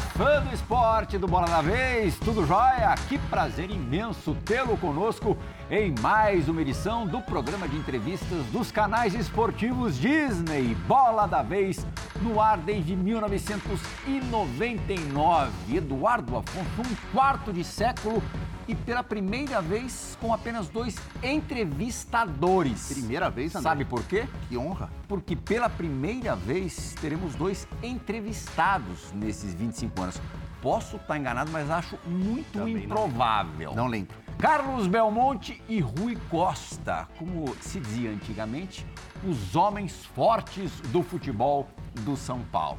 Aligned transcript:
Fã 0.00 0.42
do 0.42 0.52
esporte 0.52 1.16
do 1.18 1.28
Bola 1.28 1.46
da 1.46 1.60
Vez, 1.60 2.18
tudo 2.18 2.44
jóia? 2.46 2.94
Que 3.08 3.18
prazer 3.18 3.70
imenso 3.70 4.34
tê-lo 4.44 4.76
conosco 4.76 5.36
em 5.70 5.94
mais 6.00 6.48
uma 6.48 6.60
edição 6.62 7.06
do 7.06 7.20
programa 7.20 7.68
de 7.68 7.76
entrevistas 7.76 8.44
dos 8.46 8.72
canais 8.72 9.14
esportivos 9.14 9.96
Disney 9.98 10.74
Bola 10.86 11.26
da 11.26 11.42
Vez, 11.42 11.86
no 12.20 12.40
ar 12.40 12.56
desde 12.58 12.96
1999. 12.96 15.76
Eduardo 15.76 16.38
Afonso, 16.38 16.80
um 16.80 16.96
quarto 17.12 17.52
de 17.52 17.62
século 17.62 18.20
e 18.66 18.74
pela 18.74 19.02
primeira 19.02 19.60
vez 19.60 20.16
com 20.20 20.32
apenas 20.32 20.68
dois 20.68 20.96
entrevistadores. 21.22 22.92
Primeira 22.92 23.30
vez, 23.30 23.54
André? 23.54 23.68
Sabe 23.68 23.84
por 23.84 24.02
quê? 24.04 24.26
Que 24.48 24.56
honra. 24.56 24.90
Porque 25.08 25.36
pela 25.36 25.68
primeira 25.68 26.34
vez 26.34 26.94
teremos 27.00 27.34
dois 27.34 27.68
entrevistados 27.82 29.12
nesses 29.12 29.54
25 29.54 30.02
anos. 30.02 30.20
Posso 30.62 30.96
estar 30.96 31.18
enganado, 31.18 31.50
mas 31.50 31.70
acho 31.70 31.98
muito 32.06 32.52
Também 32.52 32.84
improvável. 32.84 33.74
Não 33.74 33.86
lembro. 33.86 34.16
Carlos 34.38 34.86
Belmonte 34.86 35.62
e 35.68 35.80
Rui 35.80 36.18
Costa, 36.30 37.06
como 37.18 37.54
se 37.60 37.78
dizia 37.78 38.10
antigamente, 38.10 38.86
os 39.26 39.54
homens 39.54 40.04
fortes 40.06 40.70
do 40.90 41.02
futebol 41.02 41.68
do 42.00 42.16
São 42.16 42.40
Paulo. 42.50 42.78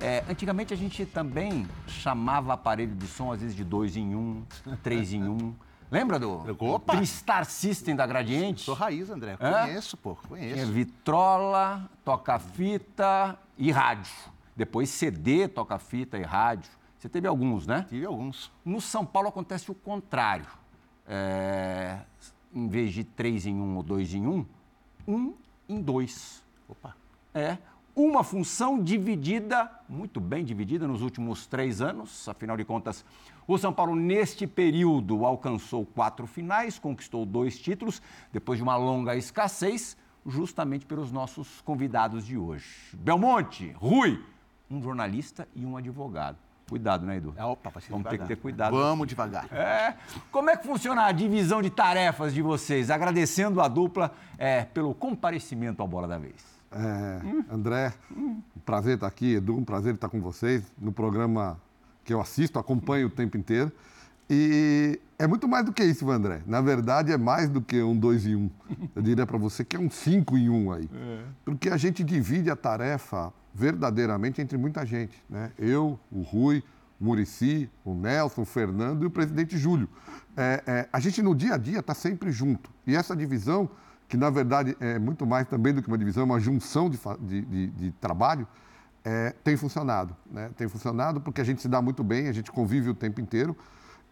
É, 0.00 0.24
antigamente 0.28 0.72
a 0.72 0.76
gente 0.76 1.04
também 1.04 1.66
chamava 1.88 2.52
aparelho 2.52 2.94
de 2.94 3.06
som, 3.08 3.32
às 3.32 3.40
vezes, 3.40 3.56
de 3.56 3.64
dois 3.64 3.96
em 3.96 4.14
um, 4.14 4.44
três 4.82 5.12
em 5.12 5.24
um. 5.24 5.54
Lembra 5.90 6.18
do 6.18 6.44
Opa! 6.64 6.96
Tristar 6.96 7.44
System 7.46 7.96
da 7.96 8.06
Gradiente? 8.06 8.62
Sou 8.62 8.74
raiz, 8.74 9.10
André. 9.10 9.36
Hã? 9.40 9.64
Conheço, 9.66 9.96
pô. 9.96 10.14
Tinha 10.14 10.28
Conheço. 10.28 10.72
vitrola, 10.72 11.90
toca-fita 12.04 13.38
e 13.56 13.72
rádio. 13.72 14.12
Depois 14.54 14.90
CD, 14.90 15.48
toca-fita 15.48 16.18
e 16.18 16.22
rádio. 16.22 16.70
Você 16.98 17.08
teve 17.08 17.26
alguns, 17.26 17.66
né? 17.66 17.86
Tive 17.88 18.04
alguns. 18.04 18.52
No 18.64 18.80
São 18.80 19.04
Paulo 19.04 19.28
acontece 19.28 19.70
o 19.70 19.74
contrário. 19.74 20.46
É, 21.06 22.00
em 22.54 22.68
vez 22.68 22.92
de 22.92 23.02
três 23.02 23.46
em 23.46 23.54
um 23.54 23.76
ou 23.76 23.82
dois 23.82 24.12
em 24.12 24.26
um, 24.26 24.44
um 25.06 25.34
em 25.68 25.80
dois. 25.80 26.44
Opa. 26.68 26.94
É 27.32 27.56
uma 28.04 28.22
função 28.22 28.80
dividida, 28.80 29.70
muito 29.88 30.20
bem 30.20 30.44
dividida 30.44 30.86
nos 30.86 31.02
últimos 31.02 31.46
três 31.46 31.80
anos. 31.80 32.28
Afinal 32.28 32.56
de 32.56 32.64
contas, 32.64 33.04
o 33.46 33.58
São 33.58 33.72
Paulo, 33.72 33.96
neste 33.96 34.46
período, 34.46 35.26
alcançou 35.26 35.84
quatro 35.84 36.26
finais, 36.26 36.78
conquistou 36.78 37.26
dois 37.26 37.58
títulos, 37.58 38.00
depois 38.32 38.58
de 38.58 38.62
uma 38.62 38.76
longa 38.76 39.16
escassez, 39.16 39.96
justamente 40.24 40.86
pelos 40.86 41.10
nossos 41.10 41.60
convidados 41.62 42.24
de 42.24 42.38
hoje. 42.38 42.66
Belmonte, 42.92 43.74
Rui, 43.76 44.22
um 44.70 44.80
jornalista 44.80 45.48
e 45.54 45.64
um 45.64 45.76
advogado. 45.76 46.36
Cuidado, 46.68 47.06
né, 47.06 47.16
Edu? 47.16 47.34
Opa, 47.36 47.72
Vamos 47.88 48.04
ter 48.04 48.10
devagar. 48.10 48.18
que 48.18 48.26
ter 48.26 48.36
cuidado. 48.36 48.76
Vamos 48.76 49.08
devagar. 49.08 49.52
É. 49.52 49.96
Como 50.30 50.50
é 50.50 50.56
que 50.56 50.66
funciona 50.66 51.06
a 51.06 51.12
divisão 51.12 51.62
de 51.62 51.70
tarefas 51.70 52.34
de 52.34 52.42
vocês? 52.42 52.90
Agradecendo 52.90 53.60
a 53.60 53.66
dupla 53.66 54.12
é, 54.36 54.64
pelo 54.64 54.94
comparecimento 54.94 55.80
ao 55.80 55.88
Bola 55.88 56.06
da 56.06 56.18
Vez. 56.18 56.57
É, 56.70 57.20
André, 57.50 57.94
um 58.14 58.42
prazer 58.64 58.94
estar 58.94 59.06
aqui, 59.06 59.34
Edu, 59.34 59.56
um 59.56 59.64
prazer 59.64 59.94
estar 59.94 60.08
com 60.08 60.20
vocês 60.20 60.62
no 60.78 60.92
programa 60.92 61.58
que 62.04 62.12
eu 62.12 62.20
assisto, 62.20 62.58
acompanho 62.58 63.06
o 63.06 63.10
tempo 63.10 63.36
inteiro. 63.36 63.72
E 64.30 65.00
é 65.18 65.26
muito 65.26 65.48
mais 65.48 65.64
do 65.64 65.72
que 65.72 65.82
isso, 65.82 66.10
André. 66.10 66.42
Na 66.46 66.60
verdade, 66.60 67.12
é 67.12 67.16
mais 67.16 67.48
do 67.48 67.62
que 67.62 67.82
um 67.82 67.96
dois 67.96 68.26
em 68.26 68.36
um. 68.36 68.50
Eu 68.94 69.00
diria 69.00 69.26
para 69.26 69.38
você 69.38 69.64
que 69.64 69.76
é 69.76 69.80
um 69.80 69.90
cinco 69.90 70.36
em 70.36 70.50
um 70.50 70.70
aí. 70.70 70.88
Porque 71.44 71.70
a 71.70 71.76
gente 71.78 72.04
divide 72.04 72.50
a 72.50 72.56
tarefa 72.56 73.32
verdadeiramente 73.54 74.40
entre 74.40 74.58
muita 74.58 74.84
gente. 74.84 75.22
Né? 75.28 75.50
Eu, 75.58 75.98
o 76.12 76.20
Rui, 76.20 76.62
o 77.00 77.04
Murici, 77.04 77.70
o 77.84 77.94
Nelson, 77.94 78.42
o 78.42 78.44
Fernando 78.44 79.02
e 79.02 79.06
o 79.06 79.10
presidente 79.10 79.56
Júlio. 79.56 79.88
É, 80.36 80.62
é, 80.66 80.88
a 80.92 81.00
gente 81.00 81.22
no 81.22 81.34
dia 81.34 81.54
a 81.54 81.56
dia 81.56 81.78
está 81.80 81.94
sempre 81.94 82.30
junto. 82.30 82.70
E 82.86 82.94
essa 82.94 83.16
divisão, 83.16 83.68
que 84.08 84.16
na 84.16 84.30
verdade 84.30 84.76
é 84.80 84.98
muito 84.98 85.26
mais 85.26 85.46
também 85.46 85.72
do 85.74 85.82
que 85.82 85.88
uma 85.88 85.98
divisão, 85.98 86.22
é 86.22 86.26
uma 86.26 86.40
junção 86.40 86.88
de, 86.88 86.98
de- 87.20 87.42
de- 87.42 87.66
de 87.68 87.90
trabalho, 87.92 88.46
é, 89.04 89.34
tem 89.44 89.56
funcionado. 89.56 90.16
Né? 90.30 90.50
Tem 90.56 90.66
funcionado 90.68 91.20
porque 91.20 91.40
a 91.40 91.44
gente 91.44 91.60
se 91.62 91.68
dá 91.68 91.80
muito 91.82 92.02
bem, 92.02 92.28
a 92.28 92.32
gente 92.32 92.50
convive 92.50 92.90
o 92.90 92.94
tempo 92.94 93.20
inteiro 93.20 93.56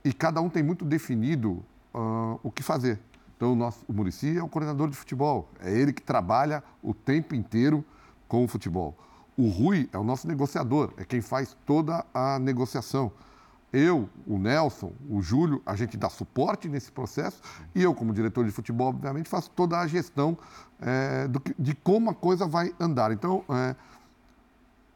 e 0.05 0.13
cada 0.13 0.41
um 0.41 0.49
tem 0.49 0.63
muito 0.63 0.85
definido 0.85 1.65
ah, 1.95 2.37
o 2.43 2.51
que 2.51 2.63
fazer. 2.63 3.01
Então, 3.37 3.53
o, 3.53 3.57
nosso, 3.57 3.85
o 3.89 3.93
Murici 3.93 4.37
é 4.39 4.43
o 4.43 4.49
coordenador 4.49 4.89
de 4.89 4.97
futebol, 4.97 5.51
é 5.61 5.71
ele 5.71 5.93
que 5.93 6.01
trabalha 6.01 6.63
o 6.83 6.95
tempo 6.95 7.35
inteiro 7.35 7.85
com 8.29 8.45
o 8.45 8.49
futebol. 8.49 8.97
O 9.37 9.49
Rui 9.49 9.89
é 9.93 9.99
o 9.99 10.05
nosso 10.05 10.27
negociador, 10.27 10.93
é 10.97 11.05
quem 11.05 11.21
faz 11.21 11.55
toda 11.67 12.05
a 12.15 12.39
negociação. 12.39 13.13
Eu, 13.73 14.09
o 14.27 14.39
Nelson, 14.39 14.93
o 15.11 15.21
Júlio, 15.21 15.61
a 15.67 15.75
gente 15.75 15.97
dá 15.97 16.09
suporte 16.09 16.69
nesse 16.69 16.91
processo 16.91 17.43
e 17.75 17.83
eu, 17.83 17.95
como 17.95 18.13
diretor 18.13 18.45
de 18.45 18.51
futebol, 18.51 18.89
obviamente, 18.89 19.29
faço 19.29 19.51
toda 19.51 19.79
a 19.79 19.87
gestão 19.87 20.39
eh, 20.81 21.27
do 21.29 21.43
de 21.59 21.75
como 21.75 22.11
a 22.11 22.15
coisa 22.15 22.47
vai 22.47 22.73
andar. 22.79 23.11
Então, 23.13 23.45
eh, 23.49 23.75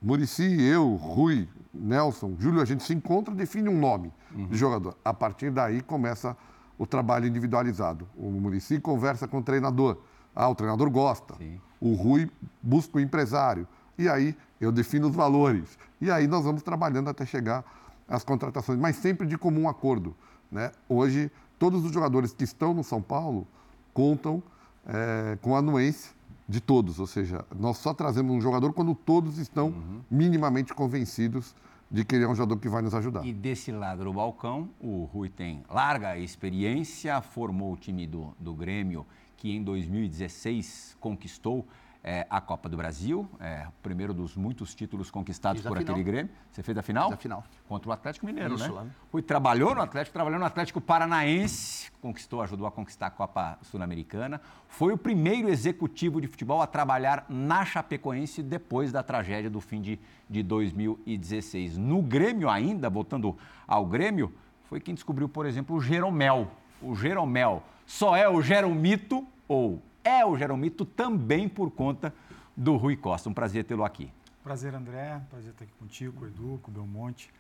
Murici, 0.00 0.62
eu, 0.62 0.94
Rui, 0.94 1.47
Nelson, 1.75 2.34
Júlio, 2.38 2.62
a 2.62 2.64
gente 2.64 2.82
se 2.82 2.94
encontra 2.94 3.34
e 3.34 3.36
define 3.36 3.69
um 3.69 3.78
nome 3.78 4.12
de 4.48 4.56
jogador. 4.56 4.97
A 5.04 5.12
partir 5.12 5.50
daí 5.50 5.82
começa 5.82 6.37
o 6.78 6.87
trabalho 6.87 7.26
individualizado. 7.26 8.08
O 8.16 8.31
Murici 8.31 8.81
conversa 8.81 9.28
com 9.28 9.38
o 9.38 9.42
treinador. 9.42 9.98
Ah, 10.34 10.48
o 10.48 10.54
treinador 10.54 10.88
gosta. 10.91 11.34
Sim. 11.37 11.60
O 11.78 11.94
Rui 11.94 12.31
busca 12.62 12.97
o 12.97 13.00
empresário. 13.00 13.69
E 13.98 14.08
aí 14.08 14.34
eu 14.58 14.72
defino 14.72 15.08
os 15.08 15.14
valores. 15.14 15.78
E 16.00 16.10
aí 16.10 16.26
nós 16.26 16.44
vamos 16.44 16.62
trabalhando 16.62 17.10
até 17.10 17.26
chegar 17.26 17.62
às 18.10 18.25
contratações, 18.25 18.78
mas 18.78 18.97
sempre 18.97 19.26
de 19.26 19.38
comum 19.38 19.69
acordo. 19.69 20.15
Né? 20.50 20.72
Hoje, 20.88 21.31
todos 21.59 21.84
os 21.84 21.93
jogadores 21.93 22.32
que 22.32 22.44
estão 22.44 22.75
no 22.75 22.82
São 22.82 23.00
Paulo 23.00 23.47
contam 23.94 24.43
eh, 24.87 25.38
com 25.41 25.54
a 25.54 25.60
anuência 25.60 26.12
de 26.49 26.60
todos, 26.60 26.99
ou 26.99 27.06
seja, 27.06 27.44
nós 27.56 27.78
só 27.78 27.94
trazemos 27.94 28.34
um 28.34 28.41
jogador 28.41 28.72
quando 28.72 28.93
todos 28.93 29.38
estão 29.38 29.72
minimamente 30.10 30.75
convencidos 30.75 31.54
de 31.88 32.04
que 32.04 32.16
ele 32.16 32.25
é 32.25 32.28
um 32.28 32.34
jogador 32.34 32.59
que 32.59 32.69
vai 32.69 32.82
nos 32.82 32.94
ajudar. 32.94 33.25
E 33.25 33.32
desse 33.32 33.70
lado 33.70 34.04
do 34.04 34.12
balcão, 34.12 34.69
o 34.81 35.04
Rui 35.04 35.28
tem 35.28 35.62
larga 35.70 36.19
experiência, 36.19 37.20
formou 37.20 37.72
o 37.72 37.76
time 37.76 38.06
do, 38.06 38.34
do 38.38 38.53
Grêmio, 38.53 39.06
que 39.37 39.54
em 39.54 39.62
2016 39.62 40.97
conquistou 41.00 41.66
eh, 42.03 42.27
a 42.31 42.41
Copa 42.41 42.69
do 42.69 42.77
Brasil, 42.77 43.28
é, 43.38 43.66
primeiro 43.83 44.15
dos 44.15 44.34
muitos 44.37 44.75
títulos 44.75 45.11
conquistados 45.11 45.61
por 45.61 45.77
final. 45.77 45.94
aquele 45.94 46.03
Grêmio. 46.03 46.33
Você 46.50 46.62
fez 46.62 46.77
a 46.78 46.83
final? 46.83 47.09
Fiz 47.11 47.15
a 47.15 47.21
final. 47.21 47.44
Contra 47.69 47.91
o 47.91 47.93
Atlético 47.93 48.27
Mineiro, 48.27 48.55
Isso, 48.55 48.72
né? 48.72 48.91
lá. 49.12 49.22
Trabalhou 49.22 49.75
no 49.75 49.83
Atlético, 49.83 50.15
trabalhou 50.15 50.38
no 50.38 50.47
Atlético 50.47 50.81
Paranaense, 50.81 51.91
conquistou, 52.00 52.41
ajudou 52.43 52.66
a 52.66 52.71
conquistar 52.71 53.09
a 53.09 53.11
Copa 53.11 53.59
Sul-Americana. 53.62 54.41
Foi 54.66 54.93
o 54.93 54.99
primeiro 54.99 55.49
executivo 55.49 56.21
de 56.21 56.27
futebol 56.27 56.62
a 56.62 56.66
trabalhar 56.66 57.27
na 57.28 57.65
Chapecoense 57.65 58.43
depois 58.43 58.91
da 58.91 59.03
tragédia 59.03 59.50
do 59.50 59.61
fim 59.61 59.81
de, 59.81 59.99
de 60.28 60.43
2016. 60.43 61.77
No 61.77 62.00
Grêmio 62.00 62.49
ainda, 62.49 62.88
voltando 62.88 63.37
ao 63.67 63.84
Grêmio, 63.84 64.32
foi 64.71 64.81
quem 64.81 64.94
descobriu, 64.94 65.28
por 65.28 65.44
exemplo, 65.44 65.77
o 65.77 65.81
Jeromel. 65.81 66.50
O 66.81 66.94
Jeromel 66.94 67.62
só 67.84 68.17
é 68.17 68.28
o 68.28 68.41
Jeromito 68.41 69.27
ou 69.47 69.82
é 70.05 70.25
o 70.25 70.37
Jeromito 70.37 70.84
também 70.84 71.49
por 71.49 71.71
conta 71.71 72.15
do 72.56 72.77
Rui 72.77 72.97
Costa. 72.97 73.28
Um 73.28 73.34
prazer 73.34 73.65
tê-lo 73.65 73.84
aqui. 73.84 74.11
Prazer, 74.43 74.75
André. 74.75 75.21
Prazer 75.31 75.50
estar 75.50 75.65
aqui 75.65 75.72
contigo, 75.78 76.12
com 76.12 76.25
o 76.25 76.28
Edu, 76.28 76.61
com 76.62 76.70
o 76.70 76.75
Belmonte. 76.75 77.31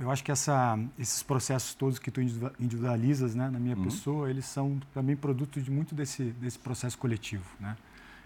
Eu 0.00 0.10
acho 0.10 0.24
que 0.24 0.32
essa, 0.32 0.76
esses 0.98 1.22
processos 1.22 1.74
todos 1.74 1.98
que 1.98 2.10
tu 2.10 2.20
individua- 2.20 2.52
individualizas 2.58 3.36
né, 3.36 3.48
na 3.48 3.60
minha 3.60 3.76
pessoa, 3.76 4.28
eles 4.28 4.44
são 4.44 4.80
também 4.92 5.14
produto 5.14 5.60
de 5.60 5.70
muito 5.70 5.94
desse, 5.94 6.24
desse 6.24 6.58
processo 6.58 6.98
coletivo. 6.98 7.44
Né? 7.60 7.76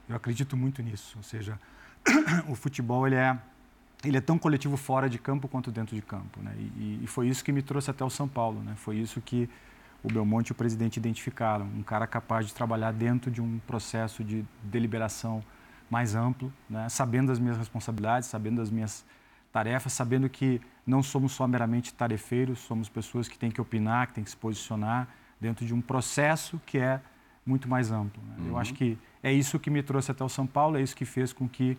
Eu 0.09 0.17
acredito 0.17 0.57
muito 0.57 0.83
nisso. 0.83 1.15
Ou 1.19 1.23
seja, 1.23 1.61
o 2.49 2.55
futebol 2.55 3.07
ele 3.07 3.17
é, 3.17 3.39
ele 4.03 4.17
é 4.17 4.21
tão 4.23 4.39
coletivo 4.39 4.79
fora 4.79 5.09
de 5.09 5.19
campo 5.19 5.47
quanto 5.47 5.71
dentro 5.71 5.95
de 5.95 6.01
campo. 6.01 6.41
Né? 6.41 6.55
E, 6.59 7.01
e 7.03 7.07
foi 7.07 7.29
isso 7.29 7.45
que 7.45 7.53
me 7.53 7.61
trouxe 7.61 7.91
até 7.91 8.03
o 8.03 8.11
São 8.11 8.27
Paulo. 8.27 8.61
Né? 8.63 8.75
Foi 8.77 8.97
isso 8.97 9.21
que 9.21 9.49
o 10.05 10.09
Belmonte 10.13 10.51
e 10.51 10.53
o 10.53 10.55
presidente 10.55 10.99
identificaram. 10.99 11.65
Um 11.65 11.83
cara 11.83 12.07
capaz 12.07 12.47
de 12.47 12.55
trabalhar 12.55 12.93
dentro 12.93 13.31
de 13.31 13.41
um 13.41 13.59
processo 13.67 14.23
de 14.23 14.45
deliberação 14.63 15.43
mais 15.91 16.15
amplo, 16.15 16.53
né? 16.69 16.89
sabendo 16.89 17.29
das 17.29 17.39
minhas 17.39 17.57
responsabilidades, 17.57 18.29
sabendo 18.29 18.57
das 18.57 18.71
minhas 18.71 19.05
tarefas, 19.51 19.93
sabendo 19.93 20.29
que 20.29 20.61
não 20.87 21.03
somos 21.03 21.33
só 21.33 21.47
meramente 21.47 21.95
tarefeiros, 21.95 22.59
somos 22.59 22.89
pessoas 22.89 23.29
que 23.29 23.39
têm 23.39 23.51
que 23.51 23.61
opinar, 23.61 24.09
que 24.09 24.15
têm 24.15 24.25
que 24.25 24.31
se 24.31 24.37
posicionar 24.37 25.09
dentro 25.41 25.65
de 25.65 25.73
um 25.73 25.81
processo 25.81 26.61
que 26.67 26.79
é 26.79 27.01
muito 27.47 27.69
mais 27.69 27.91
amplo. 27.91 28.23
né? 28.25 28.37
Eu 28.49 28.59
acho 28.59 28.75
que 28.75 28.99
é 29.23 29.33
isso 29.33 29.59
que 29.59 29.71
me 29.71 29.83
trouxe 29.83 30.11
até 30.11 30.23
o 30.25 30.29
São 30.29 30.47
Paulo, 30.47 30.77
é 30.77 30.83
isso 30.83 30.95
que 30.95 31.05
fez 31.05 31.33
com 31.33 31.49
que 31.49 31.79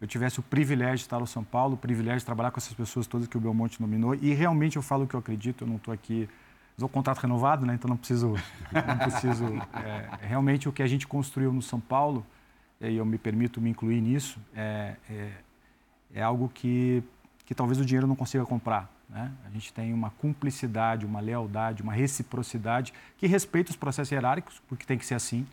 eu 0.00 0.06
tivesse 0.06 0.38
o 0.38 0.42
privilégio 0.42 0.96
de 0.96 1.02
estar 1.02 1.18
no 1.18 1.26
São 1.26 1.42
Paulo, 1.42 1.74
o 1.74 1.76
privilégio 1.76 2.18
de 2.18 2.26
trabalhar 2.26 2.50
com 2.50 2.58
essas 2.58 2.74
pessoas 2.74 3.06
todas 3.06 3.26
que 3.26 3.36
o 3.36 3.40
Belmonte 3.40 3.80
nominou. 3.80 4.14
E 4.14 4.34
realmente 4.34 4.76
eu 4.76 4.82
falo 4.82 5.04
o 5.04 5.06
que 5.06 5.14
eu 5.14 5.20
acredito, 5.20 5.64
eu 5.64 5.68
não 5.68 5.76
estou 5.76 5.92
aqui. 5.92 6.28
Estou 6.76 6.90
contrato 6.90 7.18
renovado, 7.20 7.64
né? 7.64 7.74
então 7.74 7.88
não 7.88 7.96
preciso. 7.96 8.34
Não 8.70 8.98
preciso 8.98 9.46
é, 9.82 10.26
realmente 10.26 10.68
o 10.68 10.72
que 10.72 10.82
a 10.82 10.86
gente 10.86 11.06
construiu 11.06 11.50
no 11.52 11.62
São 11.62 11.80
Paulo, 11.80 12.24
e 12.78 12.94
eu 12.94 13.04
me 13.06 13.16
permito 13.16 13.60
me 13.60 13.70
incluir 13.70 14.02
nisso, 14.02 14.38
é, 14.54 14.96
é, 15.08 15.30
é 16.14 16.22
algo 16.22 16.50
que 16.52 17.02
que 17.46 17.54
talvez 17.54 17.80
o 17.80 17.86
dinheiro 17.86 18.08
não 18.08 18.16
consiga 18.16 18.44
comprar. 18.44 18.90
Né? 19.08 19.30
A 19.46 19.50
gente 19.50 19.72
tem 19.72 19.94
uma 19.94 20.10
cumplicidade, 20.10 21.06
uma 21.06 21.20
lealdade, 21.20 21.80
uma 21.80 21.92
reciprocidade 21.92 22.92
que 23.16 23.26
respeita 23.26 23.70
os 23.70 23.76
processos 23.76 24.10
hierárquicos, 24.10 24.60
porque 24.68 24.84
tem 24.84 24.98
que 24.98 25.06
ser 25.06 25.14
assim. 25.14 25.46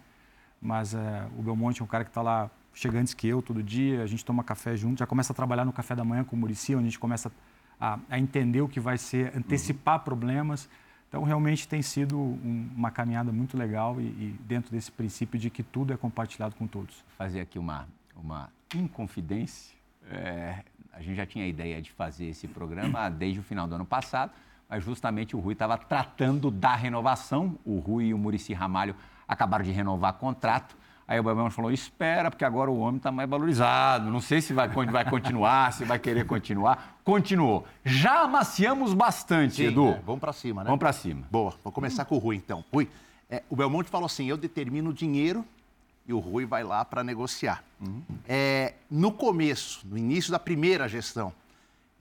Mas 0.60 0.96
é, 0.96 1.28
o 1.38 1.44
Belmonte 1.44 1.82
é 1.82 1.84
um 1.84 1.88
cara 1.88 2.04
que 2.04 2.10
está 2.10 2.22
lá, 2.22 2.50
chega 2.74 3.00
antes 3.00 3.14
que 3.14 3.28
eu 3.28 3.42
todo 3.42 3.62
dia, 3.62 4.02
a 4.02 4.08
gente 4.08 4.26
toma 4.26 4.44
café 4.44 4.76
junto, 4.76 5.00
já 5.00 5.06
começa 5.06 5.32
a 5.32 5.36
trabalhar 5.36 5.66
no 5.66 5.72
café 5.72 5.96
da 5.96 6.04
manhã 6.04 6.24
com 6.24 6.36
o 6.36 6.40
Murici, 6.40 6.74
onde 6.74 6.86
a 6.86 6.90
gente 6.90 7.00
começa 7.00 7.32
a, 7.80 8.00
a 8.10 8.18
entender 8.18 8.62
o 8.62 8.68
que 8.68 8.80
vai 8.80 8.98
ser, 8.98 9.32
antecipar 9.38 10.00
uhum. 10.00 10.04
problemas. 10.04 10.68
Então, 11.14 11.22
realmente 11.22 11.68
tem 11.68 11.80
sido 11.84 12.18
um, 12.18 12.68
uma 12.76 12.90
caminhada 12.90 13.32
muito 13.32 13.56
legal 13.56 14.02
e, 14.02 14.06
e, 14.06 14.36
dentro 14.48 14.72
desse 14.72 14.92
princípio 14.92 15.40
de 15.40 15.48
que 15.52 15.62
tudo 15.62 15.94
é 15.94 15.96
compartilhado 15.96 16.56
com 16.56 16.66
todos. 16.66 17.06
Fazer 17.16 17.40
aqui 17.40 17.60
uma, 17.60 17.88
uma 18.16 18.50
inconfidência. 18.74 19.76
É, 20.10 20.64
a 20.92 21.04
gente 21.04 21.16
já 21.16 21.24
tinha 21.24 21.46
a 21.46 21.48
ideia 21.48 21.80
de 21.84 21.92
fazer 21.92 22.26
esse 22.26 22.48
programa 22.48 23.10
desde 23.14 23.40
o 23.40 23.44
final 23.44 23.68
do 23.68 23.76
ano 23.76 23.86
passado, 23.86 24.32
mas 24.68 24.84
justamente 24.84 25.36
o 25.36 25.40
Rui 25.40 25.54
estava 25.54 25.78
tratando 25.78 26.50
da 26.50 26.74
renovação. 26.76 27.60
O 27.64 27.78
Rui 27.78 28.06
e 28.06 28.14
o 28.16 28.18
Murici 28.18 28.52
Ramalho 28.52 28.96
acabaram 29.28 29.64
de 29.64 29.72
renovar 29.72 30.14
contrato. 30.14 30.76
Aí 31.14 31.20
o 31.20 31.24
Belmonte 31.24 31.54
falou: 31.54 31.72
espera, 31.72 32.32
porque 32.32 32.44
agora 32.44 32.72
o 32.72 32.80
homem 32.80 32.98
está 32.98 33.12
mais 33.12 33.30
valorizado. 33.30 34.10
Não 34.10 34.20
sei 34.20 34.42
se 34.42 34.52
vai, 34.52 34.68
vai 34.68 35.08
continuar, 35.08 35.72
se 35.72 35.86
vai 35.86 36.00
querer 36.00 36.26
continuar. 36.26 36.98
Continuou. 37.04 37.68
Já 37.86 38.22
amaciamos 38.22 38.96
bastante, 38.96 39.58
Sim, 39.58 39.66
Edu. 39.66 39.90
É, 39.90 40.02
vamos 40.04 40.20
para 40.20 40.34
cima, 40.34 40.64
né? 40.64 40.66
Vamos 40.66 40.80
para 40.80 40.92
cima. 40.92 41.22
Boa, 41.30 41.54
vou 41.64 41.72
começar 41.72 42.06
com 42.06 42.16
o 42.16 42.18
Rui 42.18 42.36
então. 42.36 42.66
Rui, 42.74 42.90
é, 43.30 43.44
o 43.48 43.56
Belmonte 43.56 43.92
falou 43.92 44.08
assim: 44.08 44.26
eu 44.26 44.36
determino 44.36 44.90
o 44.90 44.94
dinheiro 44.94 45.46
e 46.08 46.14
o 46.14 46.18
Rui 46.18 46.48
vai 46.48 46.64
lá 46.64 46.84
para 46.84 47.04
negociar. 47.04 47.64
Uhum. 47.80 48.02
É, 48.28 48.74
no 48.90 49.12
começo, 49.12 49.86
no 49.86 49.96
início 49.96 50.32
da 50.32 50.40
primeira 50.40 50.90
gestão, 50.90 51.32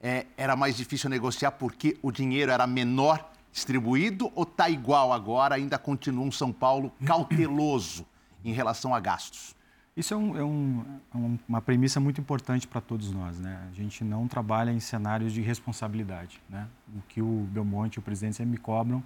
é, 0.02 0.24
era 0.38 0.56
mais 0.56 0.74
difícil 0.74 1.10
negociar 1.10 1.50
porque 1.50 1.98
o 2.00 2.10
dinheiro 2.10 2.50
era 2.50 2.66
menor 2.66 3.22
distribuído 3.52 4.32
ou 4.34 4.44
está 4.44 4.70
igual 4.70 5.12
agora, 5.12 5.56
ainda 5.56 5.76
continua 5.76 6.24
um 6.24 6.32
São 6.32 6.50
Paulo 6.50 6.90
cauteloso 7.04 8.06
em 8.44 8.52
relação 8.52 8.94
a 8.94 9.00
gastos? 9.00 9.54
Isso 9.94 10.14
é, 10.14 10.16
um, 10.16 10.36
é, 10.36 10.42
um, 10.42 10.84
é 11.14 11.38
uma 11.46 11.60
premissa 11.60 12.00
muito 12.00 12.20
importante 12.20 12.66
para 12.66 12.80
todos 12.80 13.12
nós. 13.12 13.38
Né? 13.38 13.68
A 13.70 13.74
gente 13.74 14.02
não 14.02 14.26
trabalha 14.26 14.70
em 14.70 14.80
cenários 14.80 15.32
de 15.32 15.42
responsabilidade. 15.42 16.40
Né? 16.48 16.66
O 16.96 17.02
que 17.08 17.20
o 17.20 17.46
Belmonte 17.50 17.98
e 17.98 18.00
o 18.00 18.02
presidente 18.02 18.42
me 18.44 18.56
cobram 18.56 19.02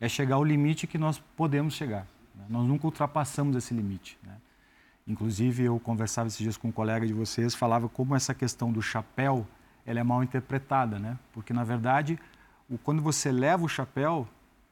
é 0.00 0.08
chegar 0.08 0.36
ao 0.36 0.44
limite 0.44 0.88
que 0.88 0.98
nós 0.98 1.18
podemos 1.36 1.74
chegar. 1.74 2.06
Né? 2.34 2.44
Nós 2.48 2.66
nunca 2.66 2.86
ultrapassamos 2.86 3.54
esse 3.54 3.72
limite. 3.72 4.18
Né? 4.24 4.36
Inclusive, 5.06 5.62
eu 5.62 5.78
conversava 5.78 6.26
esses 6.26 6.38
dias 6.38 6.56
com 6.56 6.68
um 6.68 6.72
colega 6.72 7.06
de 7.06 7.12
vocês, 7.12 7.54
falava 7.54 7.88
como 7.88 8.16
essa 8.16 8.34
questão 8.34 8.72
do 8.72 8.82
chapéu 8.82 9.46
ela 9.86 10.00
é 10.00 10.02
mal 10.02 10.22
interpretada, 10.22 10.98
né? 10.98 11.18
Porque, 11.32 11.52
na 11.52 11.62
verdade, 11.62 12.18
o, 12.70 12.78
quando 12.78 13.02
você 13.02 13.30
leva 13.30 13.64
o 13.64 13.68
chapéu, 13.68 14.26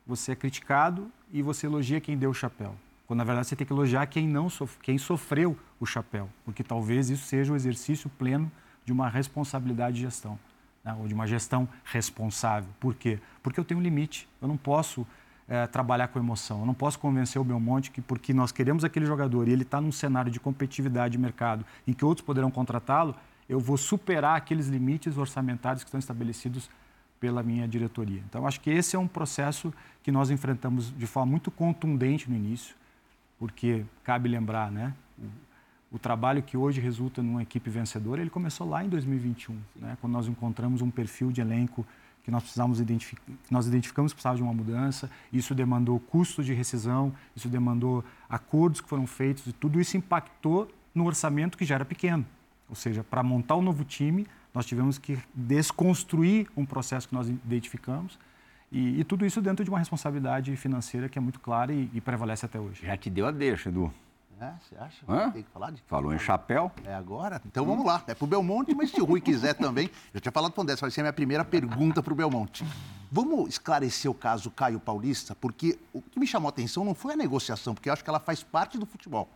você 0.07 0.33
é 0.33 0.35
criticado 0.35 1.13
e 1.31 1.43
você 1.43 1.67
elogia 1.67 2.01
quem 2.01 2.17
deu 2.17 2.31
o 2.31 2.35
chapéu. 2.35 2.75
Quando, 3.13 3.19
na 3.19 3.25
verdade, 3.25 3.49
você 3.49 3.55
tem 3.55 3.67
que 3.67 3.73
elogiar 3.75 4.07
quem, 4.07 4.27
não 4.27 4.49
sof 4.49 4.79
quem 4.81 4.97
sofreu 4.97 5.55
o 5.79 5.85
chapéu, 5.85 6.31
porque 6.47 6.65
talvez 6.65 7.11
isso 7.11 7.27
seja 7.27 7.53
o 7.53 7.57
exercício 7.57 8.09
pleno 8.09 8.51
de 8.87 8.91
uma 8.91 9.07
responsabilidade 9.07 9.97
de 9.97 10.01
gestão, 10.01 10.39
né? 10.83 10.97
ou 10.99 11.07
de 11.07 11.13
uma 11.13 11.27
gestão 11.27 11.69
responsável. 11.85 12.71
Por 12.81 12.95
quê? 12.95 13.19
Porque 13.43 13.61
eu 13.61 13.65
tenho 13.67 13.81
um 13.81 13.83
limite. 13.83 14.27
Eu 14.41 14.49
não 14.49 14.57
posso 14.57 15.07
é, 15.47 15.67
trabalhar 15.67 16.09
com 16.09 16.19
emoção. 16.19 16.61
Eu 16.61 16.65
não 16.65 16.73
posso 16.73 16.99
convencer 16.99 17.39
o 17.39 17.45
Belmonte 17.45 17.91
que 17.91 18.01
porque 18.01 18.33
nós 18.33 18.51
queremos 18.51 18.83
aquele 18.83 19.05
jogador 19.05 19.47
e 19.47 19.53
ele 19.53 19.65
está 19.65 19.79
num 19.79 19.93
cenário 19.93 20.33
de 20.33 20.41
competitividade 20.41 21.13
de 21.13 21.19
mercado 21.19 21.67
em 21.87 21.93
que 21.93 22.07
outros 22.07 22.25
poderão 22.25 22.51
contratá-lo, 22.51 23.15
eu 23.47 23.61
vou 23.61 23.77
superar 23.77 24.39
aqueles 24.39 24.69
limites 24.69 25.19
orçamentários 25.19 25.85
que 25.85 25.89
estão 25.89 26.01
estabelecidos 26.01 26.71
pela 27.21 27.43
minha 27.43 27.69
diretoria. 27.69 28.23
Então, 28.27 28.47
acho 28.47 28.59
que 28.59 28.71
esse 28.71 28.97
é 28.97 28.99
um 28.99 29.07
processo 29.07 29.71
que 30.03 30.11
nós 30.11 30.31
enfrentamos 30.31 30.91
de 30.97 31.07
forma 31.07 31.31
muito 31.31 31.51
contundente 31.51 32.31
no 32.31 32.35
início, 32.35 32.75
porque 33.43 33.85
cabe 34.05 34.29
lembrar, 34.29 34.71
né? 34.71 34.95
O, 35.91 35.97
o 35.97 35.99
trabalho 35.99 36.41
que 36.45 36.57
hoje 36.57 36.81
resulta 36.81 37.21
numa 37.21 37.43
equipe 37.43 37.69
vencedora, 37.69 38.21
ele 38.21 38.31
começou 38.31 38.69
lá 38.69 38.85
em 38.85 38.89
2021, 38.89 39.59
né? 39.75 39.99
quando 40.01 40.13
nós 40.13 40.29
encontramos 40.29 40.81
um 40.81 40.89
perfil 40.89 41.33
de 41.33 41.41
elenco 41.41 41.85
que 42.23 42.31
nós 42.31 42.45
precisamos 42.45 42.79
identificar, 42.79 43.33
nós 43.51 43.67
identificamos 43.67 44.13
que 44.13 44.15
precisava 44.15 44.37
de 44.37 44.45
uma 44.45 44.55
mudança. 44.55 45.11
Isso 45.33 45.57
demandou 45.57 45.99
custos 45.99 46.47
de 46.47 46.55
rescisão, 46.55 47.13
isso 47.35 47.49
demandou 47.49 48.05
acordos 48.31 48.81
que 48.81 48.89
foram 48.89 49.09
feitos 49.09 49.45
e 49.49 49.53
tudo 49.53 49.81
isso 49.81 49.97
impactou 49.97 50.73
no 50.95 51.05
orçamento 51.05 51.59
que 51.59 51.65
já 51.65 51.75
era 51.75 51.85
pequeno. 51.85 52.25
Ou 52.69 52.77
seja, 52.77 53.03
para 53.03 53.25
montar 53.25 53.57
o 53.57 53.59
um 53.59 53.63
novo 53.63 53.85
time, 53.85 54.25
nós 54.55 54.67
tivemos 54.67 54.99
que 54.99 55.19
desconstruir 55.35 56.47
um 56.57 56.65
processo 56.65 57.09
que 57.09 57.15
nós 57.15 57.29
identificamos 57.29 58.21
e, 58.73 59.01
e, 59.01 59.05
tudo 59.05 59.27
isso 59.27 59.43
dentro 59.43 59.63
de 59.63 59.71
uma 59.71 59.79
responsabilidade 59.79 60.57
financeira 60.57 61.09
que 61.09 61.19
é 61.19 61.21
muito 61.21 61.39
clara 61.39 61.73
e, 61.73 61.91
e 61.93 62.01
prevalece 62.01 62.47
até 62.47 62.59
hoje. 62.59 62.87
Já 62.87 62.97
te 62.97 63.11
deu 63.11 63.27
a 63.27 63.31
deixa, 63.31 63.69
Edu. 63.69 63.93
É, 64.41 64.53
você 64.61 64.77
acha? 64.77 65.05
Hã? 65.09 65.31
Tem 65.31 65.43
que 65.43 65.51
falar 65.51 65.71
de... 65.71 65.83
Falou 65.83 66.13
em 66.13 66.19
chapéu. 66.19 66.73
É 66.85 66.95
agora? 66.95 67.41
Então 67.47 67.65
vamos 67.65 67.87
lá. 67.87 68.03
É 68.09 68.15
para 68.15 68.25
o 68.25 68.27
Belmonte, 68.27 68.75
mas 68.75 68.91
se 68.91 69.01
o 69.01 69.05
Rui 69.05 69.21
quiser 69.21 69.55
também. 69.55 69.89
Eu 70.13 70.21
tinha 70.21 70.33
falado 70.33 70.53
com 70.53 70.61
o 70.61 70.65
André, 70.65 70.75
vai 70.75 70.91
ser 70.91 71.01
a 71.01 71.05
minha 71.05 71.13
primeira 71.13 71.45
pergunta 71.45 72.03
para 72.03 72.13
o 72.13 72.17
Belmonte. 72.17 72.65
Vamos 73.11 73.51
esclarecer 73.51 74.11
o 74.11 74.15
caso 74.15 74.51
Caio 74.51 74.81
Paulista, 74.81 75.37
porque 75.37 75.79
o 75.93 76.01
que 76.01 76.19
me 76.19 76.27
chamou 76.27 76.49
a 76.49 76.51
atenção 76.51 76.85
não 76.85 76.95
foi 76.95 77.13
a 77.13 77.17
negociação, 77.17 77.75
porque 77.75 77.89
eu 77.89 77.93
acho 77.93 78.03
que 78.03 78.11
ela 78.11 78.19
faz 78.19 78.43
parte 78.43 78.79
do 78.79 78.87
futebol. 78.87 79.29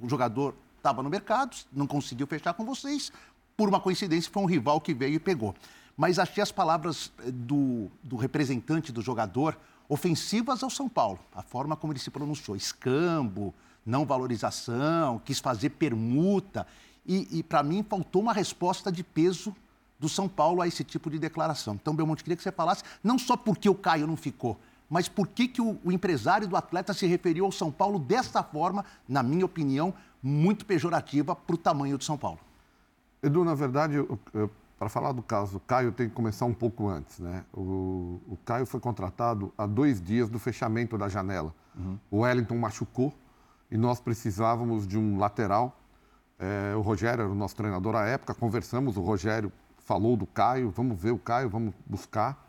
O 0.00 0.08
jogador 0.08 0.54
estava 0.76 1.02
no 1.02 1.08
mercado, 1.08 1.56
não 1.72 1.86
conseguiu 1.86 2.26
fechar 2.26 2.52
com 2.52 2.64
vocês, 2.64 3.10
por 3.56 3.68
uma 3.68 3.80
coincidência 3.80 4.30
foi 4.30 4.42
um 4.42 4.46
rival 4.46 4.80
que 4.80 4.92
veio 4.92 5.14
e 5.14 5.18
pegou. 5.18 5.54
Mas 5.96 6.18
achei 6.18 6.42
as 6.42 6.52
palavras 6.52 7.12
eh, 7.20 7.30
do, 7.30 7.90
do 8.02 8.16
representante 8.16 8.92
do 8.92 9.02
jogador 9.02 9.58
ofensivas 9.88 10.62
ao 10.62 10.70
São 10.70 10.88
Paulo, 10.88 11.18
a 11.34 11.42
forma 11.42 11.76
como 11.76 11.92
ele 11.92 12.00
se 12.00 12.10
pronunciou, 12.10 12.56
escambo, 12.56 13.54
não 13.84 14.06
valorização, 14.06 15.20
quis 15.24 15.38
fazer 15.38 15.70
permuta. 15.70 16.66
E, 17.04 17.38
e 17.38 17.42
para 17.42 17.62
mim, 17.62 17.82
faltou 17.82 18.22
uma 18.22 18.32
resposta 18.32 18.90
de 18.90 19.02
peso 19.02 19.54
do 19.98 20.08
São 20.08 20.28
Paulo 20.28 20.62
a 20.62 20.66
esse 20.66 20.82
tipo 20.82 21.10
de 21.10 21.18
declaração. 21.18 21.74
Então, 21.74 21.94
Belmonte, 21.94 22.24
queria 22.24 22.36
que 22.36 22.42
você 22.42 22.50
falasse, 22.50 22.82
não 23.04 23.18
só 23.18 23.36
porque 23.36 23.68
o 23.68 23.74
Caio 23.74 24.06
não 24.06 24.16
ficou, 24.16 24.58
mas 24.88 25.08
por 25.08 25.26
que, 25.28 25.46
que 25.46 25.60
o, 25.60 25.78
o 25.84 25.92
empresário 25.92 26.48
do 26.48 26.56
atleta 26.56 26.92
se 26.92 27.06
referiu 27.06 27.44
ao 27.44 27.52
São 27.52 27.70
Paulo 27.70 27.98
dessa 27.98 28.42
forma, 28.42 28.84
na 29.08 29.22
minha 29.22 29.44
opinião, 29.44 29.94
muito 30.22 30.64
pejorativa 30.64 31.34
para 31.34 31.54
o 31.54 31.58
tamanho 31.58 31.98
do 31.98 32.04
São 32.04 32.16
Paulo. 32.16 32.38
Edu, 33.22 33.44
na 33.44 33.54
verdade, 33.54 33.96
para 34.82 34.88
falar 34.88 35.12
do 35.12 35.22
caso 35.22 35.52
do 35.52 35.60
Caio, 35.60 35.92
tem 35.92 36.08
que 36.08 36.14
começar 36.16 36.44
um 36.44 36.52
pouco 36.52 36.88
antes. 36.88 37.20
Né? 37.20 37.44
O, 37.54 38.20
o 38.26 38.36
Caio 38.44 38.66
foi 38.66 38.80
contratado 38.80 39.54
há 39.56 39.64
dois 39.64 40.02
dias 40.02 40.28
do 40.28 40.40
fechamento 40.40 40.98
da 40.98 41.08
janela. 41.08 41.54
Uhum. 41.76 41.98
O 42.10 42.18
Wellington 42.22 42.58
machucou, 42.58 43.14
e 43.70 43.76
nós 43.76 44.00
precisávamos 44.00 44.84
de 44.84 44.98
um 44.98 45.20
lateral. 45.20 45.78
É, 46.36 46.74
o 46.74 46.80
Rogério 46.80 47.22
era 47.22 47.30
o 47.30 47.34
nosso 47.34 47.54
treinador 47.54 47.94
à 47.94 48.06
época, 48.06 48.34
conversamos, 48.34 48.96
o 48.96 49.02
Rogério 49.02 49.52
falou 49.78 50.16
do 50.16 50.26
Caio, 50.26 50.68
vamos 50.72 51.00
ver 51.00 51.12
o 51.12 51.18
Caio, 51.18 51.48
vamos 51.48 51.72
buscar. 51.86 52.44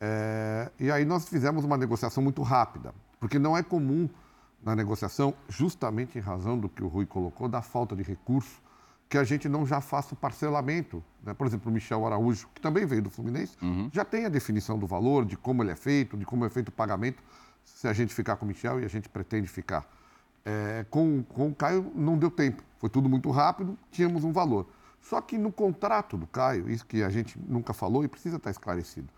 É, 0.00 0.72
e 0.80 0.90
aí 0.90 1.04
nós 1.04 1.28
fizemos 1.28 1.66
uma 1.66 1.76
negociação 1.76 2.22
muito 2.22 2.40
rápida, 2.40 2.94
porque 3.20 3.38
não 3.38 3.54
é 3.54 3.62
comum 3.62 4.08
na 4.64 4.74
negociação, 4.74 5.34
justamente 5.50 6.16
em 6.16 6.22
razão 6.22 6.58
do 6.58 6.66
que 6.66 6.82
o 6.82 6.88
Rui 6.88 7.04
colocou, 7.04 7.46
da 7.46 7.60
falta 7.60 7.94
de 7.94 8.02
recurso, 8.02 8.62
que 9.08 9.16
a 9.16 9.24
gente 9.24 9.48
não 9.48 9.66
já 9.66 9.80
faça 9.80 10.14
o 10.14 10.16
parcelamento. 10.16 11.02
Né? 11.22 11.32
Por 11.32 11.46
exemplo, 11.46 11.70
o 11.70 11.74
Michel 11.74 12.04
Araújo, 12.06 12.48
que 12.54 12.60
também 12.60 12.84
veio 12.84 13.02
do 13.02 13.10
Fluminense, 13.10 13.56
uhum. 13.62 13.90
já 13.92 14.04
tem 14.04 14.26
a 14.26 14.28
definição 14.28 14.78
do 14.78 14.86
valor, 14.86 15.24
de 15.24 15.36
como 15.36 15.62
ele 15.62 15.70
é 15.70 15.76
feito, 15.76 16.16
de 16.16 16.26
como 16.26 16.44
é 16.44 16.50
feito 16.50 16.68
o 16.68 16.72
pagamento, 16.72 17.22
se 17.64 17.88
a 17.88 17.92
gente 17.92 18.14
ficar 18.14 18.36
com 18.36 18.44
o 18.44 18.48
Michel 18.48 18.80
e 18.80 18.84
a 18.84 18.88
gente 18.88 19.08
pretende 19.08 19.48
ficar. 19.48 19.86
É, 20.44 20.84
com, 20.90 21.22
com 21.22 21.48
o 21.48 21.54
Caio 21.54 21.90
não 21.94 22.16
deu 22.16 22.30
tempo, 22.30 22.62
foi 22.78 22.88
tudo 22.88 23.08
muito 23.08 23.30
rápido, 23.30 23.78
tínhamos 23.90 24.24
um 24.24 24.32
valor. 24.32 24.66
Só 25.00 25.20
que 25.20 25.38
no 25.38 25.52
contrato 25.52 26.16
do 26.16 26.26
Caio, 26.26 26.70
isso 26.70 26.84
que 26.84 27.02
a 27.02 27.08
gente 27.08 27.38
nunca 27.38 27.72
falou 27.72 28.04
e 28.04 28.08
precisa 28.08 28.36
estar 28.36 28.50
esclarecido, 28.50 29.08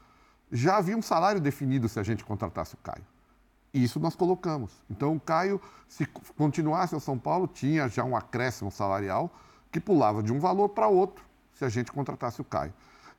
já 0.53 0.77
havia 0.77 0.97
um 0.97 1.03
salário 1.03 1.41
definido 1.41 1.89
se 1.89 1.99
a 1.99 2.03
gente 2.03 2.25
contratasse 2.25 2.75
o 2.75 2.79
Caio. 2.79 3.05
E 3.73 3.83
isso 3.85 4.01
nós 4.01 4.17
colocamos. 4.17 4.73
Então 4.91 5.15
o 5.15 5.21
Caio, 5.21 5.61
se 5.89 6.07
continuasse 6.37 6.95
ao 6.95 7.01
São 7.01 7.17
Paulo, 7.17 7.47
tinha 7.47 7.89
já 7.89 8.05
um 8.05 8.17
acréscimo 8.17 8.71
salarial 8.71 9.33
que 9.71 9.81
pulava 9.81 10.23
de 10.23 10.33
um 10.33 10.39
valor 10.39 10.71
para 10.71 10.89
outro 10.89 11.25
se 11.55 11.65
a 11.65 11.69
gente 11.69 11.93
contratasse 11.93 12.41
o 12.41 12.45
Caio. 12.45 12.73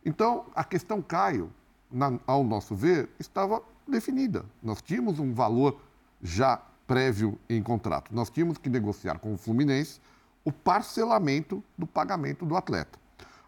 Então 0.05 0.46
a 0.55 0.63
questão 0.63 1.01
Caio, 1.01 1.51
na, 1.91 2.20
ao 2.25 2.43
nosso 2.43 2.75
ver, 2.75 3.10
estava 3.20 3.62
definida. 3.88 4.46
Nós 4.62 4.81
tínhamos 4.81 5.20
um 5.20 5.34
valor 5.34 5.79
já 6.22 6.62
prévio 6.88 7.38
em 7.50 7.62
contrato. 7.62 8.13
Nós 8.13 8.29
tínhamos 8.29 8.58
que 8.58 8.70
negociar 8.70 9.20
com 9.20 9.34
o 9.34 9.38
Fluminense 9.38 10.00
o 10.43 10.51
parcelamento 10.51 11.63
do 11.77 11.86
pagamento 11.86 12.46
do 12.46 12.55
atleta. 12.55 13.00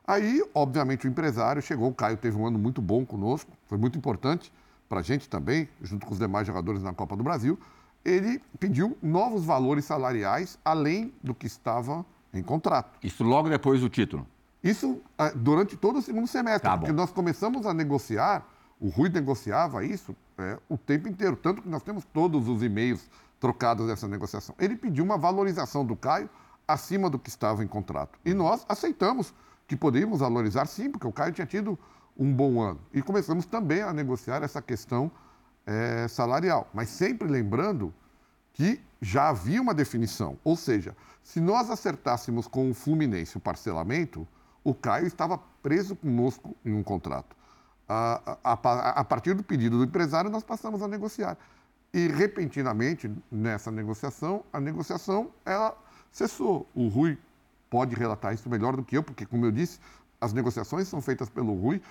Aí, 0.05 0.43
obviamente, 0.53 1.07
o 1.07 1.09
empresário 1.09 1.61
chegou, 1.61 1.89
o 1.89 1.93
Caio 1.93 2.17
teve 2.17 2.37
um 2.37 2.45
ano 2.45 2.59
muito 2.59 2.81
bom 2.81 3.05
conosco, 3.05 3.51
foi 3.67 3.77
muito 3.77 3.97
importante 3.97 4.51
para 4.89 4.99
a 4.99 5.03
gente 5.03 5.29
também, 5.29 5.67
junto 5.81 6.05
com 6.05 6.11
os 6.11 6.19
demais 6.19 6.45
jogadores 6.45 6.83
na 6.83 6.93
Copa 6.93 7.15
do 7.15 7.23
Brasil. 7.23 7.57
Ele 8.03 8.41
pediu 8.59 8.97
novos 9.01 9.45
valores 9.45 9.85
salariais 9.85 10.59
além 10.63 11.13
do 11.23 11.33
que 11.33 11.47
estava 11.47 12.05
em 12.33 12.41
contrato. 12.41 12.97
Isso 13.03 13.23
logo 13.23 13.49
depois 13.49 13.81
do 13.81 13.89
título? 13.89 14.27
Isso 14.63 15.01
ah, 15.17 15.31
durante 15.35 15.75
todo 15.75 15.99
o 15.99 16.01
segundo 16.01 16.27
semestre, 16.27 16.69
Tá 16.69 16.77
porque 16.77 16.91
nós 16.91 17.11
começamos 17.11 17.65
a 17.65 17.73
negociar, 17.73 18.47
o 18.79 18.89
Rui 18.89 19.09
negociava 19.09 19.83
isso 19.85 20.15
é, 20.37 20.57
o 20.67 20.77
tempo 20.77 21.07
inteiro, 21.07 21.35
tanto 21.35 21.61
que 21.61 21.69
nós 21.69 21.83
temos 21.83 22.05
todos 22.05 22.47
os 22.47 22.63
e-mails 22.63 23.09
trocados 23.39 23.87
dessa 23.87 24.07
negociação. 24.07 24.55
Ele 24.57 24.75
pediu 24.75 25.03
uma 25.03 25.17
valorização 25.17 25.85
do 25.85 25.95
Caio 25.95 26.29
acima 26.67 27.09
do 27.09 27.19
que 27.19 27.29
estava 27.29 27.63
em 27.63 27.67
contrato. 27.67 28.17
E 28.23 28.33
nós 28.33 28.65
aceitamos 28.67 29.33
que 29.67 29.75
poderíamos 29.75 30.19
valorizar 30.19 30.65
sim, 30.65 30.89
porque 30.89 31.05
o 31.05 31.11
Caio 31.11 31.33
tinha 31.33 31.45
tido 31.45 31.77
um 32.17 32.33
bom 32.33 32.61
ano. 32.61 32.79
E 32.93 33.01
começamos 33.01 33.45
também 33.45 33.81
a 33.81 33.91
negociar 33.91 34.43
essa 34.43 34.61
questão 34.61 35.11
é, 35.65 36.07
salarial. 36.07 36.69
Mas 36.73 36.89
sempre 36.89 37.27
lembrando 37.27 37.93
que 38.53 38.79
já 39.01 39.29
havia 39.29 39.61
uma 39.61 39.73
definição. 39.73 40.37
Ou 40.43 40.55
seja, 40.55 40.95
se 41.23 41.39
nós 41.39 41.69
acertássemos 41.69 42.47
com 42.47 42.69
o 42.69 42.73
Fluminense 42.73 43.37
o 43.37 43.39
parcelamento, 43.39 44.27
o 44.63 44.73
Caio 44.73 45.07
estava 45.07 45.37
preso 45.61 45.95
conosco 45.95 46.55
em 46.63 46.73
um 46.73 46.83
contrato. 46.83 47.35
A, 47.87 48.37
a, 48.43 48.53
a, 48.53 48.89
a 49.01 49.03
partir 49.03 49.33
do 49.33 49.43
pedido 49.43 49.77
do 49.77 49.83
empresário, 49.83 50.29
nós 50.29 50.43
passamos 50.43 50.81
a 50.81 50.87
negociar. 50.87 51.37
E, 51.93 52.07
repentinamente, 52.07 53.11
nessa 53.31 53.69
negociação, 53.69 54.43
a 54.51 54.59
negociação 54.59 55.29
ela 55.45 55.77
cessou. 56.11 56.67
O 56.73 56.87
Rui 56.87 57.17
pode 57.69 57.95
relatar 57.95 58.33
isso 58.33 58.49
melhor 58.49 58.75
do 58.75 58.83
que 58.83 58.97
eu, 58.97 59.03
porque, 59.03 59.25
como 59.25 59.45
eu 59.45 59.51
disse, 59.51 59.79
as 60.19 60.33
negociações 60.33 60.87
são 60.87 61.01
feitas 61.01 61.29
pelo 61.29 61.53
Rui. 61.53 61.81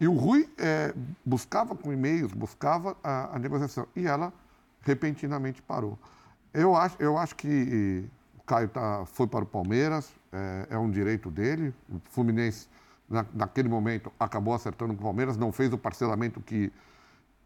E 0.00 0.08
o 0.08 0.14
Rui 0.14 0.48
é, 0.58 0.92
buscava 1.24 1.74
com 1.74 1.92
e-mails, 1.92 2.32
buscava 2.32 2.96
a, 3.02 3.38
negociação. 3.38 3.86
E 3.94 4.06
ela 4.06 4.32
repentinamente 4.84 5.60
parou. 5.62 5.98
Eu 6.52 6.76
acho, 6.76 6.96
eu 7.00 7.18
acho 7.18 7.34
que 7.34 8.08
o 8.38 8.42
Caio 8.42 8.68
tá, 8.68 9.04
foi 9.06 9.26
para 9.26 9.42
o 9.42 9.46
Palmeiras, 9.46 10.12
é, 10.32 10.68
é 10.70 10.78
um 10.78 10.90
direito 10.90 11.30
dele. 11.30 11.74
O 11.88 12.00
Fluminense, 12.10 12.68
na, 13.08 13.26
naquele 13.34 13.68
momento, 13.68 14.12
acabou 14.20 14.54
acertando 14.54 14.94
com 14.94 15.00
o 15.00 15.04
Palmeiras, 15.04 15.36
não 15.36 15.50
fez 15.50 15.72
o 15.72 15.78
parcelamento 15.78 16.40
que, 16.40 16.72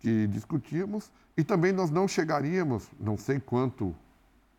que 0.00 0.26
discutíamos. 0.26 1.10
E 1.36 1.44
também 1.44 1.72
nós 1.72 1.90
não 1.90 2.06
chegaríamos, 2.06 2.88
não 2.98 3.16
sei 3.16 3.40
quanto 3.40 3.94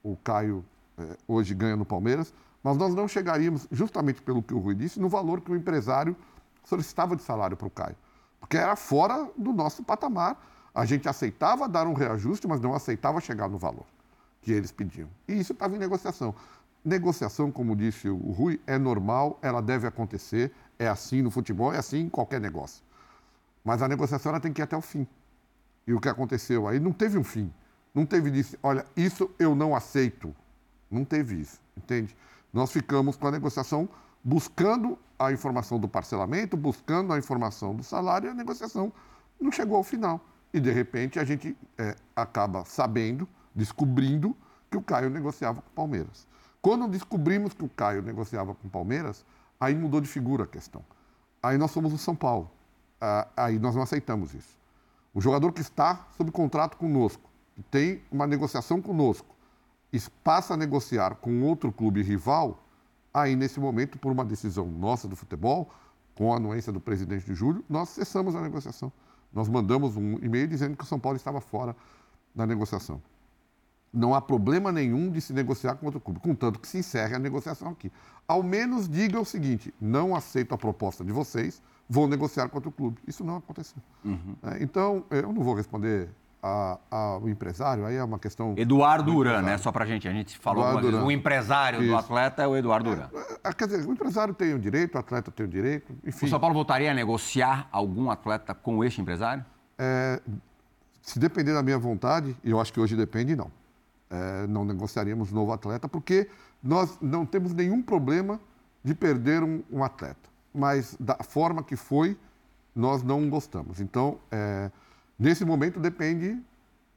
o 0.01 0.15
Caio 0.24 0.65
é, 0.98 1.17
hoje 1.27 1.53
ganha 1.53 1.75
no 1.75 1.86
Palmeiras, 1.86 2.33
mas 2.63 2.77
nós 2.77 2.95
não 2.95 3.07
chegaríamos, 3.07 3.67
justamente 3.71 4.21
pelo 4.21 4.41
que 4.41 4.53
o 4.53 4.59
Rui 4.59 4.75
disse, 4.75 5.00
no 5.00 5.09
valor 5.09 5.41
que 5.41 5.51
o 5.51 5.55
empresário 5.55 6.15
solicitava 6.63 7.15
de 7.15 7.21
salário 7.21 7.55
para 7.55 7.67
o 7.67 7.69
Caio. 7.69 7.95
Porque 8.39 8.57
era 8.57 8.75
fora 8.75 9.29
do 9.38 9.53
nosso 9.53 9.83
patamar. 9.83 10.38
A 10.73 10.85
gente 10.85 11.07
aceitava 11.09 11.67
dar 11.67 11.88
um 11.88 11.93
reajuste, 11.93 12.47
mas 12.47 12.61
não 12.61 12.73
aceitava 12.73 13.19
chegar 13.19 13.47
no 13.49 13.57
valor 13.57 13.85
que 14.41 14.51
eles 14.51 14.71
pediam. 14.71 15.09
E 15.27 15.33
isso 15.33 15.53
estava 15.53 15.75
em 15.75 15.79
negociação. 15.79 16.33
Negociação, 16.83 17.51
como 17.51 17.75
disse 17.75 18.09
o 18.09 18.31
Rui, 18.31 18.59
é 18.65 18.77
normal, 18.77 19.38
ela 19.41 19.61
deve 19.61 19.85
acontecer, 19.85 20.51
é 20.77 20.88
assim 20.88 21.21
no 21.21 21.29
futebol, 21.29 21.73
é 21.73 21.77
assim 21.77 21.99
em 22.01 22.09
qualquer 22.09 22.39
negócio. 22.39 22.83
Mas 23.63 23.81
a 23.81 23.88
negociação 23.88 24.31
ela 24.31 24.39
tem 24.39 24.53
que 24.53 24.61
ir 24.61 24.63
até 24.63 24.77
o 24.77 24.81
fim. 24.81 25.05
E 25.85 25.93
o 25.93 25.99
que 25.99 26.07
aconteceu 26.07 26.67
aí 26.67 26.79
não 26.79 26.93
teve 26.93 27.17
um 27.17 27.23
fim. 27.23 27.51
Não 27.93 28.05
teve 28.05 28.31
disse, 28.31 28.57
olha, 28.63 28.85
isso 28.95 29.29
eu 29.38 29.55
não 29.55 29.75
aceito. 29.75 30.33
Não 30.89 31.03
teve 31.03 31.41
isso, 31.41 31.59
entende? 31.75 32.15
Nós 32.53 32.71
ficamos 32.71 33.17
com 33.17 33.27
a 33.27 33.31
negociação 33.31 33.89
buscando 34.23 34.97
a 35.17 35.31
informação 35.31 35.79
do 35.79 35.88
parcelamento, 35.88 36.55
buscando 36.55 37.11
a 37.13 37.17
informação 37.17 37.75
do 37.75 37.83
salário 37.83 38.27
e 38.27 38.31
a 38.31 38.33
negociação 38.33 38.91
não 39.39 39.51
chegou 39.51 39.77
ao 39.77 39.83
final. 39.83 40.21
E, 40.53 40.60
de 40.60 40.72
repente, 40.72 41.20
a 41.20 41.24
gente 41.24 41.56
é, 41.77 41.96
acaba 42.15 42.65
sabendo, 42.65 43.27
descobrindo 43.53 44.36
que 44.70 44.77
o 44.77 44.82
Caio 44.82 45.10
negociava 45.10 45.62
com 45.62 45.70
o 45.70 45.74
Palmeiras. 45.74 46.27
Quando 46.62 46.88
descobrimos 46.88 47.53
que 47.53 47.63
o 47.63 47.70
Caio 47.70 48.01
negociava 48.01 48.53
com 48.53 48.68
o 48.68 48.70
Palmeiras, 48.70 49.25
aí 49.60 49.75
mudou 49.75 50.01
de 50.01 50.08
figura 50.08 50.44
a 50.44 50.48
questão. 50.48 50.84
Aí 51.41 51.58
nós 51.58 51.72
somos 51.72 51.94
o 51.94 51.98
São 51.98 52.15
Paulo. 52.15 52.51
Ah, 53.00 53.27
aí 53.36 53.58
nós 53.60 53.75
não 53.75 53.82
aceitamos 53.82 54.34
isso. 54.34 54.58
O 55.13 55.22
jogador 55.22 55.51
que 55.51 55.62
está 55.62 56.08
sob 56.18 56.32
contrato 56.32 56.77
conosco, 56.77 57.29
que 57.56 57.63
tem 57.63 58.01
uma 58.12 58.27
negociação 58.27 58.82
conosco, 58.82 59.36
passa 60.24 60.53
a 60.53 60.58
negociar 60.58 61.15
com 61.15 61.41
outro 61.44 61.72
clube 61.72 62.03
rival, 62.03 62.63
aí 63.13 63.36
nesse 63.36 63.60
momento, 63.60 63.98
por 63.98 64.12
uma 64.12 64.24
decisão 64.24 64.68
nossa 64.68 65.08
do 65.08 65.15
futebol, 65.15 65.72
com 66.13 66.34
a 66.34 66.38
anuência 66.38 66.72
do 66.72 66.79
presidente 66.79 67.25
de 67.25 67.34
Júlio, 67.34 67.63
nós 67.70 67.89
cessamos 67.89 68.36
a 68.36 68.41
negociação. 68.41 68.91
Nós 69.33 69.48
mandamos 69.48 69.95
um 69.95 70.13
e-mail 70.21 70.48
dizendo 70.48 70.75
que 70.75 70.83
o 70.83 70.88
São 70.88 71.00
Paulo 71.00 71.15
estava 71.15 71.39
fora 71.39 71.75
da 72.33 72.45
negociação. 72.45 73.01
Não 73.91 74.13
há 74.13 74.21
problema 74.21 74.71
nenhum 74.71 75.09
de 75.09 75.19
se 75.19 75.33
negociar 75.33 75.75
com 75.75 75.86
outro 75.88 76.00
clube, 76.00 76.19
contanto 76.19 76.59
que 76.59 76.67
se 76.67 76.77
encerre 76.77 77.15
a 77.15 77.19
negociação 77.19 77.69
aqui. 77.69 77.91
Ao 78.27 78.43
menos 78.43 78.88
diga 78.88 79.19
o 79.19 79.25
seguinte: 79.25 79.74
não 79.81 80.15
aceito 80.15 80.53
a 80.53 80.57
proposta 80.57 81.03
de 81.03 81.12
vocês, 81.12 81.62
vou 81.89 82.07
negociar 82.07 82.48
com 82.50 82.57
outro 82.57 82.71
clube. 82.71 83.00
Isso 83.07 83.24
não 83.24 83.38
aconteceu. 83.38 83.81
Uhum. 84.05 84.36
É, 84.43 84.63
então, 84.63 85.03
eu 85.09 85.33
não 85.33 85.43
vou 85.43 85.55
responder 85.55 86.09
a- 86.41 86.77
ao 86.89 87.27
empresário, 87.29 87.86
aí 87.86 87.96
é 87.96 88.03
uma 88.03 88.17
questão. 88.19 88.53
Eduardo 88.58 89.12
Duran, 89.12 89.41
né? 89.41 89.58
Só 89.58 89.72
pra 89.72 89.86
gente, 89.86 90.08
a 90.08 90.12
gente 90.12 90.38
falou 90.38 90.63
Eduardo. 90.67 90.91
Duran. 90.91 91.03
O 91.05 91.12
empresário 91.12 91.79
do 91.79 91.86
Isso. 91.86 91.96
atleta 91.96 92.43
é 92.43 92.48
o 92.48 92.55
Eduardo 92.55 92.89
Duran. 92.89 93.10
Ah, 93.43 93.53
Quer 93.53 93.67
dizer, 93.67 93.88
o 93.88 93.91
empresário 93.91 94.34
tem 94.34 94.53
o 94.53 94.60
direito, 94.60 94.96
o 94.96 94.98
atleta 95.00 95.29
tem 95.31 95.46
o 95.46 95.50
direito, 95.50 95.93
enfim. 96.05 96.25
O 96.25 96.29
São 96.29 96.39
Paulo 96.39 96.53
voltaria 96.55 96.91
a 96.91 96.93
negociar 96.93 97.67
algum 97.72 98.10
atleta 98.10 98.53
com 98.53 98.84
este 98.84 99.01
empresário? 99.01 99.43
Se 101.01 101.17
depender 101.17 101.53
da 101.53 101.63
minha 101.63 101.77
vontade, 101.79 102.36
e 102.43 102.51
eu 102.51 102.60
acho 102.60 102.72
que 102.72 102.79
hoje 102.79 102.96
depende, 102.96 103.36
não. 103.36 103.51
É, 104.10 104.48
não 104.48 104.65
negociaríamos 104.65 105.31
novo 105.31 105.51
atleta, 105.53 105.88
porque 105.88 106.27
nós 106.63 106.98
não 107.01 107.25
temos 107.25 107.53
nenhum 107.53 107.81
problema 107.81 108.39
de 108.84 108.93
perder 108.96 109.43
um, 109.43 109.63
um 109.72 109.84
atleta. 109.84 110.29
Mas 110.53 110.96
da 111.00 111.15
forma 111.24 111.63
que 111.63 111.75
foi, 111.75 112.17
nós 112.75 113.03
não 113.03 113.29
gostamos. 113.29 113.79
Então, 113.79 114.17
é, 114.31 114.72
nesse 115.19 115.43
momento, 115.45 115.79
depende 115.79 116.39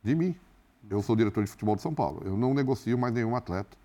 de 0.02 0.14
mim. 0.14 0.34
Eu 0.88 1.02
sou 1.02 1.14
diretor 1.16 1.44
de 1.44 1.50
futebol 1.50 1.76
de 1.76 1.82
São 1.82 1.94
Paulo. 1.94 2.22
Eu 2.24 2.36
não 2.36 2.54
negocio 2.54 2.96
mais 2.98 3.12
nenhum 3.14 3.36
atleta 3.36 3.76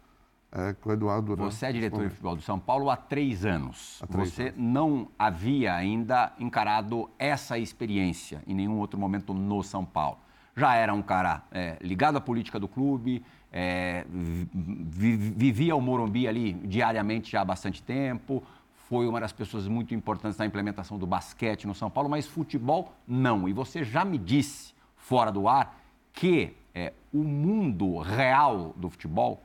é, 0.51 0.74
com 0.74 0.89
o 0.89 0.94
Eduardo 0.94 1.36
Duran. 1.36 1.50
Você 1.51 1.65
é 1.67 1.72
diretor 1.72 2.03
de 2.03 2.10
futebol 2.10 2.36
do 2.36 2.41
São 2.41 2.60
Paulo 2.60 2.89
há 2.89 2.96
três 2.98 3.46
anos. 3.46 4.00
Há 4.01 4.08
três 4.08 4.32
Você 4.34 4.53
não 4.58 5.08
havia 5.17 5.75
ainda 5.75 6.34
encarado 6.39 7.10
essa 7.20 7.58
experiência 7.60 8.41
em 8.48 8.56
nenhum 8.56 8.77
outro 8.77 9.00
momento 9.00 9.34
no 9.34 9.62
São 9.63 9.86
Paulo. 9.86 10.17
Já 10.56 10.74
era 10.74 10.91
um 10.94 11.03
cara 11.03 11.44
é, 11.51 11.77
ligado 11.82 12.17
à 12.17 12.22
política 12.22 12.60
do 12.60 12.67
clube, 12.67 13.24
é, 13.53 14.06
vi- 14.12 15.15
vivia 15.15 15.75
o 15.75 15.82
Morumbi 15.82 16.27
ali 16.27 16.53
diariamente 16.53 17.32
já 17.32 17.41
há 17.41 17.46
bastante 17.46 17.84
tempo, 17.84 18.41
foi 18.88 19.06
uma 19.06 19.20
das 19.20 19.34
pessoas 19.34 19.67
muito 19.67 19.94
importantes 19.94 20.38
na 20.38 20.46
implementação 20.46 20.98
do 20.98 21.06
basquete 21.06 21.67
no 21.67 21.75
São 21.75 21.89
Paulo, 21.89 22.10
mas 22.10 22.25
futebol 22.25 22.94
não. 23.06 23.48
E 23.48 23.53
você 23.53 23.84
já 23.84 24.06
me 24.06 24.17
disse, 24.17 24.74
fora 24.96 25.29
do 25.29 25.48
ar, 25.48 25.77
que 26.13 26.56
é, 26.74 26.94
o 27.13 27.24
mundo 27.24 28.00
real 28.00 28.74
do 28.77 28.89
futebol 28.89 29.44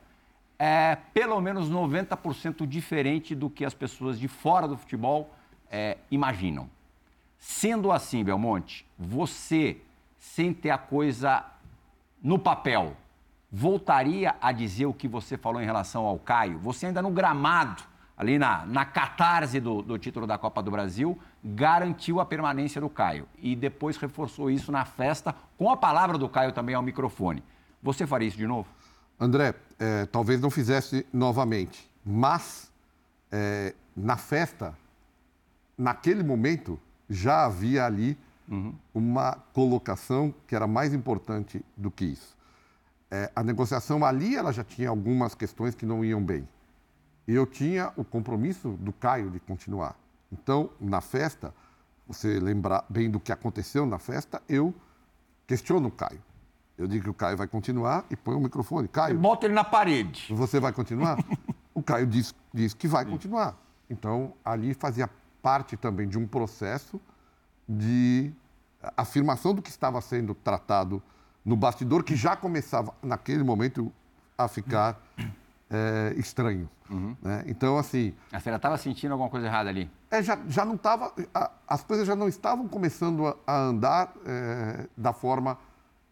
é 0.59 0.97
pelo 1.13 1.41
menos 1.41 1.69
90% 1.69 2.65
diferente 2.67 3.35
do 3.35 3.51
que 3.51 3.65
as 3.65 3.75
pessoas 3.75 4.17
de 4.17 4.29
fora 4.29 4.69
do 4.69 4.77
futebol 4.77 5.35
é, 5.69 5.99
imaginam. 6.09 6.71
Sendo 7.37 7.91
assim, 7.91 8.23
Belmonte, 8.23 8.87
você, 8.97 9.79
sem 10.19 10.55
ter 10.55 10.71
a 10.71 10.79
coisa 10.79 11.45
no 12.23 12.39
papel, 12.39 12.97
voltaria 13.51 14.37
a 14.41 14.53
dizer 14.53 14.87
o 14.87 14.95
que 14.95 15.09
você 15.09 15.37
falou 15.37 15.61
em 15.61 15.65
relação 15.65 16.07
ao 16.07 16.17
Caio? 16.17 16.61
Você 16.61 16.87
ainda 16.87 17.03
no 17.03 17.11
gramado, 17.11 17.83
ali 18.23 18.39
na, 18.39 18.65
na 18.65 18.85
catarse 18.85 19.61
do, 19.61 19.83
do 19.83 19.99
título 19.99 20.27
da 20.27 20.39
Copa 20.39 20.63
do 20.63 20.71
Brasil, 20.71 21.19
garantiu 21.45 22.21
a 22.21 22.25
permanência 22.25 22.81
do 22.81 22.89
Caio 22.89 23.27
e 23.39 23.55
depois 23.55 23.97
reforçou 23.97 24.51
isso 24.51 24.71
na 24.73 24.85
festa 24.85 25.35
com 25.59 25.71
a 25.71 25.77
palavra 25.77 26.17
do 26.17 26.29
Caio 26.29 26.53
também 26.53 26.75
ao 26.75 26.83
microfone. 26.83 27.43
Você 27.83 28.07
faria 28.07 28.29
isso 28.29 28.39
de 28.39 28.47
novo? 28.47 28.69
André, 29.19 29.55
é, 29.79 30.07
talvez 30.07 30.41
não 30.41 30.51
fizesse 30.51 31.05
novamente, 31.13 31.91
mas 32.05 32.71
é, 33.31 33.75
na 33.97 34.17
festa, 34.17 34.77
naquele 35.77 36.23
momento, 36.23 36.81
já 37.11 37.45
havia 37.45 37.85
ali 37.85 38.17
uma 38.93 39.33
colocação 39.53 40.35
que 40.47 40.55
era 40.55 40.67
mais 40.67 40.93
importante 40.93 41.65
do 41.77 41.91
que 41.91 42.05
isso. 42.05 42.37
É, 43.11 43.31
a 43.35 43.43
negociação 43.43 44.05
ali, 44.05 44.37
ela 44.37 44.53
já 44.53 44.63
tinha 44.63 44.89
algumas 44.89 45.35
questões 45.35 45.75
que 45.75 45.87
não 45.87 46.05
iam 46.05 46.23
bem. 46.23 46.47
E 47.27 47.35
eu 47.35 47.47
tinha 47.47 47.93
o 47.97 48.05
compromisso 48.05 48.71
do 48.81 48.93
Caio 48.93 49.31
de 49.31 49.39
continuar. 49.41 49.97
Então, 50.31 50.71
na 50.81 51.01
festa, 51.01 51.55
você 52.07 52.41
lembrar 52.41 52.85
bem 52.89 53.11
do 53.11 53.21
que 53.21 53.33
aconteceu 53.33 53.87
na 53.87 53.99
festa, 53.99 54.43
eu 54.49 54.75
questiono 55.47 55.89
o 55.89 55.91
Caio. 55.91 56.21
Eu 56.77 56.87
digo 56.87 57.05
que 57.05 57.11
o 57.11 57.15
Caio 57.15 57.37
vai 57.37 57.47
continuar 57.47 58.05
e 58.11 58.17
põe 58.17 58.35
o 58.35 58.41
microfone. 58.41 58.89
Caio, 58.89 59.19
Bota 59.19 59.47
ele 59.47 59.55
na 59.55 59.63
parede. 59.63 60.35
você 60.35 60.59
vai 60.59 60.73
continuar? 60.73 61.19
o 61.75 61.83
Caio 61.83 62.07
diz, 62.07 62.35
diz 62.53 62.75
que 62.75 62.89
vai 62.89 63.05
continuar. 63.05 63.57
Então, 63.89 64.33
ali 64.45 64.75
fazia 64.75 65.09
parte 65.41 65.77
também 65.77 66.09
de 66.09 66.19
um 66.19 66.27
processo 66.27 67.01
de 67.69 68.33
afirmação 68.97 69.55
do 69.55 69.63
que 69.63 69.71
estava 69.71 70.01
sendo 70.01 70.35
tratado 70.35 71.03
no 71.45 71.57
bastidor, 71.57 72.03
que 72.03 72.17
já 72.17 72.37
começava, 72.37 72.95
naquele 73.03 73.43
momento, 73.43 73.93
a 74.37 74.49
ficar 74.49 75.01
é, 75.73 76.13
estranho. 76.19 76.69
Uhum. 76.91 77.17
Né? 77.23 77.45
Então, 77.47 77.79
assim. 77.79 78.15
A 78.31 78.39
senhora 78.39 78.59
estava 78.59 78.77
sentindo 78.77 79.13
alguma 79.13 79.31
coisa 79.31 79.47
errada 79.47 79.71
ali? 79.71 79.91
É, 80.11 80.23
já, 80.23 80.39
já 80.47 80.65
não 80.65 80.75
estava. 80.75 81.13
As 81.67 81.83
coisas 81.83 82.07
já 82.07 82.15
não 82.15 82.29
estavam 82.29 82.69
começando 82.69 83.27
a, 83.27 83.37
a 83.47 83.59
andar 83.59 84.13
é, 84.27 84.87
da 84.95 85.15
forma 85.15 85.59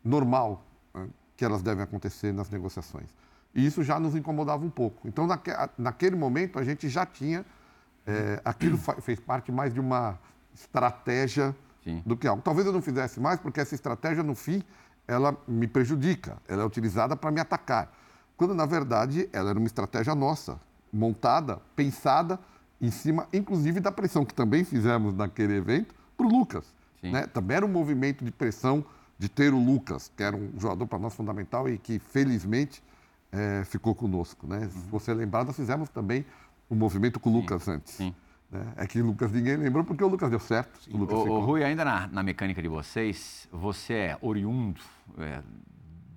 normal 0.03 0.65
né, 0.95 1.07
que 1.37 1.45
elas 1.45 1.63
devem 1.63 1.85
acontecer 1.85 2.33
nas 2.33 2.49
negociações. 2.49 3.11
E 3.55 3.67
isso 3.67 3.83
já 3.83 4.01
nos 4.01 4.17
incomodava 4.17 4.65
um 4.65 4.71
pouco. 4.71 5.07
Então, 5.07 5.27
naque, 5.27 5.51
naquele 5.77 6.17
momento, 6.17 6.59
a 6.59 6.65
gente 6.65 6.89
já 6.89 7.05
tinha. 7.05 7.45
É, 8.07 8.41
aquilo 8.45 8.79
fez 9.03 9.21
parte 9.21 9.53
mais 9.53 9.75
de 9.75 9.79
uma 9.79 10.19
estratégia 10.55 11.55
Sim. 11.85 12.03
do 12.07 12.17
que 12.17 12.27
algo. 12.27 12.43
Talvez 12.43 12.67
eu 12.67 12.73
não 12.73 12.81
fizesse 12.81 13.21
mais, 13.21 13.39
porque 13.39 13.61
essa 13.61 13.75
estratégia, 13.75 14.23
no 14.23 14.35
fim, 14.35 14.63
ela 15.07 15.37
me 15.47 15.67
prejudica. 15.67 16.39
Ela 16.49 16.63
é 16.63 16.65
utilizada 16.65 17.15
para 17.15 17.31
me 17.31 17.41
atacar. 17.41 17.93
Quando, 18.41 18.55
na 18.55 18.65
verdade, 18.65 19.29
ela 19.35 19.51
era 19.51 19.59
uma 19.59 19.67
estratégia 19.67 20.15
nossa, 20.15 20.59
montada, 20.91 21.61
pensada 21.77 22.41
em 22.81 22.91
cima, 22.91 23.29
inclusive, 23.35 23.81
da 23.81 23.93
pressão 23.93 24.25
que 24.25 24.33
também 24.33 24.65
fizemos 24.65 25.15
naquele 25.15 25.59
evento 25.59 25.95
para 26.17 26.25
o 26.25 26.31
Lucas. 26.31 26.65
Né? 27.03 27.27
Também 27.27 27.59
era 27.59 27.67
um 27.67 27.69
movimento 27.69 28.25
de 28.25 28.31
pressão 28.31 28.83
de 29.19 29.29
ter 29.29 29.53
o 29.53 29.63
Lucas, 29.63 30.11
que 30.17 30.23
era 30.23 30.35
um 30.35 30.59
jogador 30.59 30.87
para 30.87 30.99
nós 30.99 31.15
fundamental 31.15 31.69
e 31.69 31.77
que, 31.77 31.99
felizmente, 31.99 32.83
é, 33.31 33.63
ficou 33.67 33.95
conosco. 33.95 34.47
Né? 34.47 34.61
Uhum. 34.61 34.71
Se 34.71 34.89
você 34.89 35.13
lembrar, 35.13 35.45
nós 35.45 35.55
fizemos 35.55 35.91
também 35.91 36.25
um 36.71 36.75
movimento 36.75 37.21
com 37.21 37.29
o 37.29 37.35
Lucas 37.35 37.65
Sim. 37.65 37.71
antes. 37.73 37.93
Sim. 37.93 38.15
Né? 38.51 38.73
É 38.75 38.87
que 38.87 39.03
o 39.03 39.05
Lucas 39.05 39.31
ninguém 39.31 39.59
lembrou 39.59 39.85
porque 39.85 40.03
o 40.03 40.09
Lucas 40.09 40.31
deu 40.31 40.41
certo. 40.41 40.81
O, 40.91 40.97
Lucas 40.97 41.19
o, 41.19 41.31
o 41.31 41.41
Rui, 41.41 41.63
ainda 41.63 41.85
na, 41.85 42.07
na, 42.07 42.23
mecânica 42.23 42.63
de 42.63 42.69
vocês, 42.69 43.47
você 43.53 43.93
é 43.93 44.19
oriundo 44.23 44.81
é, 45.19 45.43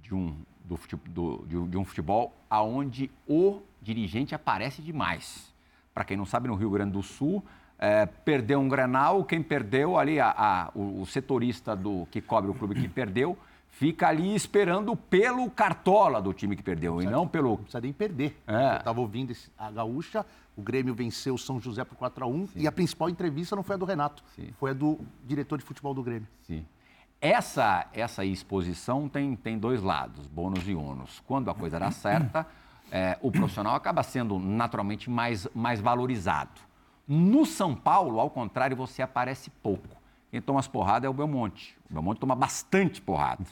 de, 0.01 0.15
um, 0.15 0.37
do, 0.63 0.79
do, 1.07 1.45
de, 1.45 1.69
de 1.69 1.77
um 1.77 1.83
futebol 1.83 2.33
aonde 2.49 3.11
o 3.27 3.61
dirigente 3.81 4.33
aparece 4.33 4.81
demais. 4.81 5.53
Para 5.93 6.03
quem 6.03 6.17
não 6.17 6.25
sabe, 6.25 6.47
no 6.47 6.55
Rio 6.55 6.69
Grande 6.69 6.93
do 6.93 7.03
Sul, 7.03 7.43
é, 7.77 8.05
perdeu 8.05 8.59
um 8.59 8.69
Grenal, 8.69 9.23
quem 9.23 9.43
perdeu 9.43 9.97
ali, 9.97 10.19
a, 10.19 10.29
a, 10.29 10.71
o, 10.73 11.01
o, 11.01 11.05
setorista 11.05 11.75
do 11.75 12.07
que 12.09 12.21
cobre 12.21 12.49
o 12.49 12.53
clube 12.53 12.75
que 12.75 12.87
perdeu, 12.89 13.37
fica 13.69 14.07
ali 14.07 14.33
esperando 14.33 14.95
pelo 14.95 15.49
cartola 15.49 16.21
do 16.21 16.33
time 16.33 16.55
que 16.55 16.63
perdeu, 16.63 16.95
não 16.95 17.01
e 17.01 17.05
não 17.05 17.27
pelo... 17.27 17.49
Não 17.49 17.57
precisa 17.57 17.81
nem 17.81 17.91
perder. 17.91 18.37
É. 18.47 18.73
Eu 18.73 18.77
estava 18.77 19.01
ouvindo 19.01 19.31
esse, 19.31 19.51
a 19.57 19.69
gaúcha, 19.69 20.25
o 20.55 20.61
Grêmio 20.61 20.93
venceu 20.93 21.33
o 21.35 21.37
São 21.37 21.59
José 21.59 21.83
por 21.83 21.95
4 21.95 22.23
a 22.23 22.27
1 22.27 22.47
Sim. 22.47 22.59
e 22.61 22.67
a 22.67 22.71
principal 22.71 23.09
entrevista 23.09 23.55
não 23.55 23.63
foi 23.63 23.75
a 23.75 23.77
do 23.77 23.85
Renato, 23.85 24.23
Sim. 24.35 24.53
foi 24.57 24.71
a 24.71 24.73
do 24.73 24.99
diretor 25.25 25.57
de 25.57 25.65
futebol 25.65 25.93
do 25.93 26.03
Grêmio. 26.03 26.27
Sim. 26.43 26.65
Essa, 27.23 27.87
essa 27.93 28.25
exposição 28.25 29.07
tem, 29.07 29.33
tem 29.33 29.57
dois 29.57 29.81
lados, 29.81 30.27
bônus 30.27 30.67
e 30.67 30.75
ônus. 30.75 31.23
Quando 31.25 31.49
a 31.49 31.55
coisa 31.55 31.79
dá 31.79 31.89
certa, 31.89 32.45
é, 32.91 33.17
o 33.21 33.31
profissional 33.31 33.75
acaba 33.75 34.03
sendo 34.03 34.37
naturalmente 34.37 35.09
mais, 35.09 35.47
mais 35.55 35.79
valorizado. 35.79 36.59
No 37.07 37.45
São 37.45 37.73
Paulo, 37.73 38.19
ao 38.19 38.29
contrário, 38.29 38.75
você 38.75 39.01
aparece 39.01 39.49
pouco. 39.49 39.95
Quem 40.31 40.41
toma 40.41 40.59
as 40.59 40.67
porradas 40.67 41.07
é 41.07 41.09
o 41.09 41.13
Belmonte. 41.13 41.77
O 41.89 41.93
Belmonte 41.93 42.19
toma 42.19 42.35
bastante 42.35 43.01
porrada. 43.01 43.45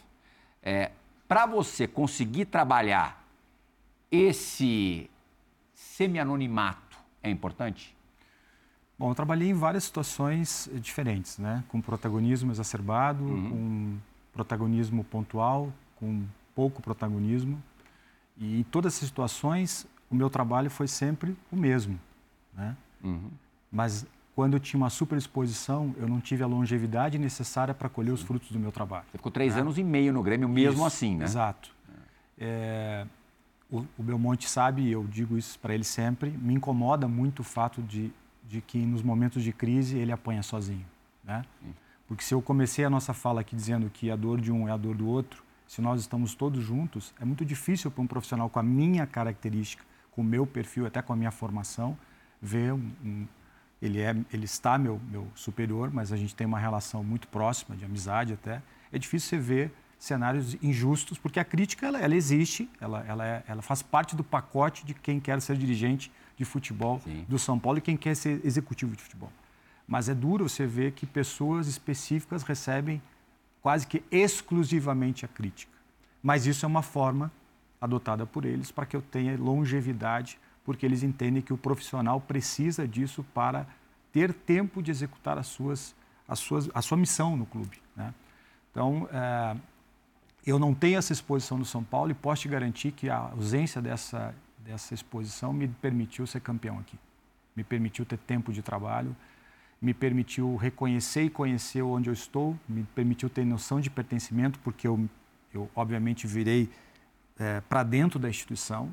É, 0.62 0.92
Para 1.26 1.46
você 1.46 1.88
conseguir 1.88 2.48
trabalhar 2.48 3.26
esse 4.12 5.10
semi-anonimato, 5.74 6.98
é 7.24 7.30
importante? 7.30 7.96
Bom, 9.02 9.10
eu 9.10 9.16
trabalhei 9.16 9.50
em 9.50 9.54
várias 9.56 9.86
situações 9.86 10.70
diferentes, 10.76 11.40
né? 11.40 11.64
Com 11.70 11.82
protagonismo 11.82 12.52
exacerbado, 12.52 13.24
uhum. 13.24 13.50
com 13.50 13.98
protagonismo 14.32 15.04
pontual, 15.04 15.74
com 15.96 16.24
pouco 16.54 16.84
protagonismo. 16.84 17.60
E 18.38 18.60
em 18.60 18.64
todas 18.64 18.94
essas 18.94 19.08
situações, 19.08 19.88
o 20.08 20.14
meu 20.14 20.30
trabalho 20.30 20.70
foi 20.70 20.88
sempre 20.88 21.36
o 21.52 21.56
mesmo, 21.56 22.00
né? 22.54 22.78
Uhum. 23.04 23.32
Mas 23.72 24.06
quando 24.36 24.54
eu 24.54 24.60
tinha 24.60 24.78
uma 24.78 24.92
superexposição, 24.92 25.96
eu 25.98 26.08
não 26.08 26.22
tive 26.22 26.44
a 26.44 26.48
longevidade 26.48 27.18
necessária 27.18 27.74
para 27.74 27.90
colher 27.90 28.12
os 28.12 28.22
frutos 28.22 28.52
do 28.52 28.60
meu 28.60 28.72
trabalho. 28.72 29.06
Você 29.12 29.18
ficou 29.18 29.32
três 29.32 29.56
né? 29.56 29.62
anos 29.62 29.80
e 29.80 29.84
meio 29.84 30.14
no 30.14 30.22
Grêmio, 30.22 30.48
mesmo 30.48 30.74
isso, 30.74 30.86
assim, 30.86 31.16
né? 31.16 31.26
Exato. 31.26 31.74
É, 32.38 33.08
o, 33.68 33.84
o 33.98 34.04
Belmonte 34.04 34.48
sabe, 34.48 34.84
e 34.84 34.92
eu 34.92 35.04
digo 35.06 35.40
isso 35.40 35.58
para 35.58 35.74
ele 35.74 35.84
sempre, 35.84 36.30
me 36.30 36.54
incomoda 36.54 37.08
muito 37.08 37.40
o 37.40 37.44
fato 37.44 37.82
de 37.82 38.12
de 38.52 38.60
que 38.60 38.78
nos 38.78 39.02
momentos 39.02 39.44
de 39.44 39.54
crise 39.54 39.98
ele 39.98 40.12
apanha 40.12 40.44
sozinho, 40.44 40.86
né? 41.24 41.46
Porque 42.06 42.22
se 42.22 42.34
eu 42.34 42.42
comecei 42.42 42.84
a 42.84 42.90
nossa 42.90 43.14
fala 43.14 43.40
aqui 43.40 43.56
dizendo 43.56 43.90
que 43.90 44.12
a 44.12 44.18
dor 44.18 44.42
de 44.42 44.52
um 44.52 44.68
é 44.68 44.72
a 44.72 44.78
dor 44.78 44.94
do 44.96 45.08
outro, 45.08 45.42
se 45.66 45.82
nós 45.82 46.02
estamos 46.02 46.36
todos 46.36 46.62
juntos, 46.62 47.14
é 47.22 47.24
muito 47.24 47.46
difícil 47.46 47.90
para 47.90 48.02
um 48.04 48.08
profissional 48.08 48.50
com 48.50 48.60
a 48.60 48.64
minha 48.64 49.08
característica, 49.08 49.86
com 50.12 50.20
o 50.20 50.24
meu 50.24 50.46
perfil, 50.46 50.86
até 50.86 51.02
com 51.02 51.14
a 51.14 51.16
minha 51.16 51.32
formação, 51.32 51.98
ver 52.42 52.74
um, 52.74 52.92
um 53.06 53.26
ele 53.82 54.02
é 54.02 54.14
ele 54.34 54.44
está 54.44 54.78
meu 54.78 55.00
meu 55.10 55.26
superior, 55.34 55.90
mas 55.90 56.12
a 56.12 56.18
gente 56.18 56.36
tem 56.36 56.46
uma 56.46 56.60
relação 56.60 57.02
muito 57.06 57.30
próxima 57.30 57.78
de 57.78 57.86
amizade 57.86 58.34
até. 58.34 58.62
É 58.92 59.00
difícil 59.00 59.30
você 59.30 59.38
ver 59.38 59.74
cenários 59.98 60.58
injustos, 60.62 61.18
porque 61.18 61.40
a 61.40 61.46
crítica 61.46 61.88
ela, 61.88 62.00
ela 62.00 62.16
existe, 62.16 62.70
ela, 62.82 63.06
ela, 63.08 63.26
é, 63.26 63.44
ela 63.48 63.62
faz 63.62 63.82
parte 63.82 64.14
do 64.14 64.24
pacote 64.26 64.86
de 64.86 64.94
quem 64.94 65.20
quer 65.22 65.40
ser 65.42 65.56
dirigente 65.56 66.12
de 66.42 66.46
futebol 66.46 67.00
Sim. 67.04 67.24
do 67.30 67.38
São 67.38 67.60
Paulo 67.60 67.78
e 67.78 67.82
quem 67.82 67.96
quer 67.96 68.16
ser 68.16 68.42
executivo 68.44 68.96
de 68.96 69.04
futebol. 69.04 69.32
Mas 69.88 70.10
é 70.10 70.16
duro 70.16 70.50
você 70.50 70.66
ver 70.66 70.94
que 70.94 71.06
pessoas 71.06 71.68
específicas 71.68 72.42
recebem 72.42 73.00
quase 73.62 73.86
que 73.86 74.04
exclusivamente 74.12 75.24
a 75.24 75.28
crítica. 75.28 75.72
Mas 76.24 76.48
isso 76.48 76.66
é 76.66 76.68
uma 76.68 76.82
forma 76.82 77.32
adotada 77.80 78.26
por 78.26 78.44
eles 78.44 78.72
para 78.72 78.88
que 78.88 78.96
eu 78.96 79.04
tenha 79.04 79.38
longevidade, 79.38 80.40
porque 80.66 80.84
eles 80.84 81.04
entendem 81.04 81.44
que 81.44 81.54
o 81.54 81.58
profissional 81.58 82.20
precisa 82.20 82.88
disso 82.88 83.24
para 83.36 83.68
ter 84.12 84.34
tempo 84.34 84.82
de 84.82 84.90
executar 84.90 85.38
as 85.38 85.46
suas, 85.46 85.96
as 86.28 86.40
suas, 86.40 86.70
a 86.74 86.82
sua 86.82 86.98
missão 86.98 87.38
no 87.38 87.46
clube. 87.46 87.78
Né? 87.96 88.14
Então, 88.72 89.08
é, 89.12 89.56
eu 90.46 90.58
não 90.58 90.74
tenho 90.74 90.98
essa 90.98 91.14
exposição 91.14 91.58
no 91.58 91.66
São 91.66 91.84
Paulo 91.84 92.10
e 92.10 92.16
posso 92.16 92.42
te 92.44 92.48
garantir 92.48 92.92
que 92.92 93.10
a 93.10 93.18
ausência 93.18 93.80
dessa 93.80 94.34
dessa 94.72 94.94
exposição 94.94 95.52
me 95.52 95.68
permitiu 95.68 96.26
ser 96.26 96.40
campeão 96.40 96.80
aqui. 96.80 96.98
Me 97.56 97.64
permitiu 97.64 98.06
ter 98.06 98.18
tempo 98.18 98.54
de 98.54 98.62
trabalho, 98.62 99.16
me 99.82 99.94
permitiu 99.94 100.56
reconhecer 100.56 101.24
e 101.24 101.30
conhecer 101.30 101.82
onde 101.82 102.10
eu 102.10 102.14
estou, 102.14 102.58
me 102.70 102.84
permitiu 102.96 103.30
ter 103.30 103.44
noção 103.46 103.82
de 103.82 103.90
pertencimento, 103.90 104.60
porque 104.60 104.88
eu, 104.88 105.10
eu 105.54 105.70
obviamente 105.76 106.26
virei 106.26 106.70
é, 107.38 107.60
para 107.62 107.84
dentro 107.84 108.18
da 108.18 108.30
instituição, 108.30 108.90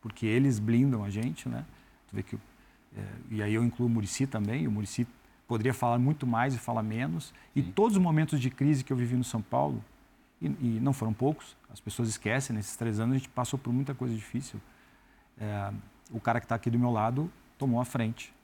porque 0.00 0.26
eles 0.26 0.60
blindam 0.60 1.02
a 1.02 1.10
gente, 1.10 1.48
né? 1.48 1.64
Tu 2.08 2.14
vê 2.16 2.22
que, 2.22 2.36
é, 2.96 3.02
e 3.30 3.42
aí 3.42 3.54
eu 3.54 3.64
incluo 3.64 3.88
o 3.88 3.90
Murici 3.90 4.26
também, 4.26 4.68
o 4.68 4.70
Murici 4.70 5.06
poderia 5.48 5.74
falar 5.74 5.98
muito 5.98 6.26
mais 6.26 6.54
e 6.54 6.58
falar 6.58 6.82
menos. 6.82 7.34
E 7.54 7.62
todos 7.62 7.96
os 7.96 8.02
momentos 8.02 8.40
de 8.40 8.50
crise 8.50 8.84
que 8.84 8.92
eu 8.92 8.96
vivi 8.96 9.16
no 9.16 9.24
São 9.24 9.42
Paulo, 9.42 9.82
e, 10.40 10.46
e 10.46 10.80
não 10.80 10.92
foram 10.92 11.12
poucos, 11.12 11.56
as 11.68 11.80
pessoas 11.80 12.08
esquecem, 12.08 12.54
nesses 12.54 12.76
três 12.76 13.00
anos 13.00 13.16
a 13.16 13.18
gente 13.18 13.30
passou 13.30 13.58
por 13.58 13.72
muita 13.72 13.92
coisa 13.94 14.14
difícil 14.14 14.60
é, 15.40 15.72
o 16.10 16.20
cara 16.20 16.40
que 16.40 16.46
está 16.46 16.54
aqui 16.54 16.70
do 16.70 16.78
meu 16.78 16.90
lado 16.90 17.30
tomou 17.58 17.80
a 17.80 17.84
frente. 17.84 18.34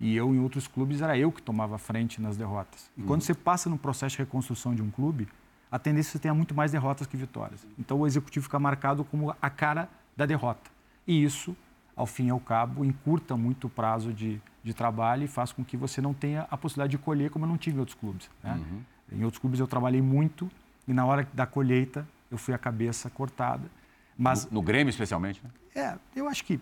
E 0.00 0.14
eu, 0.16 0.34
em 0.34 0.40
outros 0.40 0.66
clubes, 0.66 1.00
era 1.00 1.16
eu 1.16 1.30
que 1.30 1.40
tomava 1.40 1.76
a 1.76 1.78
frente 1.78 2.20
nas 2.20 2.36
derrotas. 2.36 2.90
E 2.96 3.00
uhum. 3.00 3.06
quando 3.06 3.22
você 3.22 3.34
passa 3.34 3.70
no 3.70 3.78
processo 3.78 4.16
de 4.16 4.22
reconstrução 4.22 4.74
de 4.74 4.82
um 4.82 4.90
clube, 4.90 5.28
a 5.70 5.78
tendência 5.78 6.08
é 6.08 6.10
que 6.10 6.12
você 6.12 6.22
tenha 6.22 6.34
muito 6.34 6.54
mais 6.54 6.72
derrotas 6.72 7.06
que 7.06 7.16
vitórias. 7.16 7.66
Então, 7.78 8.00
o 8.00 8.06
executivo 8.06 8.44
fica 8.44 8.58
marcado 8.58 9.04
como 9.04 9.34
a 9.40 9.50
cara 9.50 9.88
da 10.16 10.26
derrota. 10.26 10.70
E 11.06 11.22
isso, 11.22 11.56
ao 11.96 12.06
fim 12.06 12.26
e 12.26 12.30
ao 12.30 12.40
cabo, 12.40 12.84
encurta 12.84 13.36
muito 13.36 13.66
o 13.66 13.70
prazo 13.70 14.12
de, 14.12 14.40
de 14.62 14.74
trabalho 14.74 15.24
e 15.24 15.28
faz 15.28 15.52
com 15.52 15.64
que 15.64 15.76
você 15.76 16.00
não 16.00 16.14
tenha 16.14 16.46
a 16.50 16.56
possibilidade 16.56 16.92
de 16.92 16.98
colher 16.98 17.30
como 17.30 17.44
eu 17.44 17.48
não 17.48 17.58
tive 17.58 17.76
em 17.76 17.80
outros 17.80 17.98
clubes. 17.98 18.30
Né? 18.42 18.54
Uhum. 18.54 18.82
Em 19.18 19.24
outros 19.24 19.40
clubes 19.40 19.60
eu 19.60 19.66
trabalhei 19.66 20.02
muito 20.02 20.50
e 20.86 20.92
na 20.92 21.04
hora 21.04 21.26
da 21.32 21.46
colheita 21.46 22.06
eu 22.30 22.38
fui 22.38 22.54
a 22.54 22.58
cabeça 22.58 23.08
cortada. 23.10 23.68
Mas, 24.16 24.46
no, 24.46 24.54
no 24.54 24.62
Grêmio, 24.62 24.90
especialmente? 24.90 25.42
Né? 25.42 25.50
É, 25.74 25.98
eu 26.14 26.28
acho 26.28 26.44
que 26.44 26.60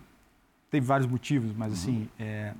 teve 0.69 0.85
vários 0.85 1.07
motivos, 1.07 1.53
mas 1.55 1.67
uhum. 1.67 1.73
assim, 1.73 2.09
é, 2.17 2.53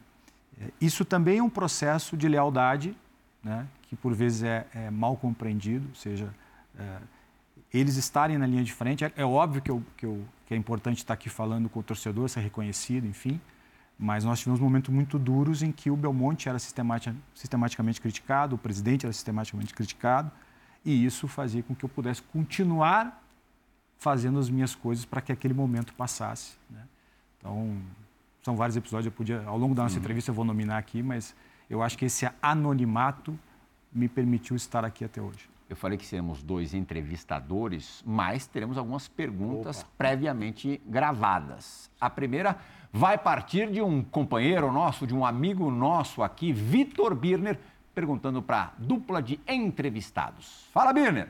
é, 0.61 0.69
isso 0.79 1.03
também 1.03 1.39
é 1.39 1.43
um 1.43 1.49
processo 1.49 2.15
de 2.15 2.27
lealdade, 2.27 2.95
né, 3.43 3.67
que 3.83 3.95
por 3.95 4.13
vezes 4.13 4.43
é, 4.43 4.67
é 4.73 4.91
mal 4.91 5.17
compreendido, 5.17 5.87
ou 5.89 5.95
seja, 5.95 6.33
é, 6.77 6.97
eles 7.73 7.97
estarem 7.97 8.37
na 8.37 8.45
linha 8.45 8.63
de 8.63 8.71
frente. 8.71 9.03
É, 9.03 9.11
é, 9.15 9.25
óbvio 9.25 9.61
que, 9.61 9.71
eu, 9.71 9.83
que, 9.97 10.05
eu, 10.05 10.23
que 10.45 10.53
é 10.53 10.57
importante 10.57 10.99
estar 10.99 11.15
aqui 11.15 11.27
falando 11.27 11.67
com 11.69 11.79
o 11.79 11.83
torcedor, 11.83 12.29
ser 12.29 12.41
reconhecido, 12.41 13.07
enfim, 13.07 13.41
mas 13.97 14.23
nós 14.23 14.39
tivemos 14.39 14.59
momentos 14.59 14.93
muito 14.93 15.17
duros 15.17 15.63
em 15.63 15.71
que 15.71 15.89
o 15.89 15.95
Belmonte 15.95 16.47
era 16.47 16.59
sistematic, 16.59 17.15
sistematicamente 17.33 17.99
criticado, 17.99 18.55
o 18.55 18.59
presidente 18.59 19.05
era 19.05 19.13
sistematicamente 19.13 19.73
criticado, 19.73 20.31
e 20.85 21.03
isso 21.03 21.27
fazia 21.27 21.63
com 21.63 21.73
que 21.73 21.83
eu 21.83 21.89
pudesse 21.89 22.21
continuar 22.21 23.22
fazendo 24.03 24.37
as 24.37 24.49
minhas 24.49 24.75
coisas 24.75 25.05
para 25.05 25.21
que 25.21 25.31
aquele 25.31 25.53
momento 25.53 25.93
passasse. 25.93 26.57
Né? 26.69 26.83
Então, 27.39 27.77
são 28.43 28.53
vários 28.57 28.75
episódios, 28.75 29.05
eu 29.05 29.11
podia, 29.13 29.41
ao 29.45 29.57
longo 29.57 29.73
da 29.73 29.83
nossa 29.83 29.95
uhum. 29.95 30.01
entrevista 30.01 30.29
eu 30.29 30.35
vou 30.35 30.43
nominar 30.43 30.77
aqui, 30.77 31.01
mas 31.01 31.33
eu 31.69 31.81
acho 31.81 31.97
que 31.97 32.03
esse 32.03 32.29
anonimato 32.41 33.39
me 33.93 34.09
permitiu 34.09 34.57
estar 34.57 34.83
aqui 34.83 35.05
até 35.05 35.21
hoje. 35.21 35.49
Eu 35.69 35.77
falei 35.77 35.97
que 35.97 36.05
seremos 36.05 36.43
dois 36.43 36.73
entrevistadores, 36.73 38.03
mas 38.05 38.45
teremos 38.45 38.77
algumas 38.77 39.07
perguntas 39.07 39.79
Opa. 39.79 39.89
previamente 39.97 40.81
gravadas. 40.85 41.89
A 41.99 42.09
primeira 42.09 42.57
vai 42.91 43.17
partir 43.17 43.71
de 43.71 43.81
um 43.81 44.03
companheiro 44.03 44.69
nosso, 44.71 45.07
de 45.07 45.15
um 45.15 45.25
amigo 45.25 45.71
nosso 45.71 46.21
aqui, 46.21 46.51
Vitor 46.51 47.15
Birner, 47.15 47.57
perguntando 47.95 48.41
para 48.41 48.63
a 48.63 48.71
dupla 48.77 49.21
de 49.21 49.39
entrevistados. 49.47 50.67
Fala, 50.73 50.91
Birner! 50.91 51.29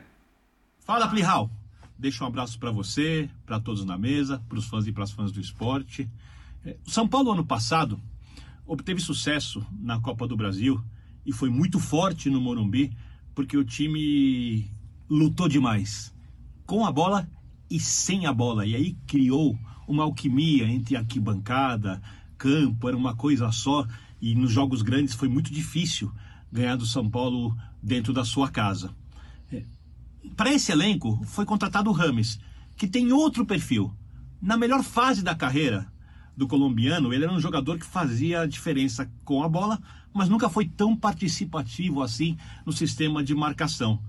Fala, 0.80 1.08
Plihal! 1.08 1.48
Deixa 1.98 2.24
um 2.24 2.26
abraço 2.26 2.58
para 2.58 2.70
você, 2.70 3.30
para 3.46 3.60
todos 3.60 3.84
na 3.84 3.96
mesa, 3.96 4.42
para 4.48 4.58
os 4.58 4.66
fãs 4.66 4.86
e 4.86 4.92
para 4.92 5.04
as 5.04 5.12
fãs 5.12 5.30
do 5.30 5.40
esporte. 5.40 6.10
É, 6.64 6.76
o 6.86 6.90
São 6.90 7.06
Paulo, 7.06 7.32
ano 7.32 7.44
passado, 7.44 8.00
obteve 8.66 9.00
sucesso 9.00 9.64
na 9.80 10.00
Copa 10.00 10.26
do 10.26 10.36
Brasil 10.36 10.82
e 11.24 11.32
foi 11.32 11.48
muito 11.48 11.78
forte 11.78 12.28
no 12.28 12.40
Morumbi, 12.40 12.96
porque 13.34 13.56
o 13.56 13.64
time 13.64 14.70
lutou 15.08 15.48
demais, 15.48 16.14
com 16.66 16.84
a 16.84 16.92
bola 16.92 17.28
e 17.70 17.78
sem 17.78 18.26
a 18.26 18.32
bola. 18.32 18.66
E 18.66 18.74
aí 18.74 18.96
criou 19.06 19.58
uma 19.86 20.04
alquimia 20.04 20.66
entre 20.66 20.96
arquibancada, 20.96 22.02
campo, 22.36 22.88
era 22.88 22.96
uma 22.96 23.14
coisa 23.14 23.50
só. 23.52 23.86
E 24.20 24.34
nos 24.34 24.50
jogos 24.50 24.82
grandes 24.82 25.14
foi 25.14 25.28
muito 25.28 25.52
difícil 25.52 26.12
ganhar 26.50 26.76
do 26.76 26.86
São 26.86 27.08
Paulo 27.08 27.56
dentro 27.82 28.12
da 28.12 28.24
sua 28.24 28.50
casa. 28.50 28.94
Para 30.36 30.52
esse 30.52 30.72
elenco 30.72 31.20
foi 31.26 31.44
contratado 31.44 31.90
o 31.90 31.92
Rames, 31.92 32.40
que 32.76 32.88
tem 32.88 33.12
outro 33.12 33.46
perfil. 33.46 33.94
Na 34.42 34.56
melhor 34.56 34.82
fase 34.82 35.22
da 35.22 35.34
carreira 35.34 35.86
do 36.36 36.48
colombiano, 36.48 37.12
ele 37.12 37.24
era 37.24 37.32
um 37.32 37.40
jogador 37.40 37.78
que 37.78 37.86
fazia 37.86 38.40
a 38.40 38.46
diferença 38.46 39.10
com 39.24 39.42
a 39.42 39.48
bola, 39.48 39.80
mas 40.12 40.28
nunca 40.28 40.48
foi 40.48 40.66
tão 40.66 40.96
participativo 40.96 42.02
assim 42.02 42.36
no 42.66 42.72
sistema 42.72 43.22
de 43.22 43.34
marcação. 43.34 44.02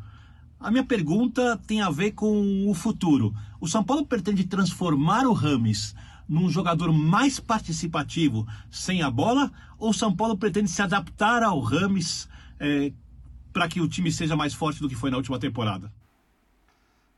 A 0.60 0.71
minha 0.71 0.84
pergunta 0.84 1.58
tem 1.67 1.82
a 1.82 1.89
ver 1.91 2.12
com 2.12 2.67
o 2.67 2.73
futuro. 2.73 3.36
O 3.60 3.67
São 3.67 3.84
Paulo 3.84 4.06
pretende 4.06 4.45
transformar 4.45 5.28
o 5.28 5.34
Rames 5.34 5.93
num 6.28 6.49
jogador 6.49 6.91
mais 6.91 7.39
participativo 7.39 8.47
sem 8.71 9.04
a 9.04 9.12
bola 9.12 9.51
ou 9.78 9.91
o 9.91 9.93
São 9.93 10.15
Paulo 10.15 10.36
pretende 10.36 10.71
se 10.71 10.82
adaptar 10.82 11.43
ao 11.43 11.60
Rames 11.60 12.28
é, 12.60 12.91
para 13.54 13.67
que 13.67 13.80
o 13.80 13.88
time 13.88 14.12
seja 14.12 14.36
mais 14.36 14.54
forte 14.54 14.80
do 14.80 14.89
que 14.89 14.95
foi 14.95 15.12
na 15.12 15.17
última 15.17 15.38
temporada? 15.38 15.93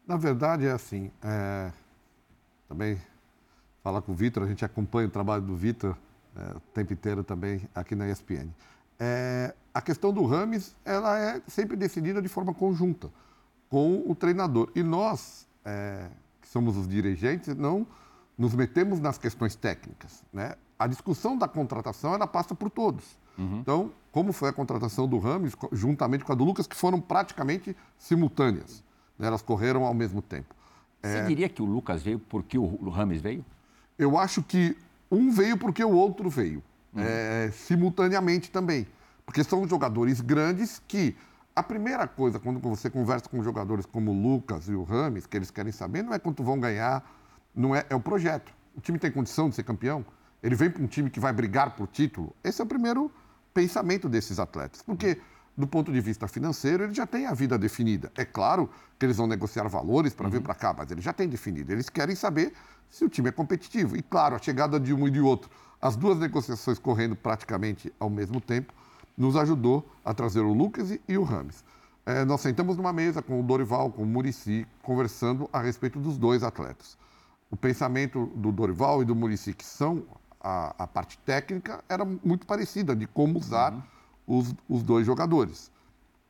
Na 0.08 0.16
verdade 0.18 0.66
é 0.66 0.72
assim. 0.72 1.12
É... 1.22 1.72
Também 2.68 3.00
falar 3.84 4.02
com 4.02 4.12
o 4.12 4.16
Vitor, 4.16 4.44
a 4.44 4.48
gente 4.48 4.64
acompanha 4.66 5.08
o 5.08 5.12
trabalho 5.12 5.44
do 5.44 5.56
Vitor 5.56 5.96
é, 6.36 6.56
o 6.56 6.60
tempo 6.74 6.94
inteiro 6.94 7.24
também 7.24 7.68
aqui 7.74 7.96
na 7.96 8.10
ESPN. 8.10 8.50
É... 9.00 9.54
A 9.74 9.82
questão 9.82 10.12
do 10.12 10.26
Rames, 10.26 10.76
ela 10.84 11.18
é 11.20 11.42
sempre 11.48 11.76
decidida 11.76 12.22
de 12.22 12.28
forma 12.28 12.54
conjunta 12.54 13.12
com 13.70 14.04
o 14.08 14.16
treinador. 14.16 14.72
E 14.76 14.82
nós, 14.82 15.48
é, 15.64 16.10
que 16.42 16.48
somos 16.48 16.76
os 16.76 16.88
dirigentes, 16.88 17.56
não 17.56 17.86
nos 18.38 18.56
metemos 18.56 19.00
nas 19.00 19.18
questões 19.18 19.56
técnicas. 19.56 20.24
Né? 20.34 20.56
A 20.80 20.88
discussão 20.88 21.38
da 21.38 21.48
contratação, 21.48 22.14
ela 22.14 22.26
passa 22.26 22.56
por 22.56 22.72
todos. 22.72 23.20
Uhum. 23.38 23.60
Então, 23.60 23.92
como 24.12 24.34
foi 24.34 24.50
a 24.50 24.54
contratação 24.54 25.08
do 25.08 25.20
Rames, 25.20 25.54
juntamente 25.72 26.26
com 26.26 26.32
a 26.32 26.36
do 26.36 26.44
Lucas, 26.44 26.66
que 26.66 26.76
foram 26.76 27.00
praticamente 27.00 27.76
simultâneas. 28.00 28.84
Né? 29.18 29.28
Elas 29.28 29.42
correram 29.42 29.86
ao 29.86 29.94
mesmo 29.94 30.22
tempo. 30.22 30.56
Você 31.02 31.18
é... 31.18 31.26
diria 31.26 31.50
que 31.50 31.62
o 31.62 31.66
Lucas 31.66 32.04
veio 32.04 32.20
porque 32.20 32.58
o 32.58 32.90
Rames 32.90 33.22
veio? 33.22 33.46
Eu 33.98 34.18
acho 34.18 34.44
que 34.44 34.78
um 35.12 35.32
veio 35.32 35.58
porque 35.58 35.84
o 35.84 35.92
outro 35.92 36.30
veio. 36.30 36.64
Uhum. 36.94 37.04
É, 37.04 37.52
simultaneamente 37.52 38.52
também. 38.52 38.88
Porque 39.26 39.44
são 39.44 39.68
jogadores 39.68 40.22
grandes 40.22 40.82
que 40.88 41.16
a 41.56 41.64
primeira 41.64 42.08
coisa, 42.08 42.40
quando 42.40 42.60
você 42.60 42.90
conversa 42.90 43.28
com 43.28 43.44
jogadores 43.44 43.86
como 43.86 44.12
o 44.12 44.14
Lucas 44.14 44.68
e 44.68 44.74
o 44.74 44.84
Rames, 44.84 45.26
que 45.26 45.36
eles 45.36 45.50
querem 45.50 45.72
saber, 45.72 46.04
não 46.04 46.14
é 46.14 46.20
quanto 46.20 46.44
vão 46.44 46.60
ganhar, 46.60 47.04
não 47.54 47.76
é, 47.76 47.86
é 47.90 47.96
o 47.96 48.00
projeto. 48.00 48.54
O 48.76 48.80
time 48.80 49.00
tem 49.00 49.12
condição 49.12 49.50
de 49.50 49.56
ser 49.56 49.64
campeão? 49.64 50.06
Ele 50.44 50.56
vem 50.56 50.70
para 50.70 50.84
um 50.84 50.88
time 50.88 51.10
que 51.10 51.20
vai 51.20 51.34
brigar 51.34 51.76
por 51.76 51.88
título? 51.88 52.36
Esse 52.44 52.62
é 52.62 52.64
o 52.64 52.68
primeiro 52.68 53.12
pensamento 53.54 54.08
desses 54.08 54.38
atletas. 54.38 54.84
Porque, 54.84 55.20
do 55.58 55.66
ponto 55.66 55.92
de 55.92 56.00
vista 56.00 56.28
financeiro, 56.28 56.84
ele 56.84 56.94
já 56.94 57.08
tem 57.08 57.26
a 57.26 57.34
vida 57.34 57.58
definida. 57.58 58.12
É 58.16 58.24
claro 58.24 58.70
que 59.00 59.06
eles 59.06 59.18
vão 59.18 59.26
negociar 59.26 59.68
valores 59.68 60.14
para 60.14 60.26
uhum. 60.28 60.32
vir 60.32 60.42
para 60.42 60.54
cá, 60.54 60.76
mas 60.78 60.92
eles 60.92 61.04
já 61.04 61.12
têm 61.12 61.28
definido. 61.28 61.72
Eles 61.72 61.90
querem 61.90 62.16
saber 62.16 62.54
se 62.92 63.04
o 63.04 63.10
time 63.10 63.30
é 63.30 63.32
competitivo. 63.32 63.98
E, 63.98 64.04
claro, 64.04 64.36
a 64.36 64.40
chegada 64.40 64.80
de 64.80 64.94
um 64.94 65.08
e 65.08 65.12
de 65.12 65.20
outro, 65.20 65.50
as 65.82 65.96
duas 65.96 66.20
negociações 66.20 66.78
correndo 66.78 67.16
praticamente 67.16 67.92
ao 68.00 68.10
mesmo 68.10 68.40
tempo, 68.40 68.72
nos 69.18 69.36
ajudou 69.36 69.90
a 70.06 70.14
trazer 70.14 70.42
o 70.42 70.54
Lucas 70.54 70.98
e 71.08 71.18
o 71.18 71.24
Rames. 71.24 71.66
É, 72.06 72.24
nós 72.24 72.40
sentamos 72.40 72.78
numa 72.78 72.94
mesa 72.94 73.22
com 73.24 73.40
o 73.40 73.44
Dorival, 73.44 73.92
com 73.92 74.04
o 74.04 74.06
Murici, 74.06 74.66
conversando 74.84 75.50
a 75.52 75.60
respeito 75.60 76.00
dos 76.00 76.20
dois 76.20 76.44
atletas. 76.44 76.98
O 77.50 77.58
pensamento 77.58 78.28
do 78.36 78.52
Dorival 78.52 79.02
e 79.02 79.06
do 79.06 79.16
Murici, 79.16 79.54
que 79.54 79.66
são 79.66 80.04
a, 80.40 80.84
a 80.84 80.88
parte 80.88 81.18
técnica, 81.20 81.84
era 81.90 82.06
muito 82.06 82.46
parecida 82.46 82.96
de 82.96 83.08
como 83.08 83.40
usar 83.40 83.74
uhum. 83.74 83.82
Os, 84.28 84.54
os 84.68 84.84
dois 84.84 85.06
jogadores. 85.06 85.72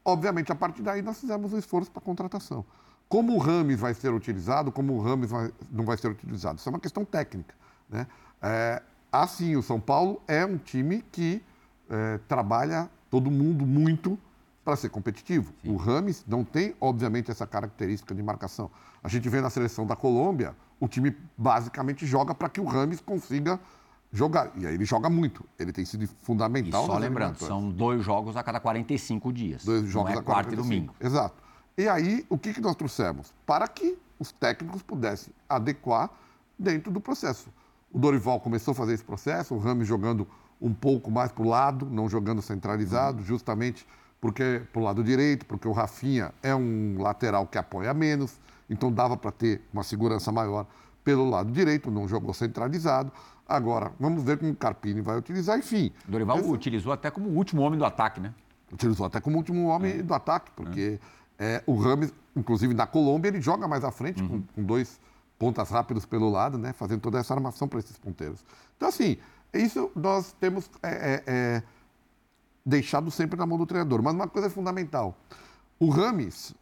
Obviamente, 0.06 0.52
a 0.52 0.56
partir 0.56 0.84
daí, 0.84 1.02
nós 1.02 1.20
fizemos 1.20 1.52
um 1.52 1.58
esforço 1.58 1.92
para 1.92 2.00
a 2.00 2.06
contratação. 2.06 2.64
Como 3.10 3.34
o 3.34 3.38
Rames 3.38 3.80
vai 3.80 3.94
ser 3.94 4.14
utilizado, 4.14 4.72
como 4.72 4.94
o 4.94 5.02
Rames 5.02 5.32
vai, 5.32 5.52
não 5.72 5.84
vai 5.84 5.98
ser 5.98 6.10
utilizado? 6.10 6.60
Isso 6.60 6.70
é 6.70 6.72
uma 6.72 6.80
questão 6.80 7.04
técnica. 7.04 7.56
Né? 7.90 8.06
É, 8.42 8.82
assim, 9.12 9.56
o 9.56 9.64
São 9.64 9.80
Paulo 9.80 10.22
é 10.28 10.46
um 10.46 10.58
time 10.58 11.04
que 11.12 11.42
é, 11.90 12.20
trabalha 12.28 12.90
todo 13.10 13.32
mundo 13.32 13.66
muito 13.66 14.18
para 14.64 14.76
ser 14.76 14.90
competitivo. 14.90 15.54
Sim. 15.64 15.72
O 15.72 15.78
Rames 15.78 16.24
não 16.28 16.44
tem, 16.44 16.76
obviamente, 16.80 17.32
essa 17.32 17.48
característica 17.48 18.14
de 18.14 18.22
marcação. 18.22 18.70
A 19.02 19.08
gente 19.08 19.28
vê 19.30 19.40
na 19.40 19.50
seleção 19.50 19.86
da 19.86 19.96
Colômbia, 19.96 20.54
o 20.80 20.88
time 20.88 21.16
basicamente 21.38 22.06
joga 22.06 22.36
para 22.36 22.50
que 22.50 22.60
o 22.60 22.66
Rames 22.66 23.00
consiga 23.00 23.60
jogar. 24.12 24.52
E 24.56 24.66
aí 24.66 24.74
ele 24.74 24.86
joga 24.86 25.10
muito. 25.10 25.46
Ele 25.60 25.72
tem 25.72 25.86
sido 25.86 26.08
fundamental. 26.22 26.84
E 26.84 26.88
só 26.88 26.98
lembrando, 26.98 27.38
são 27.38 27.70
dois 27.70 28.04
jogos 28.04 28.36
a 28.36 28.44
cada 28.44 28.60
45 28.60 29.32
dias. 29.34 29.64
Dois 29.64 29.88
jogos 29.88 30.12
não 30.12 30.18
é 30.18 30.22
a 30.22 30.24
quarta 30.24 30.52
45. 30.52 30.54
e 30.54 30.64
domingo. 30.64 30.96
Exato. 31.00 31.44
E 31.78 31.88
aí, 31.88 32.26
o 32.30 32.38
que, 32.38 32.54
que 32.54 32.62
nós 32.62 32.76
trouxemos? 32.76 33.34
Para 33.46 33.68
que 33.68 33.98
os 34.20 34.32
técnicos 34.32 34.82
pudessem 34.82 35.34
adequar 35.48 36.10
dentro 36.58 36.92
do 36.92 37.00
processo. 37.00 37.50
O 37.92 38.00
Dorival 38.00 38.40
começou 38.40 38.72
a 38.72 38.76
fazer 38.76 38.94
esse 38.94 39.04
processo, 39.04 39.54
o 39.54 39.60
Rames 39.60 39.88
jogando 39.88 40.28
um 40.60 40.74
pouco 40.74 41.12
mais 41.12 41.32
para 41.32 41.44
o 41.44 41.48
lado, 41.48 41.86
não 41.86 42.10
jogando 42.10 42.42
centralizado, 42.42 43.24
justamente 43.24 43.86
porque 44.20 44.64
para 44.74 44.82
o 44.82 44.84
lado 44.84 45.04
direito, 45.04 45.46
porque 45.46 45.68
o 45.68 45.72
Rafinha 45.72 46.34
é 46.42 46.56
um 46.56 46.98
lateral 47.00 47.46
que 47.46 47.58
apoia 47.58 47.94
menos, 47.94 48.40
então 48.70 48.92
dava 48.92 49.16
para 49.16 49.32
ter 49.32 49.62
uma 49.72 49.84
segurança 49.84 50.32
maior 50.32 50.66
pelo 51.04 51.30
lado 51.30 51.52
direito, 51.52 51.90
não 51.92 52.08
jogou 52.08 52.34
centralizado. 52.34 53.12
Agora, 53.48 53.92
vamos 54.00 54.24
ver 54.24 54.38
como 54.38 54.52
o 54.52 54.56
Carpini 54.56 55.02
vai 55.02 55.18
utilizar, 55.18 55.58
enfim. 55.58 55.92
Dorival 56.08 56.40
esse... 56.40 56.50
utilizou 56.50 56.92
até 56.92 57.10
como 57.10 57.30
último 57.30 57.62
homem 57.62 57.80
do 57.80 57.86
ataque, 57.86 58.20
né? 58.20 58.34
Utilizou 58.72 59.06
até 59.06 59.22
como 59.22 59.38
último 59.38 59.68
homem 59.68 60.00
é. 60.00 60.04
do 60.04 60.14
ataque, 60.14 60.52
porque 60.56 61.00
é. 61.40 61.56
É, 61.56 61.64
o 61.66 61.76
Rames, 61.76 62.14
inclusive 62.36 62.74
na 62.74 62.88
Colômbia, 62.88 63.30
ele 63.30 63.40
joga 63.40 63.68
mais 63.68 63.84
à 63.84 63.92
frente, 63.92 64.22
uhum. 64.22 64.28
com, 64.28 64.42
com 64.42 64.64
dois 64.64 65.00
pontas 65.38 65.70
rápidos 65.70 66.06
pelo 66.06 66.30
lado, 66.30 66.58
né? 66.58 66.74
Fazendo 66.74 67.00
toda 67.00 67.20
essa 67.20 67.34
armação 67.34 67.68
para 67.68 67.80
esses 67.80 67.98
ponteiros. 67.98 68.44
Então, 68.76 68.90
assim, 68.90 69.18
isso 69.54 69.92
nós 69.96 70.34
temos 70.40 70.70
é, 70.82 70.90
é, 70.90 71.24
é, 71.28 71.64
deixado 72.66 73.12
sempre 73.12 73.38
na 73.38 73.46
mão 73.46 73.58
do 73.58 73.66
treinador. 73.66 74.02
Mas 74.02 74.14
uma 74.14 74.28
coisa 74.28 74.48
é 74.48 74.50
fundamental. 74.50 75.16
O 75.80 75.90
Rames, 75.90 76.56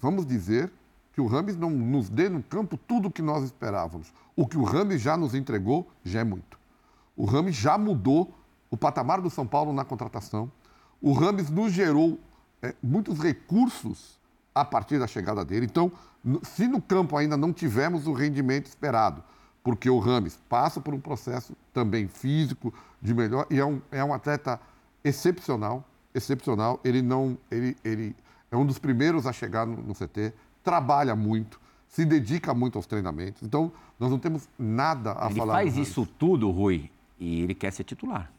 vamos 0.00 0.26
dizer 0.26 0.70
que 1.16 1.20
o 1.22 1.26
Rames 1.26 1.56
não 1.56 1.70
nos 1.70 2.10
dê 2.10 2.28
no 2.28 2.42
campo 2.42 2.76
tudo 2.76 3.08
o 3.08 3.10
que 3.10 3.22
nós 3.22 3.42
esperávamos. 3.42 4.12
O 4.36 4.46
que 4.46 4.58
o 4.58 4.64
Rames 4.64 5.00
já 5.00 5.16
nos 5.16 5.34
entregou 5.34 5.90
já 6.04 6.20
é 6.20 6.24
muito. 6.24 6.58
O 7.16 7.24
Rames 7.24 7.56
já 7.56 7.78
mudou 7.78 8.34
o 8.70 8.76
patamar 8.76 9.22
do 9.22 9.30
São 9.30 9.46
Paulo 9.46 9.72
na 9.72 9.82
contratação. 9.82 10.52
O 11.00 11.14
Rames 11.14 11.48
nos 11.48 11.72
gerou 11.72 12.20
é, 12.60 12.74
muitos 12.82 13.18
recursos 13.18 14.20
a 14.54 14.62
partir 14.62 14.98
da 14.98 15.06
chegada 15.06 15.42
dele. 15.42 15.64
Então, 15.64 15.90
se 16.42 16.68
no 16.68 16.82
campo 16.82 17.16
ainda 17.16 17.34
não 17.34 17.50
tivemos 17.50 18.06
o 18.06 18.12
rendimento 18.12 18.66
esperado, 18.66 19.24
porque 19.64 19.88
o 19.88 19.98
Rames 19.98 20.38
passa 20.50 20.82
por 20.82 20.92
um 20.92 21.00
processo 21.00 21.56
também 21.72 22.08
físico 22.08 22.74
de 23.00 23.14
melhor 23.14 23.46
e 23.48 23.58
é 23.58 23.64
um, 23.64 23.80
é 23.90 24.04
um 24.04 24.12
atleta 24.12 24.60
excepcional, 25.02 25.82
excepcional. 26.14 26.78
Ele 26.84 27.00
não, 27.00 27.38
ele, 27.50 27.74
ele 27.82 28.14
é 28.50 28.56
um 28.56 28.66
dos 28.66 28.78
primeiros 28.78 29.26
a 29.26 29.32
chegar 29.32 29.66
no, 29.66 29.78
no 29.78 29.94
CT, 29.94 30.34
trabalha 30.66 31.14
muito, 31.14 31.60
se 31.86 32.04
dedica 32.04 32.52
muito 32.52 32.76
aos 32.76 32.86
treinamentos. 32.86 33.40
Então, 33.40 33.70
nós 34.00 34.10
não 34.10 34.18
temos 34.18 34.48
nada 34.58 35.12
a 35.12 35.26
ele 35.26 35.38
falar. 35.38 35.62
Ele 35.62 35.70
faz 35.70 35.88
isso 35.88 36.04
tudo, 36.04 36.50
Rui, 36.50 36.90
e 37.20 37.42
ele 37.42 37.54
quer 37.54 37.72
ser 37.72 37.84
titular. 37.84 38.32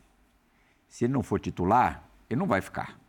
Se 0.90 1.06
ele 1.06 1.14
não 1.14 1.24
for 1.24 1.40
titular, 1.40 2.04
ele 2.30 2.38
não 2.38 2.46
vai 2.46 2.60
ficar. 2.60 3.00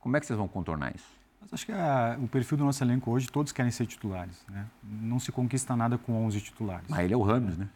Como 0.00 0.16
é 0.16 0.20
que 0.20 0.26
vocês 0.26 0.36
vão 0.36 0.48
contornar 0.48 0.92
isso? 0.96 1.06
Mas 1.40 1.54
acho 1.54 1.64
que 1.64 1.70
a, 1.70 2.18
o 2.20 2.26
perfil 2.26 2.58
do 2.58 2.64
nosso 2.64 2.82
elenco 2.82 3.08
hoje, 3.08 3.30
todos 3.30 3.52
querem 3.52 3.70
ser 3.70 3.86
titulares. 3.86 4.44
Né? 4.48 4.66
Não 4.82 5.20
se 5.20 5.30
conquista 5.30 5.76
nada 5.76 5.96
com 5.96 6.26
11 6.26 6.40
titulares. 6.40 6.86
Mas 6.88 6.98
ele 6.98 7.14
é 7.14 7.16
o 7.16 7.22
Rames, 7.22 7.56
né? 7.56 7.68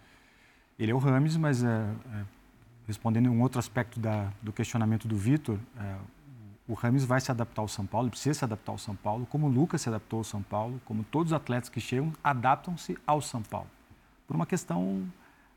Ele 0.77 0.91
é 0.91 0.95
o 0.95 0.99
Rames, 0.99 1.37
mas 1.37 1.63
é, 1.63 1.69
é, 1.69 2.25
respondendo 2.89 3.31
um 3.31 3.41
outro 3.41 3.61
aspecto 3.61 4.01
da, 4.01 4.29
do 4.43 4.53
questionamento 4.53 5.07
do 5.07 5.17
Vitor, 5.17 5.57
é, 5.79 5.97
o 6.67 6.75
Rames 6.75 7.05
vai 7.05 7.21
se 7.21 7.31
adaptar 7.31 7.63
ao 7.63 7.69
São 7.69 7.85
Paulo, 7.85 8.11
precisa 8.11 8.39
se 8.39 8.45
adaptar 8.45 8.73
ao 8.73 8.79
São 8.79 8.97
Paulo, 8.97 9.27
como 9.27 9.47
o 9.47 9.51
Lucas 9.51 9.83
se 9.83 9.89
adaptou 9.89 10.19
ao 10.19 10.25
São 10.25 10.43
Paulo, 10.43 10.81
como 10.85 11.05
todos 11.05 11.33
os 11.33 11.37
atletas 11.37 11.69
que 11.69 11.81
chegam 11.81 12.13
adaptam-se 12.23 12.97
ao 13.07 13.21
São 13.21 13.43
Paulo. 13.43 13.69
Por 14.27 14.35
uma 14.35 14.47
questão 14.47 15.07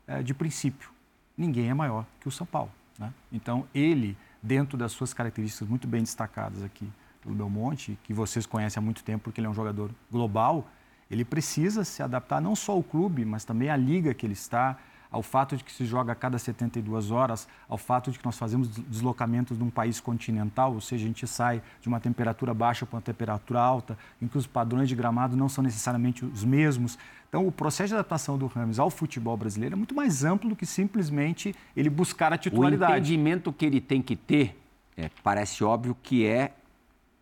é, 0.06 0.22
de 0.22 0.34
princípio. 0.34 0.90
Ninguém 1.36 1.70
é 1.70 1.74
maior 1.74 2.04
que 2.20 2.28
o 2.28 2.30
São 2.30 2.46
Paulo. 2.46 2.70
Né? 2.98 3.12
Então, 3.32 3.66
ele, 3.74 4.16
dentro 4.42 4.76
das 4.76 4.92
suas 4.92 5.14
características 5.14 5.68
muito 5.68 5.88
bem 5.88 6.02
destacadas 6.02 6.62
aqui 6.62 6.90
pelo 7.22 7.34
Belmonte, 7.34 7.98
que 8.04 8.12
vocês 8.12 8.44
conhecem 8.44 8.80
há 8.80 8.84
muito 8.84 9.02
tempo 9.02 9.24
porque 9.24 9.40
ele 9.40 9.46
é 9.46 9.50
um 9.50 9.54
jogador 9.54 9.90
global, 10.10 10.68
ele 11.10 11.24
precisa 11.24 11.84
se 11.84 12.02
adaptar 12.02 12.40
não 12.40 12.54
só 12.54 12.72
ao 12.72 12.82
clube, 12.82 13.24
mas 13.24 13.44
também 13.44 13.70
à 13.70 13.76
liga 13.76 14.12
que 14.12 14.26
ele 14.26 14.34
está, 14.34 14.76
ao 15.10 15.22
fato 15.22 15.56
de 15.56 15.64
que 15.64 15.72
se 15.72 15.84
joga 15.86 16.12
a 16.12 16.14
cada 16.14 16.38
72 16.38 17.10
horas, 17.10 17.48
ao 17.68 17.78
fato 17.78 18.10
de 18.10 18.18
que 18.18 18.24
nós 18.24 18.38
fazemos 18.38 18.68
deslocamentos 18.68 19.58
num 19.58 19.70
país 19.70 20.00
continental, 20.00 20.74
ou 20.74 20.80
seja, 20.80 21.04
a 21.04 21.06
gente 21.06 21.26
sai 21.26 21.62
de 21.80 21.88
uma 21.88 21.98
temperatura 21.98 22.52
baixa 22.52 22.84
para 22.84 22.96
uma 22.96 23.02
temperatura 23.02 23.60
alta, 23.60 23.98
em 24.20 24.28
que 24.28 24.36
os 24.36 24.46
padrões 24.46 24.88
de 24.88 24.94
gramado 24.94 25.36
não 25.36 25.48
são 25.48 25.64
necessariamente 25.64 26.24
os 26.24 26.44
mesmos. 26.44 26.98
Então, 27.28 27.46
o 27.46 27.52
processo 27.52 27.88
de 27.88 27.94
adaptação 27.94 28.38
do 28.38 28.46
Rames 28.46 28.78
ao 28.78 28.90
futebol 28.90 29.36
brasileiro 29.36 29.74
é 29.74 29.76
muito 29.76 29.94
mais 29.94 30.24
amplo 30.24 30.50
do 30.50 30.56
que 30.56 30.66
simplesmente 30.66 31.54
ele 31.76 31.90
buscar 31.90 32.32
a 32.32 32.38
titularidade. 32.38 32.92
O 32.92 32.96
entendimento 32.96 33.52
que 33.52 33.66
ele 33.66 33.80
tem 33.80 34.02
que 34.02 34.16
ter, 34.16 34.58
é, 34.96 35.10
parece 35.22 35.64
óbvio 35.64 35.96
que 36.02 36.26
é 36.26 36.52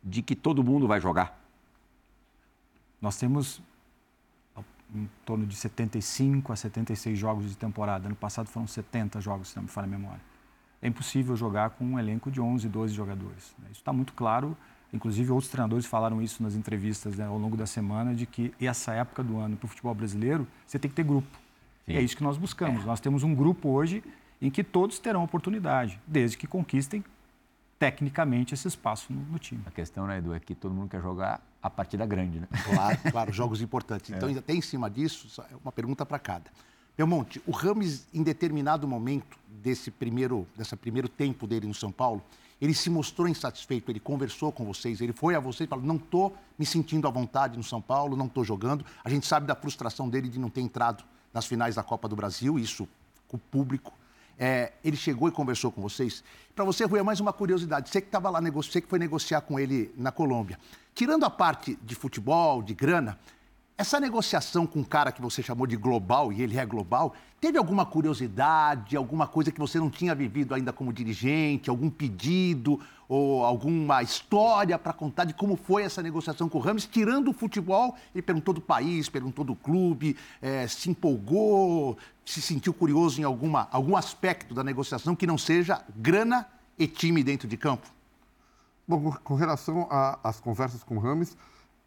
de 0.02 0.22
que 0.22 0.36
todo 0.36 0.62
mundo 0.62 0.86
vai 0.86 1.00
jogar. 1.00 1.36
Nós 3.00 3.16
temos 3.18 3.60
em 4.94 5.08
torno 5.24 5.46
de 5.46 5.56
75 5.56 6.52
a 6.52 6.56
76 6.56 7.18
jogos 7.18 7.48
de 7.48 7.56
temporada. 7.56 8.06
Ano 8.06 8.16
passado 8.16 8.48
foram 8.48 8.66
70 8.66 9.20
jogos, 9.20 9.48
se 9.48 9.56
não 9.56 9.64
me 9.64 9.68
falha 9.68 9.86
a 9.86 9.90
memória. 9.90 10.20
É 10.80 10.88
impossível 10.88 11.36
jogar 11.36 11.70
com 11.70 11.84
um 11.84 11.98
elenco 11.98 12.30
de 12.30 12.40
11, 12.40 12.68
12 12.68 12.94
jogadores. 12.94 13.54
Né? 13.58 13.68
Isso 13.70 13.80
está 13.80 13.92
muito 13.92 14.12
claro. 14.12 14.56
Inclusive, 14.92 15.32
outros 15.32 15.50
treinadores 15.50 15.84
falaram 15.84 16.22
isso 16.22 16.42
nas 16.42 16.54
entrevistas 16.54 17.16
né, 17.16 17.26
ao 17.26 17.36
longo 17.36 17.56
da 17.56 17.66
semana, 17.66 18.14
de 18.14 18.24
que 18.24 18.54
essa 18.60 18.92
época 18.92 19.22
do 19.22 19.38
ano 19.38 19.56
para 19.56 19.66
o 19.66 19.68
futebol 19.68 19.94
brasileiro, 19.94 20.46
você 20.66 20.78
tem 20.78 20.88
que 20.88 20.94
ter 20.94 21.02
grupo. 21.02 21.28
Sim. 21.84 21.92
E 21.92 21.96
é 21.96 22.02
isso 22.02 22.16
que 22.16 22.22
nós 22.22 22.36
buscamos. 22.36 22.82
É. 22.82 22.86
Nós 22.86 23.00
temos 23.00 23.22
um 23.22 23.34
grupo 23.34 23.68
hoje 23.68 24.02
em 24.40 24.50
que 24.50 24.62
todos 24.62 24.98
terão 24.98 25.24
oportunidade, 25.24 26.00
desde 26.06 26.36
que 26.36 26.46
conquistem 26.46 27.04
tecnicamente 27.78 28.54
esse 28.54 28.66
espaço 28.68 29.12
no, 29.12 29.20
no, 29.22 29.38
time. 29.38 29.62
A 29.66 29.70
questão, 29.70 30.06
né, 30.06 30.18
Edu, 30.18 30.34
é 30.34 30.40
que 30.40 30.54
todo 30.54 30.74
mundo 30.74 30.88
quer 30.88 31.02
jogar 31.02 31.40
a 31.62 31.68
partida 31.68 32.06
grande, 32.06 32.40
né? 32.40 32.48
Claro, 32.64 32.98
claro, 33.10 33.32
jogos 33.32 33.60
importantes. 33.60 34.10
Então, 34.10 34.28
é. 34.28 34.38
até 34.38 34.54
em 34.54 34.60
cima 34.60 34.90
disso, 34.90 35.42
uma 35.62 35.72
pergunta 35.72 36.04
para 36.06 36.18
cada. 36.18 36.50
Belmonte, 36.96 37.42
o 37.46 37.50
Rames, 37.50 38.06
em 38.14 38.22
determinado 38.22 38.88
momento 38.88 39.38
desse 39.48 39.90
primeiro, 39.90 40.46
dessa 40.56 40.76
primeiro 40.76 41.08
tempo 41.08 41.46
dele 41.46 41.66
no 41.66 41.74
São 41.74 41.92
Paulo, 41.92 42.22
ele 42.58 42.72
se 42.72 42.88
mostrou 42.88 43.28
insatisfeito, 43.28 43.90
ele 43.90 44.00
conversou 44.00 44.50
com 44.50 44.64
vocês, 44.64 45.02
ele 45.02 45.12
foi 45.12 45.34
a 45.34 45.40
vocês 45.40 45.66
e 45.66 45.68
falou: 45.68 45.84
não 45.84 45.96
estou 45.96 46.34
me 46.58 46.64
sentindo 46.64 47.06
à 47.06 47.10
vontade 47.10 47.58
no 47.58 47.62
São 47.62 47.82
Paulo, 47.82 48.16
não 48.16 48.26
estou 48.26 48.42
jogando. 48.42 48.84
A 49.04 49.10
gente 49.10 49.26
sabe 49.26 49.46
da 49.46 49.54
frustração 49.54 50.08
dele 50.08 50.28
de 50.28 50.38
não 50.38 50.48
ter 50.48 50.62
entrado 50.62 51.04
nas 51.34 51.44
finais 51.44 51.74
da 51.74 51.82
Copa 51.82 52.08
do 52.08 52.16
Brasil, 52.16 52.58
isso 52.58 52.88
com 53.28 53.36
o 53.36 53.40
público 53.40 53.92
é, 54.38 54.72
ele 54.84 54.96
chegou 54.96 55.28
e 55.28 55.32
conversou 55.32 55.72
com 55.72 55.80
vocês. 55.80 56.22
Para 56.54 56.64
você, 56.64 56.84
Rui, 56.84 56.98
é 56.98 57.02
mais 57.02 57.20
uma 57.20 57.32
curiosidade. 57.32 57.88
Você 57.88 58.00
que 58.00 58.08
estava 58.08 58.30
lá, 58.30 58.40
você 58.50 58.80
que 58.80 58.88
foi 58.88 58.98
negociar 58.98 59.40
com 59.42 59.58
ele 59.58 59.92
na 59.96 60.12
Colômbia. 60.12 60.58
Tirando 60.94 61.24
a 61.24 61.30
parte 61.30 61.78
de 61.82 61.94
futebol, 61.94 62.62
de 62.62 62.74
grana, 62.74 63.18
essa 63.78 64.00
negociação 64.00 64.66
com 64.66 64.80
um 64.80 64.84
cara 64.84 65.12
que 65.12 65.20
você 65.20 65.42
chamou 65.42 65.66
de 65.66 65.76
global, 65.76 66.32
e 66.32 66.42
ele 66.42 66.58
é 66.58 66.64
global, 66.64 67.14
teve 67.38 67.58
alguma 67.58 67.84
curiosidade, 67.84 68.96
alguma 68.96 69.26
coisa 69.26 69.52
que 69.52 69.60
você 69.60 69.78
não 69.78 69.90
tinha 69.90 70.14
vivido 70.14 70.54
ainda 70.54 70.72
como 70.72 70.92
dirigente, 70.92 71.68
algum 71.68 71.90
pedido 71.90 72.80
ou 73.06 73.44
alguma 73.44 74.02
história 74.02 74.78
para 74.78 74.94
contar 74.94 75.24
de 75.24 75.34
como 75.34 75.56
foi 75.56 75.82
essa 75.82 76.02
negociação 76.02 76.48
com 76.48 76.56
o 76.56 76.60
Rames, 76.60 76.86
tirando 76.86 77.28
o 77.28 77.32
futebol, 77.34 77.94
ele 78.14 78.22
perguntou 78.22 78.54
do 78.54 78.62
país, 78.62 79.10
perguntou 79.10 79.44
do 79.44 79.54
clube, 79.54 80.16
é, 80.40 80.66
se 80.66 80.88
empolgou, 80.88 81.98
se 82.24 82.40
sentiu 82.40 82.72
curioso 82.72 83.20
em 83.20 83.24
alguma, 83.24 83.68
algum 83.70 83.94
aspecto 83.94 84.54
da 84.54 84.64
negociação 84.64 85.14
que 85.14 85.26
não 85.26 85.36
seja 85.36 85.84
grana 85.94 86.48
e 86.78 86.86
time 86.88 87.22
dentro 87.22 87.46
de 87.46 87.58
campo? 87.58 87.86
Bom, 88.88 89.12
com 89.22 89.34
relação 89.34 89.86
às 90.22 90.40
conversas 90.40 90.82
com 90.82 90.96
o 90.96 91.00
Rames, 91.00 91.36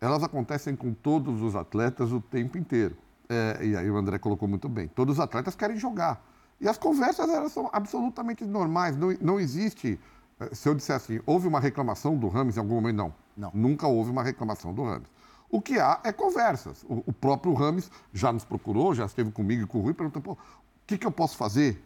elas 0.01 0.23
acontecem 0.23 0.75
com 0.75 0.93
todos 0.93 1.41
os 1.41 1.55
atletas 1.55 2.11
o 2.11 2.21
tempo 2.21 2.57
inteiro. 2.57 2.95
É, 3.27 3.59
e 3.63 3.75
aí 3.75 3.89
o 3.89 3.97
André 3.97 4.17
colocou 4.17 4.47
muito 4.47 4.67
bem. 4.67 4.87
Todos 4.87 5.17
os 5.17 5.19
atletas 5.19 5.55
querem 5.55 5.77
jogar. 5.77 6.23
E 6.59 6.67
as 6.67 6.77
conversas 6.77 7.29
elas 7.29 7.51
são 7.51 7.69
absolutamente 7.71 8.43
normais. 8.45 8.95
Não, 8.95 9.15
não 9.21 9.39
existe. 9.39 9.99
É, 10.39 10.55
se 10.55 10.67
eu 10.67 10.73
dissesse 10.73 11.13
assim, 11.13 11.23
houve 11.25 11.47
uma 11.47 11.59
reclamação 11.59 12.17
do 12.17 12.27
Rames 12.27 12.57
em 12.57 12.59
algum 12.59 12.75
momento, 12.75 12.95
não. 12.95 13.13
não. 13.37 13.51
Nunca 13.53 13.87
houve 13.87 14.09
uma 14.09 14.23
reclamação 14.23 14.73
do 14.73 14.83
Rames. 14.83 15.07
O 15.49 15.61
que 15.61 15.79
há 15.79 15.99
é 16.03 16.11
conversas. 16.11 16.83
O, 16.83 17.03
o 17.05 17.13
próprio 17.13 17.53
Rames 17.53 17.91
já 18.13 18.31
nos 18.31 18.45
procurou, 18.45 18.93
já 18.93 19.05
esteve 19.05 19.31
comigo 19.31 19.63
e 19.63 19.67
com 19.67 19.79
o 19.79 19.81
Rui, 19.81 19.93
perguntou: 19.93 20.21
Pô, 20.21 20.31
o 20.33 20.37
que, 20.87 20.97
que 20.97 21.05
eu 21.05 21.11
posso 21.11 21.37
fazer? 21.37 21.83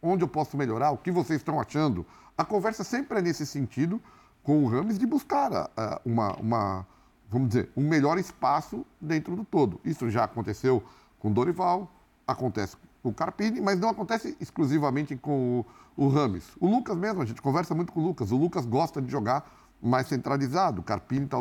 Onde 0.00 0.22
eu 0.22 0.28
posso 0.28 0.56
melhorar? 0.56 0.90
O 0.92 0.98
que 0.98 1.10
vocês 1.10 1.40
estão 1.40 1.60
achando? 1.60 2.06
A 2.36 2.44
conversa 2.44 2.84
sempre 2.84 3.18
é 3.18 3.22
nesse 3.22 3.44
sentido 3.44 4.00
com 4.42 4.64
o 4.64 4.68
Rames 4.68 4.98
de 4.98 5.06
buscar 5.06 5.50
uh, 5.52 6.00
uma, 6.04 6.36
uma 6.36 6.86
vamos 7.28 7.48
dizer, 7.48 7.70
um 7.76 7.86
melhor 7.86 8.18
espaço 8.18 8.84
dentro 9.00 9.36
do 9.36 9.44
todo. 9.44 9.80
Isso 9.84 10.08
já 10.10 10.24
aconteceu 10.24 10.82
com 11.18 11.32
Dorival, 11.32 11.90
acontece 12.26 12.76
com 13.02 13.10
o 13.10 13.14
Carpini, 13.14 13.60
mas 13.60 13.78
não 13.78 13.88
acontece 13.88 14.36
exclusivamente 14.40 15.16
com 15.16 15.64
o, 15.96 16.06
o 16.06 16.08
Rames. 16.08 16.44
O 16.58 16.66
Lucas 16.66 16.96
mesmo, 16.96 17.22
a 17.22 17.24
gente 17.24 17.42
conversa 17.42 17.74
muito 17.74 17.92
com 17.92 18.00
o 18.00 18.04
Lucas. 18.04 18.32
O 18.32 18.36
Lucas 18.36 18.64
gosta 18.64 19.00
de 19.00 19.10
jogar 19.10 19.48
mais 19.80 20.06
centralizado. 20.06 20.80
O 20.80 20.84
Carpini 20.84 21.26
tá, 21.26 21.38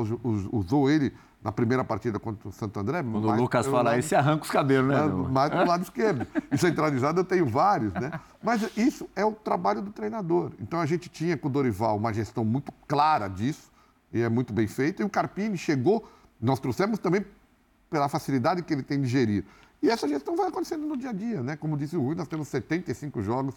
usou 0.51 0.89
ele 0.89 1.13
na 1.41 1.51
primeira 1.51 1.83
partida 1.83 2.19
contra 2.19 2.49
o 2.49 2.51
Santo 2.51 2.79
André. 2.79 3.01
Quando 3.01 3.29
o 3.29 3.35
Lucas 3.35 3.65
fala 3.67 3.97
isso, 3.97 4.09
você 4.09 4.15
arranca 4.15 4.43
os 4.43 4.51
cabelos, 4.51 4.89
né? 4.89 5.05
Mais 5.31 5.51
do 5.51 5.65
lado 5.65 5.83
esquerdo. 5.83 6.27
E 6.51 6.57
centralizado 6.57 7.21
eu 7.21 7.23
tenho 7.23 7.45
vários, 7.45 7.93
né? 7.93 8.11
Mas 8.43 8.69
isso 8.75 9.09
é 9.15 9.23
o 9.23 9.31
trabalho 9.31 9.81
do 9.81 9.91
treinador. 9.91 10.51
Então 10.59 10.79
a 10.79 10.85
gente 10.85 11.09
tinha 11.09 11.37
com 11.37 11.47
o 11.47 11.51
Dorival 11.51 11.97
uma 11.97 12.13
gestão 12.13 12.43
muito 12.43 12.71
clara 12.87 13.27
disso 13.27 13.71
e 14.17 14.21
é 14.21 14.29
muito 14.29 14.53
bem 14.53 14.67
feito. 14.67 15.01
E 15.01 15.05
o 15.05 15.09
Carpini 15.09 15.57
chegou, 15.57 16.07
nós 16.41 16.59
trouxemos 16.59 16.99
também 16.99 17.25
pela 17.89 18.09
facilidade 18.09 18.61
que 18.61 18.73
ele 18.73 18.83
tem 18.83 19.01
de 19.01 19.07
gerir. 19.07 19.45
E 19.81 19.89
essa 19.89 20.07
gestão 20.07 20.35
vai 20.35 20.47
acontecendo 20.47 20.85
no 20.85 20.97
dia 20.97 21.11
a 21.11 21.13
dia, 21.13 21.43
né? 21.43 21.55
Como 21.55 21.77
disse 21.77 21.95
o 21.95 22.01
Rui, 22.01 22.15
nós 22.15 22.27
temos 22.27 22.47
75 22.47 23.21
jogos, 23.21 23.55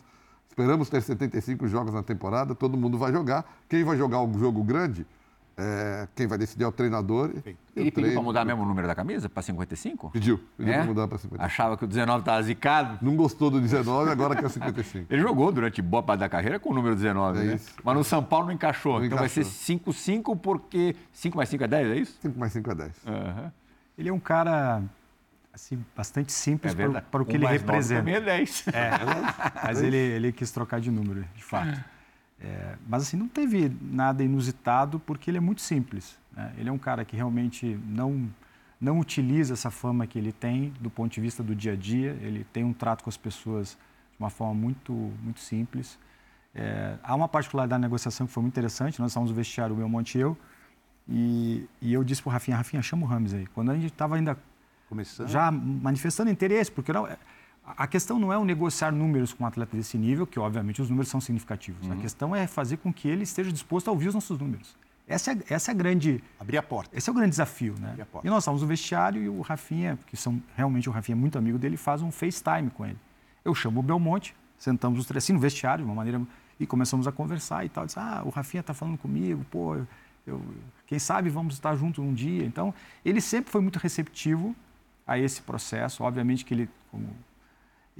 esperamos 0.49 0.91
ter 0.91 1.03
75 1.03 1.67
jogos 1.67 1.95
na 1.95 2.03
temporada, 2.03 2.55
todo 2.55 2.77
mundo 2.77 2.99
vai 2.99 3.11
jogar. 3.13 3.51
Quem 3.69 3.83
vai 3.83 3.97
jogar 3.97 4.23
o 4.23 4.39
jogo 4.39 4.63
grande 4.63 5.07
é, 5.63 6.09
quem 6.17 6.27
vai 6.27 6.39
decidir 6.39 6.65
é 6.65 6.67
o 6.67 6.73
treinador. 6.73 7.31
Ele 7.77 7.91
pediu 7.91 8.13
para 8.13 8.23
mudar 8.23 8.45
mesmo 8.47 8.63
o 8.63 8.67
número 8.67 8.89
da 8.89 8.95
camisa, 8.95 9.29
para 9.29 9.43
55? 9.43 10.11
Pediu, 10.11 10.41
pediu 10.57 10.73
é? 10.73 10.77
para 10.79 10.87
mudar 10.87 11.07
para 11.07 11.19
55. 11.19 11.45
Achava 11.45 11.77
que 11.77 11.85
o 11.85 11.87
19 11.87 12.21
estava 12.21 12.43
zicado. 12.43 12.99
Não 13.03 13.15
gostou 13.15 13.51
do 13.51 13.61
19, 13.61 14.11
agora 14.11 14.35
quer 14.35 14.49
55. 14.49 15.13
Ele 15.13 15.21
jogou 15.21 15.53
durante 15.53 15.83
boa 15.83 16.03
parte 16.03 16.21
da 16.21 16.29
carreira 16.31 16.59
com 16.59 16.71
o 16.71 16.75
número 16.75 16.95
19, 16.95 17.39
é 17.39 17.43
né? 17.43 17.55
Isso. 17.57 17.75
Mas 17.85 17.95
no 17.95 18.03
São 18.03 18.25
Paulo 18.25 18.47
não 18.47 18.55
encaixou. 18.55 18.99
Não 18.99 19.05
então 19.05 19.19
encaixou. 19.19 19.43
vai 19.43 19.53
ser 19.53 19.75
5-5 19.75 20.39
porque 20.39 20.97
5 21.13 21.37
mais 21.37 21.49
5 21.51 21.65
é 21.65 21.69
10, 21.69 21.89
é 21.89 21.97
isso? 21.97 22.19
5 22.23 22.39
mais 22.39 22.53
5 22.53 22.71
é 22.71 22.75
10. 22.75 22.93
Uhum. 23.07 23.51
Ele 23.99 24.09
é 24.09 24.13
um 24.13 24.21
cara 24.21 24.83
assim, 25.53 25.85
bastante 25.95 26.33
simples 26.33 26.75
é 26.79 27.01
para, 27.03 27.23
o 27.23 27.27
que 27.27 27.37
ele 27.37 27.47
representa. 27.47 28.01
Também 28.01 28.15
é 28.15 28.21
10. 28.21 28.69
É, 28.69 28.91
mas 29.63 29.83
ele, 29.83 29.97
ele 29.97 30.33
quis 30.33 30.51
trocar 30.51 30.81
de 30.81 30.91
número, 30.91 31.25
de 31.35 31.45
fato. 31.45 31.79
É, 32.41 32.77
mas 32.89 33.03
assim, 33.03 33.17
não 33.17 33.29
teve 33.29 33.71
nada 33.83 34.25
inusitado 34.25 34.99
porque 34.99 35.31
ele 35.31 35.39
é 35.39 35.41
muito 35.41 35.61
simples. 35.61 36.19
Né? 36.33 36.55
Ele 36.57 36.69
é 36.69 36.73
um 36.73 36.79
cara 36.79 37.05
que 37.05 37.15
realmente 37.15 37.79
não, 37.87 38.31
não 38.81 38.99
utiliza 38.99 39.53
essa 39.53 39.71
fama 39.71 40.07
que 40.07 40.19
ele 40.19 40.33
tem 40.33 40.73
do 40.81 40.89
ponto 40.89 41.13
de 41.13 41.21
vista 41.21 41.43
do 41.43 41.55
dia 41.55 41.73
a 41.73 41.77
dia. 41.77 42.17
Ele 42.23 42.45
tem 42.53 42.65
um 42.65 42.73
trato 42.73 43.05
com 43.05 43.11
as 43.11 43.17
pessoas 43.17 43.73
de 43.73 44.19
uma 44.19 44.31
forma 44.31 44.55
muito, 44.55 44.93
muito 44.93 45.41
simples. 45.41 45.99
É, 46.55 46.97
há 47.03 47.15
uma 47.15 47.29
particularidade 47.29 47.81
da 47.81 47.87
negociação 47.87 48.27
que 48.27 48.33
foi 48.33 48.43
muito 48.43 48.55
interessante. 48.55 49.01
Nós 49.01 49.13
estávamos 49.13 49.31
no 49.31 49.37
vestiário, 49.37 49.75
o 49.75 49.79
meu 49.79 49.89
monte 49.89 50.17
e 50.17 50.21
eu, 50.21 50.37
e, 51.09 51.69
e 51.81 51.93
eu 51.93 52.03
disse 52.05 52.23
para 52.23 52.31
o 52.31 52.33
Rafinha, 52.33 52.57
Rafinha, 52.57 52.83
chama 52.83 53.05
o 53.05 53.09
Rames 53.09 53.35
aí. 53.35 53.47
Quando 53.49 53.71
a 53.71 53.75
gente 53.75 53.93
estava 53.93 54.17
ainda 54.17 54.39
Começando. 54.89 55.29
já 55.29 55.51
manifestando 55.51 56.31
interesse, 56.31 56.71
porque 56.71 56.93
não, 56.93 57.07
a 57.77 57.87
questão 57.87 58.19
não 58.19 58.33
é 58.33 58.39
o 58.39 58.45
negociar 58.45 58.93
números 58.93 59.33
com 59.33 59.45
um 59.45 59.47
atleta 59.47 59.77
desse 59.77 59.99
nível, 59.99 60.27
que 60.27 60.39
obviamente 60.39 60.81
os 60.81 60.89
números 60.89 61.09
são 61.09 61.21
significativos. 61.21 61.87
Uhum. 61.87 61.93
A 61.93 61.97
questão 61.97 62.37
é 62.37 62.47
fazer 62.47 62.77
com 62.79 62.93
que 62.93 63.09
ele 63.09 63.23
esteja 63.23 63.53
disposto 63.53 63.89
a 63.89 63.91
ouvir 63.91 64.09
os 64.09 64.15
nossos 64.15 64.39
números. 64.39 64.77
Essa 65.11 65.33
é, 65.33 65.39
essa 65.51 65.73
é 65.73 65.75
a 65.75 65.77
grande. 65.77 66.23
Abrir 66.39 66.57
a 66.57 66.63
porta. 66.63 66.97
Esse 66.97 67.11
é 67.11 67.13
o 67.13 67.15
grande 67.15 67.31
desafio, 67.31 67.75
né? 67.81 67.97
E 68.23 68.31
nós 68.31 68.45
estávamos 68.45 68.63
no 68.63 68.69
vestiário 68.69 69.21
e 69.21 69.29
o 69.29 69.41
Rafinha, 69.41 69.99
que 70.07 70.17
são 70.17 70.41
realmente 70.57 70.89
o 70.89 70.93
Rafinha 70.93 71.17
é 71.17 71.21
muito 71.21 71.37
amigo 71.37 71.59
dele, 71.59 71.77
faz 71.77 72.01
um 72.01 72.13
FaceTime 72.13 72.71
com 72.71 72.87
ele. 72.87 72.99
Eu 73.45 73.53
chamo 73.53 73.81
o 73.81 73.83
Belmonte, 73.83 74.37
sentamos 74.57 75.01
os 75.01 75.07
três 75.07 75.25
assim 75.25 75.33
no 75.33 75.41
vestiário, 75.41 75.85
de 75.85 75.91
uma 75.91 75.97
maneira. 75.97 76.23
E 76.61 76.67
começamos 76.67 77.09
a 77.09 77.13
conversar 77.13 77.65
e 77.65 77.69
tal. 77.69 77.87
Disse, 77.87 77.99
ah, 77.99 78.23
o 78.25 78.29
Rafinha 78.29 78.61
está 78.61 78.73
falando 78.73 78.99
comigo, 78.99 79.45
pô, 79.51 79.75
eu, 79.75 79.87
eu, 80.27 80.43
quem 80.87 80.99
sabe 80.99 81.29
vamos 81.29 81.55
estar 81.55 81.75
juntos 81.75 82.05
um 82.05 82.15
dia. 82.15 82.45
Então, 82.45 82.73
ele 83.05 83.21
sempre 83.21 83.51
foi 83.51 83.61
muito 83.61 83.81
receptivo 83.81 84.55
a 85.05 85.19
esse 85.19 85.43
processo. 85.43 86.05
Obviamente 86.05 86.45
que 86.45 86.55
ele, 86.55 86.69
como 86.93 87.09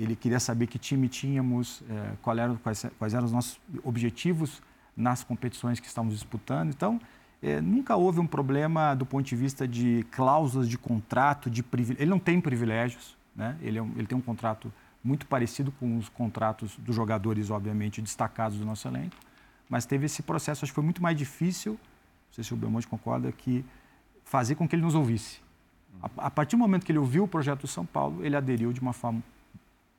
ele 0.03 0.17
queria 0.17 0.41
saber 0.41 0.67
que 0.67 0.79
time 0.79 1.09
tínhamos, 1.09 1.83
é, 1.89 2.13
qual 2.23 2.37
era, 2.39 2.55
quais, 2.63 2.87
quais, 2.99 3.15
eram 3.15 3.27
os 3.27 3.33
nossos 3.33 3.61
objetivos 3.85 4.63
nas 4.97 5.23
competições 5.23 5.79
que 5.79 5.87
estamos 5.87 6.15
disputando. 6.15 6.71
Então, 6.71 7.01
é, 7.43 7.61
nunca 7.61 7.97
houve 7.97 8.21
um 8.21 8.27
problema 8.27 8.95
do 8.95 9.05
ponto 9.05 9.27
de 9.27 9.37
vista 9.37 9.67
de 9.67 10.05
cláusulas 10.11 10.69
de 10.69 10.79
contrato, 10.79 11.51
de. 11.51 11.65
Ele 11.99 12.11
não 12.11 12.19
tem 12.19 12.41
privilégios, 12.41 13.17
né? 13.35 13.57
ele, 13.61 13.79
é 13.79 13.83
um, 13.83 13.93
ele 13.97 14.07
tem 14.07 14.17
um 14.17 14.23
contrato 14.23 14.73
muito 15.03 15.27
parecido 15.27 15.73
com 15.73 15.97
os 15.97 16.09
contratos 16.09 16.77
dos 16.79 16.95
jogadores, 16.95 17.51
obviamente, 17.51 18.03
destacados 18.03 18.59
do 18.59 18.65
nosso 18.65 18.87
elenco, 18.87 19.17
mas 19.69 19.87
teve 19.87 20.07
esse 20.07 20.23
processo, 20.23 20.65
acho 20.65 20.73
que 20.73 20.75
foi 20.75 20.85
muito 20.85 21.03
mais 21.03 21.17
difícil, 21.17 21.73
não 21.73 22.35
sei 22.35 22.45
se 22.45 22.53
o 22.53 22.57
Belmonte 22.57 22.87
concorda, 22.87 23.33
que 23.33 23.65
fazer 24.25 24.55
com 24.55 24.69
que 24.69 24.77
ele 24.77 24.83
nos 24.83 24.95
ouvisse. 24.95 25.41
A 26.17 26.31
partir 26.31 26.57
do 26.57 26.61
momento 26.61 26.85
que 26.85 26.93
ele 26.93 26.99
ouviu 26.99 27.25
o 27.25 27.29
projeto 27.29 27.63
do 27.63 27.67
São 27.67 27.85
Paulo, 27.85 28.25
ele 28.25 28.37
aderiu 28.37 28.73
de 28.73 28.81
uma 28.81 28.93
forma 28.93 29.23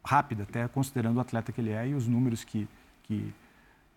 rápida, 0.03 0.43
até 0.43 0.67
considerando 0.67 1.17
o 1.17 1.19
atleta 1.19 1.51
que 1.51 1.61
ele 1.61 1.71
é 1.71 1.87
e 1.87 1.93
os 1.93 2.07
números 2.07 2.43
que, 2.43 2.67
que 3.03 3.33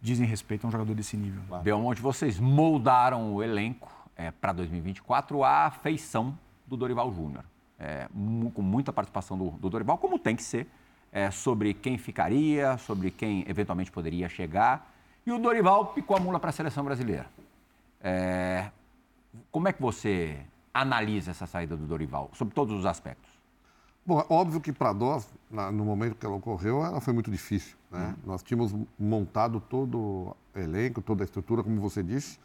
dizem 0.01 0.27
respeito 0.27 0.65
a 0.67 0.69
um 0.69 0.71
jogador 0.71 0.95
desse 0.95 1.17
nível. 1.17 1.43
Claro. 1.49 1.65
Belmonte, 1.65 2.01
vocês 2.01 2.39
moldaram 2.39 3.35
o 3.35 3.43
elenco 3.43 3.91
é, 4.17 4.31
para 4.31 4.53
2024 4.53 5.43
à 5.43 5.71
feição 5.71 6.39
do 6.67 6.77
Dorival 6.77 7.13
Júnior. 7.13 7.45
É, 7.79 8.07
com 8.55 8.63
muita 8.63 8.93
participação 8.93 9.37
do, 9.37 9.51
do, 9.51 9.69
Dorival, 9.69 9.99
como 9.99 10.19
tem 10.19 10.37
que 10.37 10.43
ser, 10.43 10.69
é, 11.11 11.31
sobre 11.31 11.75
quem 11.75 11.99
ficaria, 11.99 12.79
sobre 12.79 13.11
quem 13.11 13.45
eventualmente 13.49 13.91
poderia 13.91 14.29
chegar. 14.29 14.93
E 15.27 15.33
o 15.33 15.39
Dorival 15.39 15.87
picou 15.87 16.17
a 16.17 16.21
mula 16.21 16.39
para 16.39 16.51
a 16.51 16.53
seleção 16.53 16.85
brasileira. 16.85 17.27
É, 18.01 18.71
como 19.51 19.69
é 19.69 19.73
que 19.73 19.83
você 19.83 20.39
analisa 20.73 21.31
essa 21.31 21.47
saída 21.47 21.77
do 21.77 21.87
Dorival, 21.87 22.31
sobre 22.35 22.55
todos 22.55 22.79
os 22.79 22.87
aspectos? 22.87 23.34
Bom, 24.07 24.21
é 24.21 24.27
óbvio 24.29 24.61
que 24.61 24.71
para 24.71 24.93
nós, 24.93 25.27
no 25.51 25.85
momento 25.85 26.15
que 26.15 26.27
ela 26.27 26.35
ocorreu, 26.35 26.85
ela 26.85 27.01
foi 27.01 27.15
muito 27.15 27.31
difícil. 27.31 27.75
Né? 27.91 28.09
Uhum. 28.09 28.33
Nós 28.33 28.43
tínhamos 28.43 28.75
montado 28.99 29.61
todo 29.61 29.99
o 29.99 30.37
elenco, 30.55 31.01
toda 31.01 31.23
a 31.23 31.27
estrutura, 31.27 31.63
como 31.63 31.81
você 31.81 32.03
disse, 32.03 32.39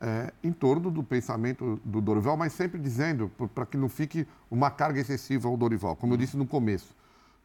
é, 0.00 0.32
em 0.44 0.52
torno 0.52 0.90
do 0.90 1.02
pensamento 1.02 1.80
do 1.82 2.02
Dorival, 2.02 2.36
mas 2.36 2.52
sempre 2.52 2.78
dizendo, 2.78 3.30
para 3.54 3.64
que 3.64 3.76
não 3.76 3.88
fique 3.88 4.26
uma 4.50 4.70
carga 4.70 5.00
excessiva 5.00 5.48
ao 5.48 5.56
Dorival. 5.56 5.96
Como 5.96 6.12
eu 6.12 6.18
disse 6.18 6.36
no 6.36 6.46
começo, 6.46 6.94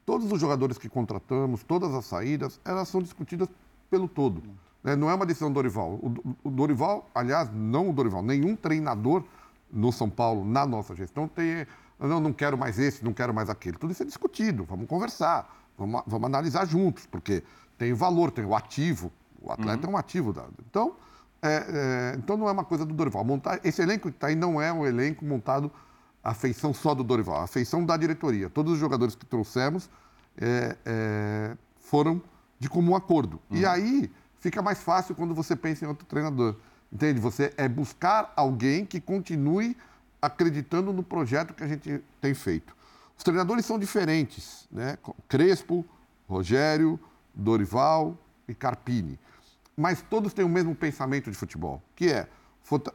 todos 0.05 0.29
os 0.29 0.41
jogadores 0.41 0.77
que 0.77 0.89
contratamos, 0.89 1.63
todas 1.63 1.93
as 1.93 2.03
saídas, 2.03 2.59
elas 2.65 2.89
são 2.89 3.01
discutidas 3.01 3.47
pelo 3.89 4.09
todo. 4.09 4.43
Né? 4.83 4.93
Não 4.95 5.09
é 5.09 5.15
uma 5.15 5.25
decisão 5.25 5.49
do 5.49 5.55
Dorival. 5.55 5.93
O, 5.93 6.35
o 6.43 6.51
Dorival, 6.51 7.09
aliás, 7.15 7.49
não 7.53 7.89
o 7.89 7.93
Dorival, 7.93 8.21
nenhum 8.21 8.57
treinador 8.57 9.23
no 9.71 9.91
São 9.91 10.09
Paulo, 10.09 10.43
na 10.43 10.65
nossa 10.65 10.93
gestão, 10.93 11.29
tem 11.29 11.65
não, 12.07 12.19
não 12.19 12.33
quero 12.33 12.57
mais 12.57 12.79
esse, 12.79 13.03
não 13.03 13.13
quero 13.13 13.33
mais 13.33 13.49
aquele. 13.49 13.77
Tudo 13.77 13.91
isso 13.91 14.03
é 14.03 14.05
discutido, 14.05 14.63
vamos 14.65 14.87
conversar, 14.87 15.49
vamos, 15.77 16.01
vamos 16.05 16.25
analisar 16.25 16.65
juntos, 16.65 17.05
porque 17.05 17.43
tem 17.77 17.93
o 17.93 17.95
valor, 17.95 18.31
tem 18.31 18.45
o 18.45 18.55
ativo, 18.55 19.11
o 19.41 19.51
atleta 19.51 19.87
uhum. 19.87 19.93
é 19.93 19.95
um 19.95 19.97
ativo. 19.97 20.33
Da, 20.33 20.45
então, 20.67 20.95
é, 21.41 22.13
é, 22.13 22.15
então 22.17 22.37
não 22.37 22.47
é 22.47 22.51
uma 22.51 22.63
coisa 22.63 22.85
do 22.85 22.93
Dorival. 22.93 23.23
Montar, 23.23 23.59
esse 23.63 23.81
elenco 23.81 24.09
que 24.09 24.15
está 24.15 24.27
aí 24.27 24.35
não 24.35 24.61
é 24.61 24.71
um 24.71 24.85
elenco 24.85 25.25
montado 25.25 25.71
a 26.23 26.33
feição 26.33 26.73
só 26.73 26.95
do 26.95 27.03
Dorival, 27.03 27.41
a 27.41 27.47
feição 27.47 27.85
da 27.85 27.97
diretoria. 27.97 28.49
Todos 28.49 28.73
os 28.73 28.79
jogadores 28.79 29.15
que 29.15 29.25
trouxemos 29.25 29.89
é, 30.37 30.77
é 30.85 31.57
foram 31.77 32.21
de 32.59 32.69
comum 32.69 32.95
acordo. 32.95 33.41
Uhum. 33.51 33.57
E 33.57 33.65
aí 33.65 34.11
fica 34.39 34.61
mais 34.61 34.81
fácil 34.81 35.13
quando 35.15 35.35
você 35.35 35.55
pensa 35.55 35.85
em 35.85 35.87
outro 35.87 36.05
treinador. 36.05 36.55
Entende? 36.91 37.19
Você 37.19 37.53
é 37.57 37.67
buscar 37.67 38.31
alguém 38.35 38.85
que 38.85 39.01
continue 39.01 39.75
acreditando 40.23 40.93
no 40.93 41.03
projeto 41.03 41.53
que 41.53 41.63
a 41.63 41.67
gente 41.67 42.01
tem 42.21 42.33
feito. 42.33 42.73
Os 43.17 43.23
treinadores 43.25 43.65
são 43.65 43.77
diferentes, 43.77 44.65
né? 44.71 44.97
Crespo, 45.27 45.85
Rogério, 46.27 46.97
Dorival 47.35 48.17
e 48.47 48.55
Carpini. 48.55 49.19
Mas 49.75 50.01
todos 50.01 50.33
têm 50.33 50.45
o 50.45 50.49
mesmo 50.49 50.73
pensamento 50.73 51.29
de 51.29 51.35
futebol, 51.35 51.81
que 51.93 52.09
é 52.09 52.29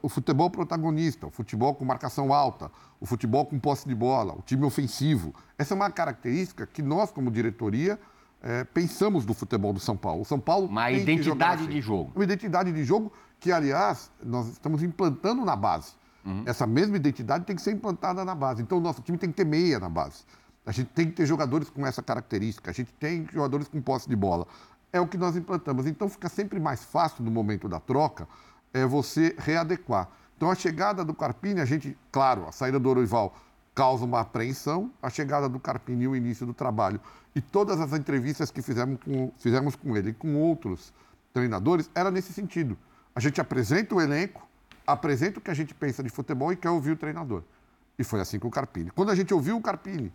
o 0.01 0.09
futebol 0.09 0.49
protagonista, 0.49 1.27
o 1.27 1.31
futebol 1.31 1.75
com 1.75 1.85
marcação 1.85 2.33
alta, 2.33 2.71
o 2.99 3.05
futebol 3.05 3.45
com 3.45 3.59
posse 3.59 3.87
de 3.87 3.95
bola, 3.95 4.33
o 4.33 4.41
time 4.41 4.65
ofensivo. 4.65 5.35
Essa 5.59 5.75
é 5.75 5.77
uma 5.77 5.91
característica 5.91 6.67
que 6.67 6.81
nós, 6.81 7.11
como 7.11 7.31
diretoria, 7.31 8.01
é, 8.43 8.65
pensamos 8.65 9.27
do 9.27 9.35
futebol 9.35 9.75
do 9.75 9.81
São 9.81 9.97
Paulo. 9.97 10.23
O 10.23 10.25
São 10.25 10.41
Paulo 10.41 10.67
uma 10.67 10.91
identidade 10.91 11.65
assim. 11.65 11.71
de 11.71 11.81
jogo. 11.83 12.13
Uma 12.15 12.25
identidade 12.25 12.73
de 12.73 12.85
jogo 12.85 13.13
que, 13.39 13.53
aliás, 13.53 14.11
nós 14.23 14.49
estamos 14.49 14.83
implantando 14.83 15.45
na 15.45 15.55
base. 15.55 15.93
Uhum. 16.25 16.43
Essa 16.47 16.67
mesma 16.67 16.97
identidade 16.97 17.45
tem 17.45 17.57
que 17.57 17.63
ser 17.63 17.73
implantada 17.73 18.25
na 18.25 18.35
base. 18.35 18.63
Então, 18.63 18.79
o 18.79 18.81
nosso 18.81 19.03
time 19.03 19.17
tem 19.19 19.31
que 19.31 19.37
ter 19.37 19.47
meia 19.47 19.79
na 19.79 19.89
base. 19.89 20.25
A 20.67 20.73
gente 20.73 20.89
tem 20.89 21.07
que 21.07 21.13
ter 21.13 21.27
jogadores 21.27 21.71
com 21.71 21.87
essa 21.87 22.03
característica. 22.03 22.71
A 22.71 22.75
gente 22.75 22.93
tem 22.95 23.27
jogadores 23.33 23.69
com 23.69 23.81
posse 23.81 24.09
de 24.09 24.17
bola. 24.17 24.47
É 24.93 25.01
o 25.01 25.07
que 25.07 25.17
nós 25.17 25.37
implantamos. 25.37 25.87
Então, 25.87 26.09
fica 26.09 26.29
sempre 26.29 26.61
mais 26.61 26.85
fácil 26.85 27.25
no 27.25 27.31
momento 27.31 27.69
da 27.69 27.81
troca 27.81 28.29
é 28.73 28.85
você 28.85 29.35
readequar. 29.39 30.09
Então, 30.37 30.51
a 30.51 30.55
chegada 30.55 31.05
do 31.05 31.15
Carpini, 31.15 31.61
a 31.61 31.65
gente, 31.65 31.97
claro, 32.13 32.47
a 32.47 32.53
saída 32.53 32.79
do 32.79 32.89
Orival 32.89 33.35
causa 33.75 34.05
uma 34.05 34.21
apreensão, 34.21 34.91
a 35.03 35.09
chegada 35.09 35.49
do 35.49 35.59
Carpini 35.59 36.05
e 36.05 36.09
o 36.09 36.17
início 36.17 36.47
do 36.47 36.53
trabalho. 36.53 37.01
E 37.35 37.41
todas 37.41 37.81
as 37.81 37.93
entrevistas 37.93 38.51
que 38.51 38.63
fizemos 38.63 38.99
com, 39.05 39.33
fizemos 39.39 39.77
com 39.77 39.97
ele 39.97 40.11
e 40.11 40.13
com 40.13 40.35
outros 40.37 40.93
treinadores 41.33 41.91
era 41.95 42.11
nesse 42.11 42.33
sentido. 42.33 42.77
A 43.15 43.21
gente 43.21 43.41
apresenta 43.41 43.95
o 43.95 44.01
elenco, 44.01 44.48
apresenta 44.89 45.39
o 45.39 45.43
que 45.43 45.51
a 45.51 45.55
gente 45.55 45.75
pensa 45.75 46.03
de 46.03 46.09
futebol 46.09 46.51
e 46.51 46.57
quer 46.57 46.71
ouvir 46.71 46.93
o 46.93 46.97
treinador. 46.97 47.43
E 47.99 48.03
foi 48.03 48.21
assim 48.21 48.39
com 48.39 48.49
o 48.49 48.51
Carpini. 48.51 48.91
Quando 48.91 49.11
a 49.11 49.15
gente 49.15 49.35
ouviu 49.35 49.59
o 49.59 49.61
Carpini, 49.61 50.11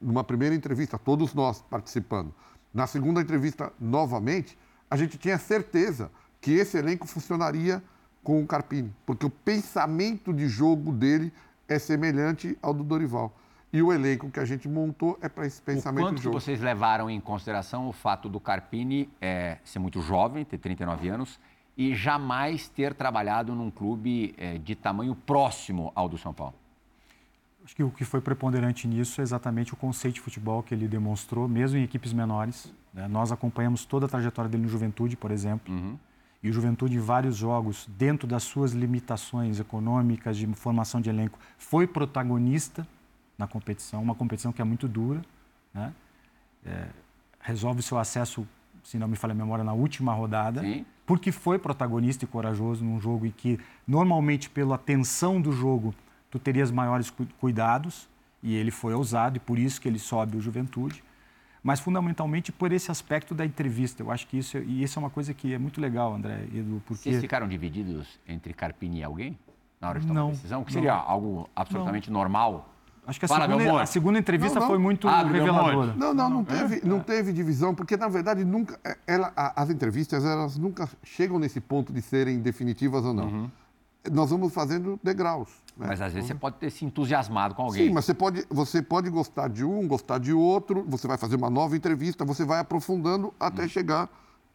numa 0.00 0.24
primeira 0.24 0.52
entrevista, 0.52 0.98
todos 0.98 1.32
nós 1.32 1.62
participando, 1.70 2.34
na 2.74 2.88
segunda 2.88 3.20
entrevista 3.20 3.72
novamente, 3.78 4.58
a 4.90 4.96
gente 4.96 5.16
tinha 5.16 5.38
certeza 5.38 6.10
que 6.40 6.52
esse 6.52 6.76
elenco 6.76 7.06
funcionaria 7.06 7.80
com 8.22 8.42
o 8.42 8.46
Carpini, 8.46 8.92
porque 9.06 9.24
o 9.24 9.30
pensamento 9.30 10.32
de 10.32 10.48
jogo 10.48 10.92
dele 10.92 11.32
é 11.68 11.78
semelhante 11.78 12.58
ao 12.60 12.74
do 12.74 12.82
Dorival. 12.82 13.32
E 13.72 13.80
o 13.80 13.92
elenco 13.92 14.28
que 14.30 14.40
a 14.40 14.44
gente 14.44 14.68
montou 14.68 15.16
é 15.20 15.28
para 15.28 15.46
esse 15.46 15.62
pensamento 15.62 16.04
o 16.04 16.08
quanto 16.08 16.16
de 16.16 16.24
jogo. 16.24 16.40
Vocês 16.40 16.60
levaram 16.60 17.08
em 17.08 17.20
consideração 17.20 17.86
o 17.88 17.92
fato 17.92 18.28
do 18.28 18.40
Carpini 18.40 19.08
é, 19.20 19.58
ser 19.64 19.78
muito 19.78 20.00
jovem, 20.00 20.44
ter 20.44 20.58
39 20.58 21.08
anos, 21.08 21.38
e 21.76 21.94
jamais 21.94 22.68
ter 22.68 22.94
trabalhado 22.94 23.54
num 23.54 23.70
clube 23.70 24.34
é, 24.38 24.58
de 24.58 24.74
tamanho 24.74 25.14
próximo 25.14 25.92
ao 25.94 26.08
do 26.08 26.16
São 26.16 26.32
Paulo? 26.32 26.54
Acho 27.64 27.74
que 27.74 27.82
o 27.82 27.90
que 27.90 28.04
foi 28.04 28.20
preponderante 28.20 28.86
nisso 28.86 29.20
é 29.20 29.24
exatamente 29.24 29.74
o 29.74 29.76
conceito 29.76 30.14
de 30.14 30.20
futebol 30.20 30.62
que 30.62 30.72
ele 30.72 30.86
demonstrou, 30.86 31.48
mesmo 31.48 31.76
em 31.76 31.82
equipes 31.82 32.12
menores. 32.12 32.72
Né? 32.94 33.08
Nós 33.08 33.32
acompanhamos 33.32 33.84
toda 33.84 34.06
a 34.06 34.08
trajetória 34.08 34.48
dele 34.48 34.62
no 34.62 34.68
Juventude, 34.68 35.16
por 35.16 35.32
exemplo. 35.32 35.74
Uhum. 35.74 35.98
E 36.42 36.48
o 36.48 36.52
Juventude, 36.52 36.94
em 36.94 37.00
vários 37.00 37.36
jogos, 37.36 37.88
dentro 37.98 38.28
das 38.28 38.44
suas 38.44 38.72
limitações 38.72 39.58
econômicas, 39.58 40.36
de 40.36 40.46
formação 40.54 41.00
de 41.00 41.10
elenco, 41.10 41.40
foi 41.58 41.88
protagonista 41.88 42.86
na 43.36 43.48
competição, 43.48 44.00
uma 44.00 44.14
competição 44.14 44.52
que 44.52 44.62
é 44.62 44.64
muito 44.64 44.86
dura. 44.86 45.20
Né? 45.74 45.92
É, 46.64 46.86
resolve 47.40 47.82
seu 47.82 47.98
acesso, 47.98 48.46
se 48.86 48.98
não 48.98 49.08
me 49.08 49.16
falha 49.16 49.32
a 49.32 49.34
memória, 49.34 49.64
na 49.64 49.72
última 49.72 50.12
rodada. 50.12 50.60
Sim 50.60 50.84
porque 51.06 51.30
foi 51.30 51.58
protagonista 51.58 52.24
e 52.24 52.28
corajoso 52.28 52.84
num 52.84 53.00
jogo 53.00 53.24
em 53.24 53.30
que, 53.30 53.58
normalmente, 53.86 54.50
pela 54.50 54.76
tensão 54.76 55.40
do 55.40 55.52
jogo, 55.52 55.94
tu 56.28 56.38
terias 56.38 56.70
maiores 56.70 57.12
cuidados, 57.38 58.08
e 58.42 58.54
ele 58.54 58.72
foi 58.72 58.92
ousado, 58.92 59.36
e 59.36 59.40
por 59.40 59.56
isso 59.58 59.80
que 59.80 59.88
ele 59.88 60.00
sobe 60.00 60.36
o 60.36 60.40
Juventude. 60.40 61.02
Mas, 61.62 61.80
fundamentalmente, 61.80 62.52
por 62.52 62.72
esse 62.72 62.90
aspecto 62.90 63.34
da 63.34 63.46
entrevista. 63.46 64.02
Eu 64.02 64.10
acho 64.10 64.26
que 64.26 64.38
isso, 64.38 64.58
e 64.58 64.82
isso 64.82 64.98
é 64.98 65.00
uma 65.00 65.10
coisa 65.10 65.32
que 65.32 65.54
é 65.54 65.58
muito 65.58 65.80
legal, 65.80 66.14
André, 66.14 66.44
Edu, 66.52 66.82
porque... 66.84 67.04
Vocês 67.04 67.20
ficaram 67.20 67.48
divididos 67.48 68.20
entre 68.26 68.52
Carpini 68.52 68.98
e 68.98 69.04
alguém? 69.04 69.38
Na 69.80 69.88
hora 69.88 70.00
de 70.00 70.06
tomar 70.06 70.20
não, 70.20 70.30
decisão? 70.30 70.64
Que 70.64 70.72
seria 70.72 70.92
não, 70.92 71.00
algo 71.00 71.50
absolutamente 71.54 72.10
não. 72.10 72.18
normal 72.18 72.72
Acho 73.06 73.20
que 73.20 73.24
a, 73.24 73.28
Fala, 73.28 73.46
segunda, 73.46 73.82
a 73.82 73.86
segunda, 73.86 74.18
entrevista 74.18 74.54
não, 74.58 74.62
não. 74.62 74.68
foi 74.68 74.78
muito 74.78 75.06
ah, 75.06 75.22
reveladora. 75.22 75.94
Não, 75.94 76.12
não, 76.12 76.28
não 76.28 76.44
teve, 76.44 76.80
não 76.84 77.00
teve 77.00 77.32
divisão, 77.32 77.74
porque 77.74 77.96
na 77.96 78.08
verdade 78.08 78.44
nunca, 78.44 78.78
é, 78.84 78.96
ela, 79.06 79.32
as 79.36 79.70
entrevistas 79.70 80.24
elas 80.24 80.58
nunca 80.58 80.88
chegam 81.04 81.38
nesse 81.38 81.60
ponto 81.60 81.92
de 81.92 82.02
serem 82.02 82.40
definitivas 82.40 83.04
ou 83.04 83.14
não. 83.14 83.26
Uhum. 83.26 83.50
Nós 84.10 84.30
vamos 84.30 84.52
fazendo 84.52 84.98
degraus. 85.02 85.48
Né? 85.76 85.86
Mas 85.88 86.00
às 86.00 86.12
vezes 86.12 86.28
você 86.28 86.34
pode 86.34 86.56
ter 86.56 86.70
se 86.70 86.84
entusiasmado 86.84 87.54
com 87.54 87.62
alguém. 87.62 87.88
Sim, 87.88 87.92
mas 87.92 88.04
você 88.04 88.14
pode, 88.14 88.44
você 88.50 88.82
pode 88.82 89.08
gostar 89.08 89.48
de 89.48 89.64
um, 89.64 89.86
gostar 89.86 90.18
de 90.18 90.32
outro, 90.32 90.84
você 90.88 91.06
vai 91.06 91.16
fazer 91.16 91.36
uma 91.36 91.50
nova 91.50 91.76
entrevista, 91.76 92.24
você 92.24 92.44
vai 92.44 92.58
aprofundando 92.58 93.32
até 93.38 93.62
uhum. 93.62 93.68
chegar 93.68 94.08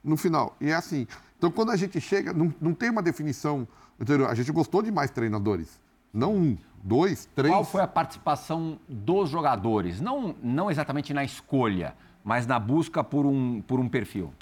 no 0.03 0.17
final. 0.17 0.55
E 0.59 0.69
é 0.69 0.75
assim. 0.75 1.07
Então, 1.37 1.49
quando 1.49 1.71
a 1.71 1.77
gente 1.77 1.99
chega, 2.01 2.33
não, 2.33 2.53
não 2.59 2.73
tem 2.73 2.89
uma 2.89 3.01
definição. 3.01 3.67
Entendeu? 3.99 4.27
A 4.27 4.33
gente 4.33 4.51
gostou 4.51 4.81
de 4.81 4.91
mais 4.91 5.11
treinadores. 5.11 5.79
Não 6.13 6.35
um, 6.35 6.57
dois, 6.83 7.27
três. 7.35 7.53
Qual 7.53 7.63
foi 7.63 7.81
a 7.81 7.87
participação 7.87 8.79
dos 8.87 9.29
jogadores? 9.29 10.01
Não, 10.01 10.35
não 10.41 10.69
exatamente 10.69 11.13
na 11.13 11.23
escolha, 11.23 11.95
mas 12.23 12.45
na 12.45 12.59
busca 12.59 13.03
por 13.03 13.25
um, 13.25 13.61
por 13.61 13.79
um 13.79 13.87
perfil. 13.87 14.33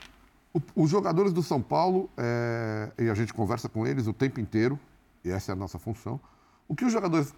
O, 0.53 0.61
os 0.75 0.89
jogadores 0.89 1.31
do 1.31 1.43
São 1.43 1.61
Paulo, 1.61 2.09
é, 2.17 2.91
e 2.97 3.09
a 3.09 3.13
gente 3.13 3.33
conversa 3.33 3.69
com 3.69 3.85
eles 3.85 4.07
o 4.07 4.13
tempo 4.13 4.39
inteiro, 4.39 4.79
e 5.23 5.29
essa 5.29 5.51
é 5.51 5.53
a 5.53 5.55
nossa 5.55 5.77
função. 5.77 6.19
O 6.67 6.75
que 6.75 6.85
os 6.85 6.91
jogadores 6.91 7.33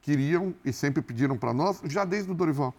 queriam 0.00 0.54
e 0.64 0.72
sempre 0.72 1.02
pediram 1.02 1.36
para 1.36 1.52
nós, 1.52 1.80
já 1.84 2.04
desde 2.04 2.30
o 2.30 2.34
Dorival, 2.34 2.74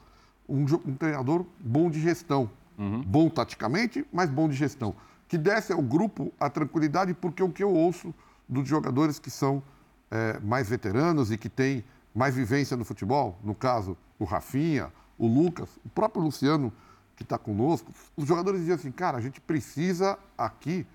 um, 0.47 0.63
um 0.63 0.95
treinador 0.95 1.45
bom 1.59 1.89
de 1.89 2.01
gestão. 2.01 2.49
Uhum. 2.77 3.01
Bom 3.01 3.29
taticamente, 3.29 4.05
mas 4.13 4.29
bom 4.29 4.47
de 4.47 4.55
gestão. 4.55 4.93
que 5.27 5.37
desse 5.37 5.73
ao 5.73 5.81
grupo 5.81 6.31
a 6.39 6.49
tranquilidade, 6.49 7.13
porque 7.13 7.43
o 7.43 7.49
que 7.49 7.63
eu 7.63 7.73
ouço 7.73 8.13
dos 8.47 8.67
jogadores 8.67 9.19
que 9.19 9.29
são 9.29 9.61
é, 10.09 10.39
mais 10.39 10.69
veteranos 10.69 11.31
e 11.31 11.37
que 11.37 11.49
têm 11.49 11.83
mais 12.13 12.35
vivência 12.35 12.75
no 12.75 12.83
futebol, 12.83 13.37
no 13.43 13.53
caso, 13.53 13.97
o 14.17 14.25
Rafinha, 14.25 14.91
o 15.17 15.27
Lucas, 15.27 15.69
o 15.85 15.89
próprio 15.89 16.23
Luciano, 16.23 16.71
que 17.15 17.23
está 17.23 17.37
conosco, 17.37 17.91
os 18.15 18.27
jogadores 18.27 18.59
diziam 18.59 18.75
assim, 18.75 18.91
cara, 18.91 19.17
a 19.17 19.21
gente 19.21 19.41
precisa 19.41 20.17
aqui 20.37 20.85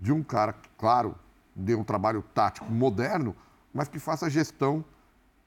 de 0.00 0.12
um 0.12 0.22
cara 0.22 0.52
que, 0.52 0.68
claro, 0.78 1.14
dê 1.54 1.74
um 1.74 1.84
trabalho 1.84 2.22
tático 2.34 2.70
moderno, 2.70 3.34
mas 3.72 3.88
que 3.88 3.98
faça 3.98 4.28
gestão 4.30 4.84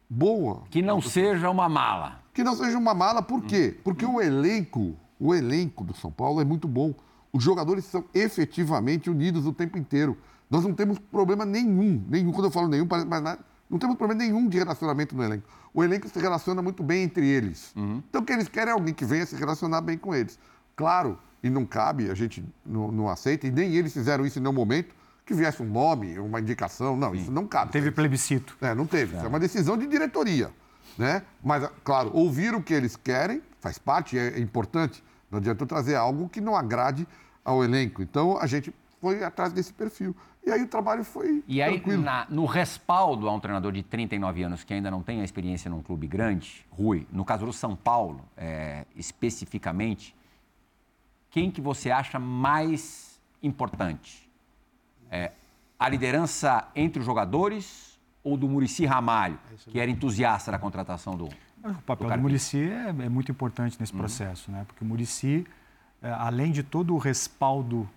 boa. 0.10 0.64
Que 0.70 0.82
não 0.82 1.02
seja 1.02 1.50
uma 1.50 1.68
mala. 1.68 2.20
Que 2.34 2.44
não 2.44 2.56
seja 2.56 2.78
uma 2.78 2.94
mala, 2.94 3.22
por 3.22 3.44
quê? 3.44 3.78
Porque 3.84 4.06
o 4.06 4.22
elenco, 4.22 4.96
o 5.20 5.34
elenco 5.34 5.84
do 5.84 5.96
São 5.96 6.12
Paulo 6.12 6.42
é 6.42 6.44
muito 6.44 6.68
bom. 6.68 6.94
Os 7.32 7.44
jogadores 7.44 7.86
são 7.86 8.06
efetivamente 8.14 9.10
unidos 9.10 9.46
o 9.46 9.54
tempo 9.54 9.78
inteiro. 9.78 10.18
Nós 10.54 10.64
não 10.64 10.72
temos 10.72 11.00
problema 11.00 11.46
nenhum, 11.46 12.06
nenhum. 12.08 12.32
Quando 12.32 12.46
eu 12.46 12.52
falo 12.52 12.68
nenhum, 12.68 12.86
parece 12.86 13.08
mais 13.08 13.24
nada. 13.24 13.40
Não 13.68 13.80
temos 13.80 13.98
problema 13.98 14.24
nenhum 14.24 14.48
de 14.48 14.60
relacionamento 14.60 15.16
no 15.16 15.24
elenco. 15.24 15.50
O 15.74 15.84
elenco 15.84 16.08
se 16.08 16.20
relaciona 16.20 16.62
muito 16.62 16.84
bem 16.84 17.02
entre 17.02 17.28
eles. 17.28 17.74
Uhum. 17.76 18.04
Então, 18.08 18.22
o 18.22 18.24
que 18.24 18.32
eles 18.32 18.48
querem 18.48 18.70
é 18.70 18.74
alguém 18.74 18.94
que 18.94 19.04
venha 19.04 19.26
se 19.26 19.36
relacionar 19.36 19.82
bem 19.82 19.98
com 19.98 20.14
eles. 20.14 20.38
Claro, 20.76 21.18
e 21.42 21.50
não 21.50 21.66
cabe, 21.66 22.08
a 22.12 22.14
gente 22.14 22.46
não, 22.64 22.92
não 22.92 23.10
aceita, 23.10 23.48
e 23.48 23.52
nem 23.52 23.74
eles 23.74 23.92
fizeram 23.94 24.28
isso 24.28 24.38
em 24.38 24.44
nenhum 24.44 24.54
momento, 24.54 24.94
que 25.26 25.34
viesse 25.34 25.60
um 25.60 25.66
nome, 25.66 26.20
uma 26.20 26.40
indicação. 26.40 26.96
Não, 26.96 27.16
Sim. 27.16 27.22
isso 27.22 27.32
não 27.32 27.48
cabe. 27.48 27.72
Teve 27.72 27.90
plebiscito. 27.90 28.56
É, 28.62 28.76
não 28.76 28.86
teve. 28.86 29.16
É. 29.16 29.18
Isso 29.18 29.26
é 29.26 29.30
uma 29.30 29.40
decisão 29.40 29.76
de 29.76 29.88
diretoria. 29.88 30.52
Né? 31.00 31.24
Mas, 31.44 31.68
claro, 31.84 32.12
ouvir 32.14 32.54
o 32.54 32.62
que 32.62 32.76
eles 32.76 32.96
querem 32.96 33.42
faz 33.60 33.80
parte, 33.80 34.20
é, 34.20 34.38
é 34.38 34.40
importante. 34.40 35.04
Não 35.32 35.40
adianta 35.40 35.64
eu 35.64 35.68
trazer 35.68 35.96
algo 35.96 36.30
que 36.30 36.40
não 36.40 36.56
agrade 36.56 37.08
ao 37.44 37.64
elenco. 37.64 38.04
Então, 38.04 38.38
a 38.38 38.46
gente 38.46 38.72
foi 39.04 39.22
atrás 39.22 39.52
desse 39.52 39.74
perfil. 39.74 40.16
E 40.46 40.50
aí 40.50 40.64
o 40.64 40.68
trabalho 40.68 41.04
foi 41.04 41.44
E 41.46 41.62
aí, 41.62 41.84
na, 41.98 42.26
no 42.30 42.46
respaldo 42.46 43.28
a 43.28 43.34
um 43.34 43.40
treinador 43.40 43.74
de 43.74 43.84
39 43.84 44.44
anos 44.44 44.64
que 44.64 44.74
ainda 44.74 44.90
não 44.90 45.04
tem 45.04 45.20
a 45.20 45.26
experiência 45.26 45.70
num 45.70 45.82
clube 45.82 46.08
grande, 46.08 46.66
Rui, 46.72 47.06
no 47.12 47.26
caso 47.26 47.46
do 47.46 47.52
São 47.52 47.76
Paulo, 47.76 48.22
é, 48.38 48.86
especificamente, 48.96 50.16
quem 51.30 51.52
que 51.52 51.60
você 51.60 51.92
acha 51.92 52.18
mais 52.18 53.20
importante? 53.42 54.32
É, 55.12 55.34
a 55.78 55.90
liderança 55.90 56.66
entre 56.74 57.02
os 57.02 57.06
jogadores 57.06 58.00
ou 58.24 58.38
do 58.38 58.48
Murici 58.48 58.86
Ramalho, 58.86 59.38
que 59.68 59.82
era 59.82 59.92
entusiasta 59.92 60.50
da 60.50 60.58
contratação 60.58 61.18
do 61.18 61.26
O 61.62 61.82
papel 61.86 62.08
do, 62.08 62.16
do 62.16 62.22
Murici 62.22 62.72
é, 62.72 62.88
é, 62.88 63.10
muito 63.10 63.30
importante 63.30 63.76
nesse 63.78 63.92
uhum. 63.92 64.00
processo, 64.00 64.50
né? 64.50 64.64
porque 64.66 64.82
o 64.82 64.88
Murici, 64.88 65.46
é, 66.02 66.10
além 66.10 66.54
de 66.54 66.64
todo 66.64 66.96
o 66.96 66.98
respaldo 66.98 67.90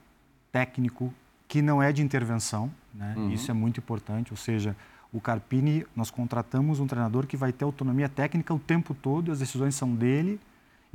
técnico 0.57 1.12
que 1.46 1.61
não 1.61 1.82
é 1.82 1.92
de 1.92 2.02
intervenção, 2.02 2.72
né? 2.94 3.12
Uhum. 3.14 3.30
isso 3.30 3.50
é 3.50 3.54
muito 3.54 3.78
importante, 3.78 4.32
ou 4.32 4.38
seja, 4.38 4.74
o 5.12 5.20
Carpini, 5.20 5.84
nós 5.94 6.11
contratamos 6.11 6.80
um 6.80 6.86
treinador 6.86 7.26
que 7.26 7.36
vai 7.36 7.52
ter 7.52 7.66
autonomia 7.66 8.09
técnica 8.09 8.54
o 8.54 8.59
tempo 8.59 8.94
todo, 8.94 9.30
as 9.30 9.40
decisões 9.40 9.74
são 9.74 9.94
dele, 9.94 10.40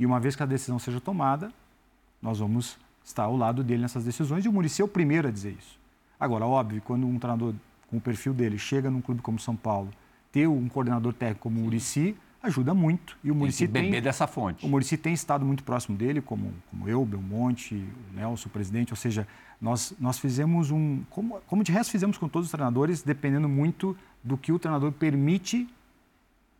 e 0.00 0.04
uma 0.04 0.18
vez 0.18 0.34
que 0.34 0.42
a 0.42 0.46
decisão 0.46 0.80
seja 0.80 1.00
tomada, 1.00 1.52
nós 2.20 2.40
vamos 2.40 2.76
estar 3.04 3.22
ao 3.22 3.36
lado 3.36 3.62
dele 3.62 3.82
nessas 3.82 4.04
decisões, 4.04 4.44
e 4.44 4.48
o 4.48 4.52
Murici 4.52 4.82
é 4.82 4.84
o 4.84 4.88
primeiro 4.88 5.28
a 5.28 5.30
dizer 5.30 5.54
isso. 5.56 5.78
Agora, 6.18 6.44
óbvio, 6.44 6.82
quando 6.82 7.06
um 7.06 7.16
treinador 7.16 7.54
com 7.88 7.98
o 7.98 8.00
perfil 8.00 8.34
dele 8.34 8.58
chega 8.58 8.90
num 8.90 9.00
clube 9.00 9.22
como 9.22 9.38
São 9.38 9.54
Paulo, 9.54 9.90
ter 10.32 10.48
um 10.48 10.68
coordenador 10.68 11.12
técnico 11.12 11.42
como 11.42 11.60
o 11.60 11.62
Murici 11.62 12.16
ajuda 12.42 12.74
muito. 12.74 13.16
E 13.22 13.30
o 13.30 13.34
Murici 13.34 13.68
tem, 13.68 13.84
beber 13.84 14.02
dessa 14.02 14.26
fonte. 14.26 14.66
O 14.66 14.68
Murici 14.68 14.96
tem 14.96 15.14
estado 15.14 15.44
muito 15.44 15.62
próximo 15.62 15.96
dele, 15.96 16.20
como, 16.20 16.52
como 16.68 16.88
eu, 16.88 17.04
Belmonte, 17.04 17.74
o 17.74 18.16
Nelson, 18.16 18.48
o 18.48 18.50
presidente, 18.50 18.92
ou 18.92 18.96
seja, 18.96 19.26
nós, 19.62 19.94
nós 20.00 20.18
fizemos 20.18 20.72
um. 20.72 21.04
Como, 21.08 21.40
como 21.46 21.62
de 21.62 21.70
resto 21.70 21.92
fizemos 21.92 22.18
com 22.18 22.28
todos 22.28 22.48
os 22.48 22.50
treinadores, 22.50 23.00
dependendo 23.00 23.48
muito 23.48 23.96
do 24.22 24.36
que 24.36 24.50
o 24.50 24.58
treinador 24.58 24.90
permite 24.90 25.72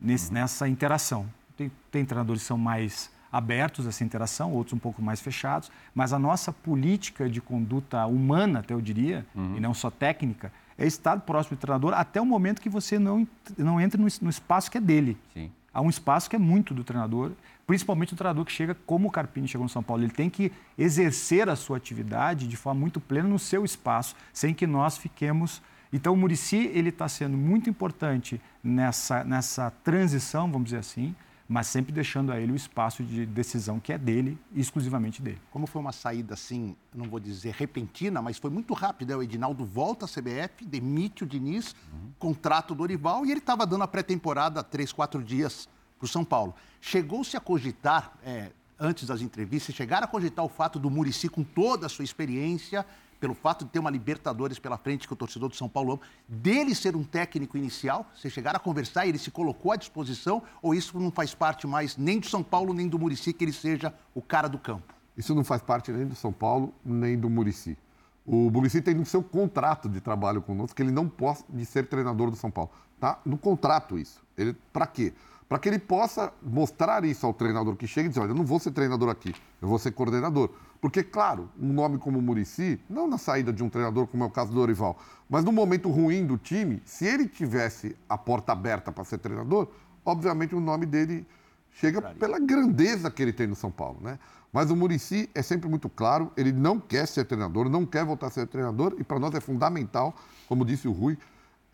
nesse, 0.00 0.28
uhum. 0.28 0.34
nessa 0.34 0.68
interação. 0.68 1.26
Tem, 1.56 1.70
tem 1.90 2.04
treinadores 2.04 2.42
que 2.42 2.48
são 2.48 2.56
mais 2.56 3.10
abertos 3.32 3.86
a 3.86 3.88
essa 3.88 4.04
interação, 4.04 4.52
outros 4.52 4.74
um 4.74 4.78
pouco 4.78 5.02
mais 5.02 5.20
fechados, 5.20 5.68
mas 5.92 6.12
a 6.12 6.18
nossa 6.18 6.52
política 6.52 7.28
de 7.28 7.40
conduta 7.40 8.06
humana, 8.06 8.60
até 8.60 8.72
eu 8.72 8.80
diria, 8.80 9.26
uhum. 9.34 9.56
e 9.56 9.60
não 9.60 9.74
só 9.74 9.90
técnica, 9.90 10.52
é 10.78 10.86
estar 10.86 11.18
próximo 11.20 11.56
do 11.56 11.60
treinador 11.60 11.94
até 11.94 12.20
o 12.20 12.26
momento 12.26 12.60
que 12.60 12.68
você 12.68 13.00
não, 13.00 13.26
não 13.58 13.80
entre 13.80 14.00
no, 14.00 14.06
no 14.20 14.30
espaço 14.30 14.70
que 14.70 14.78
é 14.78 14.80
dele. 14.80 15.16
Sim. 15.34 15.50
Há 15.74 15.80
um 15.80 15.90
espaço 15.90 16.30
que 16.30 16.36
é 16.36 16.38
muito 16.38 16.72
do 16.72 16.84
treinador 16.84 17.32
principalmente 17.66 18.14
o 18.14 18.16
treinador 18.16 18.44
que 18.44 18.52
chega 18.52 18.74
como 18.86 19.08
o 19.08 19.10
Carpini 19.10 19.48
chegou 19.48 19.64
no 19.64 19.68
São 19.68 19.82
Paulo. 19.82 20.02
Ele 20.02 20.12
tem 20.12 20.28
que 20.28 20.52
exercer 20.76 21.48
a 21.48 21.56
sua 21.56 21.76
atividade 21.76 22.46
de 22.46 22.56
forma 22.56 22.80
muito 22.80 23.00
plena 23.00 23.28
no 23.28 23.38
seu 23.38 23.64
espaço, 23.64 24.14
sem 24.32 24.54
que 24.54 24.66
nós 24.66 24.98
fiquemos. 24.98 25.62
Então, 25.92 26.14
o 26.14 26.16
Murici 26.16 26.70
ele 26.74 26.88
está 26.88 27.08
sendo 27.08 27.36
muito 27.36 27.68
importante 27.68 28.40
nessa, 28.62 29.22
nessa 29.24 29.70
transição, 29.70 30.50
vamos 30.50 30.66
dizer 30.66 30.78
assim, 30.78 31.14
mas 31.48 31.66
sempre 31.66 31.92
deixando 31.92 32.32
a 32.32 32.40
ele 32.40 32.52
o 32.52 32.56
espaço 32.56 33.02
de 33.02 33.26
decisão 33.26 33.78
que 33.78 33.92
é 33.92 33.98
dele, 33.98 34.38
exclusivamente 34.54 35.20
dele. 35.20 35.38
Como 35.50 35.66
foi 35.66 35.82
uma 35.82 35.92
saída 35.92 36.32
assim, 36.32 36.74
não 36.94 37.04
vou 37.04 37.20
dizer 37.20 37.52
repentina, 37.52 38.22
mas 38.22 38.38
foi 38.38 38.50
muito 38.50 38.72
rápida. 38.72 39.18
O 39.18 39.22
Edinaldo 39.22 39.62
volta 39.64 40.06
à 40.06 40.08
CBF, 40.08 40.64
demite 40.64 41.24
o 41.24 41.26
Diniz, 41.26 41.76
uhum. 41.92 42.10
contrata 42.18 42.72
o 42.72 42.76
Dorival 42.76 43.26
e 43.26 43.30
ele 43.30 43.40
estava 43.40 43.66
dando 43.66 43.82
a 43.84 43.88
pré-temporada 43.88 44.60
há 44.60 44.62
três, 44.62 44.92
quatro 44.92 45.22
dias 45.22 45.68
para 46.02 46.06
o 46.06 46.08
São 46.08 46.24
Paulo. 46.24 46.52
Chegou-se 46.80 47.36
a 47.36 47.40
cogitar, 47.40 48.12
é, 48.24 48.50
antes 48.78 49.06
das 49.06 49.20
entrevistas, 49.20 49.72
chegaram 49.72 50.04
a 50.04 50.08
cogitar 50.08 50.44
o 50.44 50.48
fato 50.48 50.80
do 50.80 50.90
Murici, 50.90 51.28
com 51.28 51.44
toda 51.44 51.86
a 51.86 51.88
sua 51.88 52.04
experiência, 52.04 52.84
pelo 53.20 53.34
fato 53.34 53.64
de 53.64 53.70
ter 53.70 53.78
uma 53.78 53.88
Libertadores 53.88 54.58
pela 54.58 54.76
frente 54.76 55.06
que 55.06 55.12
o 55.12 55.16
torcedor 55.16 55.48
do 55.48 55.54
São 55.54 55.68
Paulo 55.68 55.92
ama, 55.92 56.00
dele 56.26 56.74
ser 56.74 56.96
um 56.96 57.04
técnico 57.04 57.56
inicial? 57.56 58.04
Vocês 58.16 58.34
chegaram 58.34 58.56
a 58.56 58.60
conversar 58.60 59.06
e 59.06 59.10
ele 59.10 59.18
se 59.18 59.30
colocou 59.30 59.70
à 59.70 59.76
disposição? 59.76 60.42
Ou 60.60 60.74
isso 60.74 60.98
não 60.98 61.12
faz 61.12 61.32
parte 61.32 61.68
mais 61.68 61.96
nem 61.96 62.18
do 62.18 62.26
São 62.26 62.42
Paulo, 62.42 62.74
nem 62.74 62.88
do 62.88 62.98
Murici, 62.98 63.32
que 63.32 63.44
ele 63.44 63.52
seja 63.52 63.94
o 64.12 64.20
cara 64.20 64.48
do 64.48 64.58
campo? 64.58 64.92
Isso 65.16 65.36
não 65.36 65.44
faz 65.44 65.62
parte 65.62 65.92
nem 65.92 66.04
do 66.04 66.16
São 66.16 66.32
Paulo, 66.32 66.74
nem 66.84 67.16
do 67.16 67.30
Murici. 67.30 67.78
O 68.26 68.50
Murici 68.50 68.82
tem 68.82 68.94
no 68.94 69.06
seu 69.06 69.22
contrato 69.22 69.88
de 69.88 70.00
trabalho 70.00 70.42
conosco 70.42 70.74
que 70.74 70.82
ele 70.82 70.90
não 70.90 71.08
pode 71.08 71.64
ser 71.64 71.86
treinador 71.86 72.28
do 72.28 72.36
São 72.36 72.50
Paulo. 72.50 72.72
Tá 72.98 73.20
no 73.24 73.38
contrato 73.38 73.96
isso. 73.96 74.20
Ele 74.36 74.56
para 74.72 74.86
quê? 74.86 75.12
Para 75.52 75.58
que 75.58 75.68
ele 75.68 75.78
possa 75.78 76.32
mostrar 76.42 77.04
isso 77.04 77.26
ao 77.26 77.34
treinador 77.34 77.76
que 77.76 77.86
chega 77.86 78.06
e 78.06 78.08
dizer, 78.08 78.22
olha, 78.22 78.30
eu 78.30 78.34
não 78.34 78.42
vou 78.42 78.58
ser 78.58 78.70
treinador 78.70 79.10
aqui, 79.10 79.34
eu 79.60 79.68
vou 79.68 79.78
ser 79.78 79.92
coordenador. 79.92 80.48
Porque, 80.80 81.02
claro, 81.02 81.50
um 81.60 81.74
nome 81.74 81.98
como 81.98 82.18
o 82.18 82.22
Murici, 82.22 82.80
não 82.88 83.06
na 83.06 83.18
saída 83.18 83.52
de 83.52 83.62
um 83.62 83.68
treinador, 83.68 84.06
como 84.06 84.24
é 84.24 84.26
o 84.26 84.30
caso 84.30 84.50
do 84.50 84.54
Dorival, 84.54 84.98
mas 85.28 85.44
no 85.44 85.52
momento 85.52 85.90
ruim 85.90 86.24
do 86.24 86.38
time, 86.38 86.80
se 86.86 87.04
ele 87.04 87.28
tivesse 87.28 87.94
a 88.08 88.16
porta 88.16 88.52
aberta 88.52 88.90
para 88.90 89.04
ser 89.04 89.18
treinador, 89.18 89.68
obviamente 90.06 90.54
o 90.54 90.60
nome 90.60 90.86
dele 90.86 91.26
chega 91.70 92.00
pela 92.00 92.38
grandeza 92.38 93.10
que 93.10 93.20
ele 93.22 93.34
tem 93.34 93.46
no 93.46 93.54
São 93.54 93.70
Paulo, 93.70 93.98
né? 94.00 94.18
Mas 94.50 94.70
o 94.70 94.74
Murici 94.74 95.28
é 95.34 95.42
sempre 95.42 95.68
muito 95.68 95.90
claro, 95.90 96.32
ele 96.34 96.50
não 96.50 96.80
quer 96.80 97.06
ser 97.06 97.26
treinador, 97.26 97.68
não 97.68 97.84
quer 97.84 98.06
voltar 98.06 98.28
a 98.28 98.30
ser 98.30 98.46
treinador, 98.46 98.96
e 98.98 99.04
para 99.04 99.18
nós 99.18 99.34
é 99.34 99.40
fundamental, 99.40 100.16
como 100.48 100.64
disse 100.64 100.88
o 100.88 100.92
Rui, 100.92 101.18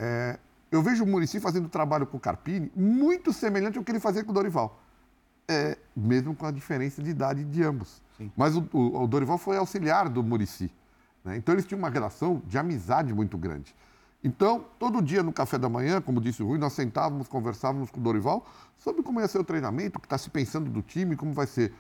é, 0.01 0.37
eu 0.71 0.83
vejo 0.83 1.05
o 1.05 1.07
Murici 1.07 1.41
fazendo 1.41 1.69
trabalho 1.69 2.07
com 2.07 2.17
o 2.17 2.21
Carpini 2.21 2.71
muito 2.77 3.33
semelhante 3.33 3.79
ao 3.79 3.85
que 3.85 3.91
ele 3.91 4.01
fazia 4.01 4.23
com 4.23 4.31
o 4.31 4.35
Dorival. 4.35 4.81
É, 5.51 5.79
mesmo 5.97 6.35
com 6.35 6.45
a 6.45 6.51
diferença 6.51 7.03
de 7.03 7.09
idade 7.09 7.43
de 7.43 7.63
ambos. 7.63 8.03
Sim. 8.19 8.31
Mas 8.37 8.55
o, 8.55 8.69
o, 8.73 9.03
o, 9.03 9.07
Dorival 9.07 9.39
foi 9.39 9.57
auxiliar 9.57 10.09
do 10.09 10.23
Murici. 10.23 10.71
Né? 11.25 11.37
Então 11.39 11.55
eles 11.55 11.65
tinham 11.65 11.79
uma 11.79 11.89
relação 11.89 12.43
de 12.47 12.59
amizade 12.59 13.15
muito 13.15 13.39
grande. 13.39 13.75
Então, 14.23 14.65
todo 14.79 15.01
dia 15.01 15.23
no 15.23 15.33
café 15.33 15.57
da 15.57 15.69
manhã, 15.69 16.01
como 16.01 16.21
disse 16.21 16.43
o 16.43 16.47
Rui, 16.47 16.59
nós 16.59 16.73
sentávamos, 16.73 17.29
conversávamos 17.29 17.89
com 17.91 18.01
o 18.01 18.03
Dorival 18.03 18.45
sobre 18.77 19.03
como 19.03 19.21
ia 19.21 19.29
ser 19.29 19.39
o 19.39 19.45
treinamento, 19.45 19.97
o 19.97 20.01
que 20.01 20.07
está 20.07 20.19
se 20.19 20.29
pensando 20.29 20.69
do 20.69 20.83
time, 20.83 21.17
como 21.17 21.33
vai 21.33 21.47
ser. 21.47 21.73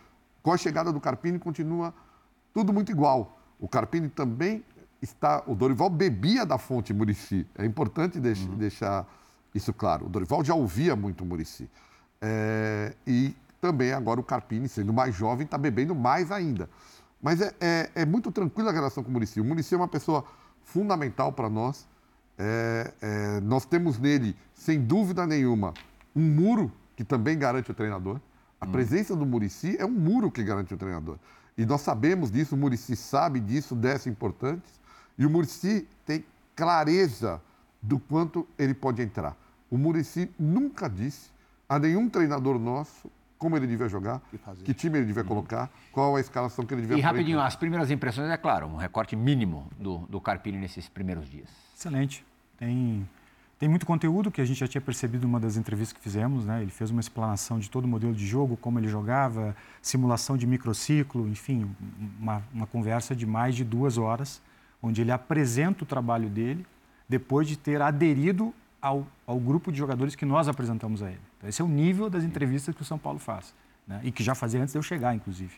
Com 0.43 0.53
a 0.53 0.57
chegada 0.57 0.93
do 0.93 1.01
Carpini, 1.01 1.39
continua 1.39 1.93
tudo 2.55 2.73
muito 2.73 2.93
igual. 2.93 3.39
O 3.59 3.69
Carpini 3.69 4.09
também 4.09 4.65
está. 5.03 5.43
O 5.47 5.55
Dorival 5.55 5.91
bebia 5.91 6.45
da 6.45 6.59
fonte 6.59 6.93
Murici. 6.93 7.47
É 7.57 7.65
importante 7.65 8.19
deix, 8.21 8.41
uhum. 8.41 8.57
deixar 8.57 9.07
isso 9.55 9.73
claro. 9.73 10.07
O 10.07 10.09
Dorival 10.09 10.45
já 10.45 10.55
ouvia 10.55 10.95
muito 10.97 11.25
Murici. 11.25 11.69
É, 12.21 12.95
e 13.07 13.35
também 13.61 13.93
agora 13.93 14.21
o 14.21 14.23
Carpini, 14.23 14.69
sendo 14.69 14.93
mais 14.93 15.15
jovem, 15.15 15.45
está 15.45 15.59
bebendo 15.59 15.95
mais 15.95 16.31
ainda. 16.31 16.69
Mas 17.21 17.41
é, 17.41 17.53
é, 17.61 17.91
é, 17.95 18.07
muito 18.07 18.31
tranquila 18.31 18.71
a 18.71 18.73
relação 18.73 19.03
com 19.03 19.11
o 19.11 19.13
Murici. 19.13 19.41
O 19.41 19.45
Murici 19.45 19.75
é 19.75 19.77
uma 19.77 19.89
pessoa 19.89 20.25
fundamental 20.63 21.33
para 21.33 21.49
nós. 21.49 21.89
É, 22.39 22.93
é, 23.01 23.41
nós 23.41 23.65
temos 23.65 23.99
nele, 23.99 24.37
sem 24.55 24.81
dúvida 24.81 25.27
nenhuma, 25.27 25.75
um 26.15 26.23
muro 26.23 26.71
que 26.95 27.03
também 27.03 27.37
garante 27.37 27.71
o 27.71 27.75
treinador. 27.75 28.21
A 28.61 28.67
hum. 28.67 28.73
presença 28.73 29.17
do 29.17 29.27
Murici 29.27 29.77
é 29.79 29.85
um 29.85 29.91
muro 29.91 30.31
que 30.31 30.43
garante 30.45 30.73
o 30.73 30.77
treinador. 30.77 31.19
E 31.57 31.67
nós 31.67 31.81
sabemos 31.81 32.31
disso, 32.31 32.55
o 32.55 32.59
Murici 32.59 32.95
sabe 32.95 33.41
disso, 33.41 33.75
dessa 33.75 34.09
importância. 34.09 34.78
E 35.19 35.27
o 35.27 35.31
Murici 35.31 35.87
tem 36.07 36.25
clareza 36.55 37.43
do 37.83 37.99
quanto 37.99 38.47
ele 38.59 38.75
pode 38.75 39.03
entrar. 39.03 39.37
O 39.71 39.77
Murici 39.77 40.31
nunca 40.39 40.89
disse 40.89 41.31
a 41.69 41.79
nenhum 41.79 42.09
treinador 42.09 42.59
nosso 42.59 43.11
como 43.39 43.57
ele 43.57 43.67
devia 43.67 43.89
jogar, 43.89 44.21
que 44.65 44.75
time 44.75 44.99
ele 44.99 45.07
devia 45.07 45.23
colocar, 45.23 45.71
qual 45.93 46.17
a 46.17 46.21
escalação 46.21 46.67
que 46.67 46.75
ele 46.75 46.83
devia 46.83 46.99
E 46.99 47.01
rapidinho, 47.01 47.41
as 47.41 47.55
primeiras 47.55 47.89
impressões, 47.91 48.29
é 48.31 48.37
claro, 48.37 48.67
um 48.67 48.77
recorte 48.77 49.15
mínimo 49.15 49.71
do, 49.79 49.99
do 50.09 50.21
Carpini 50.21 50.59
nesses 50.59 50.89
primeiros 50.89 51.31
dias. 51.31 51.49
Excelente. 51.73 52.27
Tem, 52.59 53.09
tem 53.57 53.69
muito 53.69 53.87
conteúdo 53.87 54.29
que 54.29 54.41
a 54.41 54.45
gente 54.45 54.59
já 54.59 54.67
tinha 54.67 54.81
percebido 54.81 55.23
numa 55.23 55.39
das 55.39 55.57
entrevistas 55.57 55.97
que 55.97 56.03
fizemos. 56.03 56.45
Né? 56.45 56.63
Ele 56.63 56.71
fez 56.73 56.91
uma 56.91 57.01
explanação 57.01 57.61
de 57.61 57.71
todo 57.71 57.85
o 57.85 57.89
modelo 57.89 58.13
de 58.13 58.27
jogo, 58.27 58.57
como 58.57 58.81
ele 58.81 58.89
jogava, 58.89 59.55
simulação 59.81 60.37
de 60.37 60.45
microciclo, 60.45 61.29
enfim, 61.29 61.71
uma, 62.21 62.43
uma 62.53 62.67
conversa 62.67 63.15
de 63.15 63.25
mais 63.25 63.55
de 63.55 63.63
duas 63.63 63.99
horas, 63.99 64.43
onde 64.83 65.01
ele 65.01 65.13
apresenta 65.13 65.85
o 65.85 65.87
trabalho 65.87 66.29
dele 66.29 66.65
depois 67.09 67.49
de 67.49 67.57
ter 67.57 67.81
aderido 67.81 68.55
ao, 68.81 69.07
ao 69.27 69.39
grupo 69.39 69.73
de 69.73 69.79
jogadores 69.79 70.15
que 70.15 70.25
nós 70.25 70.49
apresentamos 70.49 71.03
a 71.03 71.11
ele. 71.11 71.21
Então, 71.39 71.49
esse 71.49 71.61
é 71.61 71.65
o 71.65 71.69
nível 71.69 72.09
das 72.11 72.25
entrevistas 72.25 72.75
que 72.75 72.83
o 72.83 72.85
São 72.85 72.99
Paulo 72.99 73.19
faz, 73.19 73.55
né? 73.87 74.01
e 74.05 74.11
que 74.11 74.23
já 74.23 74.35
fazia 74.35 74.61
antes 74.61 74.73
de 74.73 74.79
eu 74.79 74.83
chegar, 74.83 75.15
inclusive. 75.15 75.55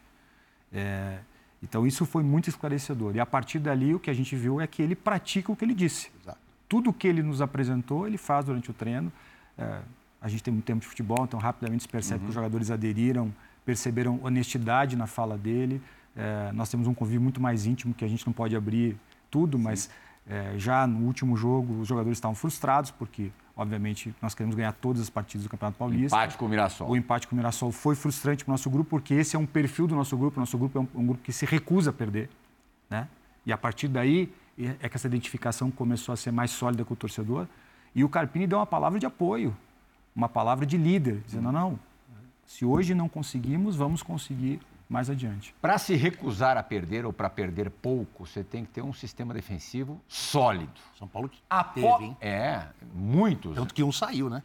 É, 0.73 1.19
então, 1.63 1.87
isso 1.87 2.07
foi 2.07 2.23
muito 2.23 2.49
esclarecedor. 2.49 3.15
E 3.17 3.21
a 3.21 3.27
partir 3.27 3.59
dali, 3.59 3.95
o 3.95 3.99
que 3.99 4.11
a 4.11 4.15
gente 4.15 4.35
viu 4.37 4.61
é 4.61 4.67
que 4.67 4.81
ele 4.81 4.95
pratica 4.95 5.53
o 5.53 5.57
que 5.57 5.65
ele 5.65 5.75
disse. 5.75 6.11
Exato. 6.23 6.39
Tudo 6.69 6.93
que 6.93 7.07
ele 7.07 7.23
nos 7.23 7.43
apresentou, 7.43 8.07
ele 8.07 8.17
faz 8.17 8.45
durante 8.45 8.71
o 8.71 8.73
treino. 8.73 9.13
É, 9.59 9.81
a 10.21 10.29
gente 10.29 10.43
tem 10.43 10.53
muito 10.53 10.65
tempo 10.65 10.81
de 10.81 10.87
futebol, 10.87 11.25
então 11.25 11.41
rapidamente 11.41 11.83
se 11.83 11.89
percebe 11.89 12.21
que 12.21 12.29
os 12.29 12.35
jogadores 12.35 12.71
aderiram, 12.71 13.33
perceberam 13.65 14.21
honestidade 14.23 14.97
na 14.97 15.07
fala 15.07 15.37
dele. 15.37 15.83
É, 16.17 16.53
nós 16.53 16.69
temos 16.71 16.87
um 16.87 16.95
convívio 16.95 17.21
muito 17.21 17.41
mais 17.41 17.67
íntimo 17.67 17.95
que 17.95 18.05
a 18.05 18.09
gente 18.09 18.27
não 18.27 18.33
pode 18.33 18.55
abrir 18.55 18.97
tudo, 19.31 19.59
mas 19.59 19.91
é, 20.27 20.55
já 20.57 20.87
no 20.87 21.07
último 21.07 21.37
jogo 21.37 21.81
os 21.81 21.89
jogadores 21.89 22.17
estavam 22.17 22.35
frustrados 22.35 22.91
porque, 22.91 23.31
obviamente, 23.57 24.15
nós 24.21 24.35
queremos 24.35 24.55
ganhar 24.55 24.73
todas 24.73 25.03
as 25.03 25.11
partidas 25.11 25.45
do 25.45 25.51
Campeonato 25.51 25.79
Paulista. 25.79 26.17
Empate 26.17 26.37
com 26.37 26.47
o 26.47 26.49
Mirassol. 26.49 26.91
O 26.91 26.97
empate 26.97 27.27
com 27.27 27.35
o 27.35 27.37
Mirassol 27.37 27.73
foi 27.73 27.95
frustrante 27.95 28.45
para 28.45 28.51
o 28.51 28.55
nosso 28.55 28.69
grupo, 28.71 28.91
porque 28.91 29.15
esse 29.15 29.37
é 29.37 29.39
um 29.39 29.47
perfil 29.47 29.87
do 29.87 29.95
nosso 29.95 30.17
grupo. 30.17 30.37
O 30.37 30.41
nosso 30.41 30.59
grupo 30.59 30.79
é 30.79 30.81
um, 30.83 31.03
um 31.03 31.07
grupo 31.07 31.23
que 31.23 31.33
se 31.33 31.47
recusa 31.47 31.91
a 31.91 31.93
perder. 31.93 32.29
Né? 32.89 33.09
E 33.47 33.53
a 33.53 33.59
partir 33.59 33.89
daí 33.89 34.33
é 34.81 34.89
que 34.89 34.97
essa 34.97 35.07
identificação 35.07 35.71
começou 35.71 36.13
a 36.13 36.17
ser 36.17 36.31
mais 36.31 36.51
sólida 36.51 36.85
com 36.85 36.95
o 36.95 36.97
torcedor. 36.97 37.47
E 37.95 38.05
o 38.05 38.09
Carpini 38.09 38.47
deu 38.47 38.59
uma 38.59 38.67
palavra 38.67 38.99
de 38.99 39.07
apoio, 39.07 39.57
uma 40.15 40.29
palavra 40.29 40.67
de 40.67 40.77
líder, 40.77 41.23
dizendo: 41.27 41.45
não, 41.45 41.53
não, 41.53 41.81
se 42.47 42.65
hoje 42.65 42.95
não 42.95 43.09
conseguimos, 43.09 43.77
vamos 43.77 44.03
conseguir 44.03 44.61
mais 44.91 45.09
adiante. 45.09 45.55
Para 45.63 45.79
se 45.79 45.95
recusar 45.95 46.57
a 46.57 46.63
perder 46.65 47.07
ou 47.07 47.13
para 47.13 47.31
perder 47.31 47.71
pouco, 47.71 48.27
você 48.27 48.43
tem 48.43 48.65
que 48.65 48.73
ter 48.73 48.83
um 48.83 48.93
sistema 48.93 49.33
defensivo 49.33 50.01
sólido. 50.09 50.73
São 50.99 51.07
Paulo 51.07 51.31
Apo- 51.49 51.75
teve, 51.81 52.05
hein? 52.07 52.17
É, 52.21 52.65
muitos. 52.93 53.55
Tanto 53.55 53.73
que 53.73 53.85
um 53.85 53.93
saiu, 53.93 54.29
né? 54.29 54.43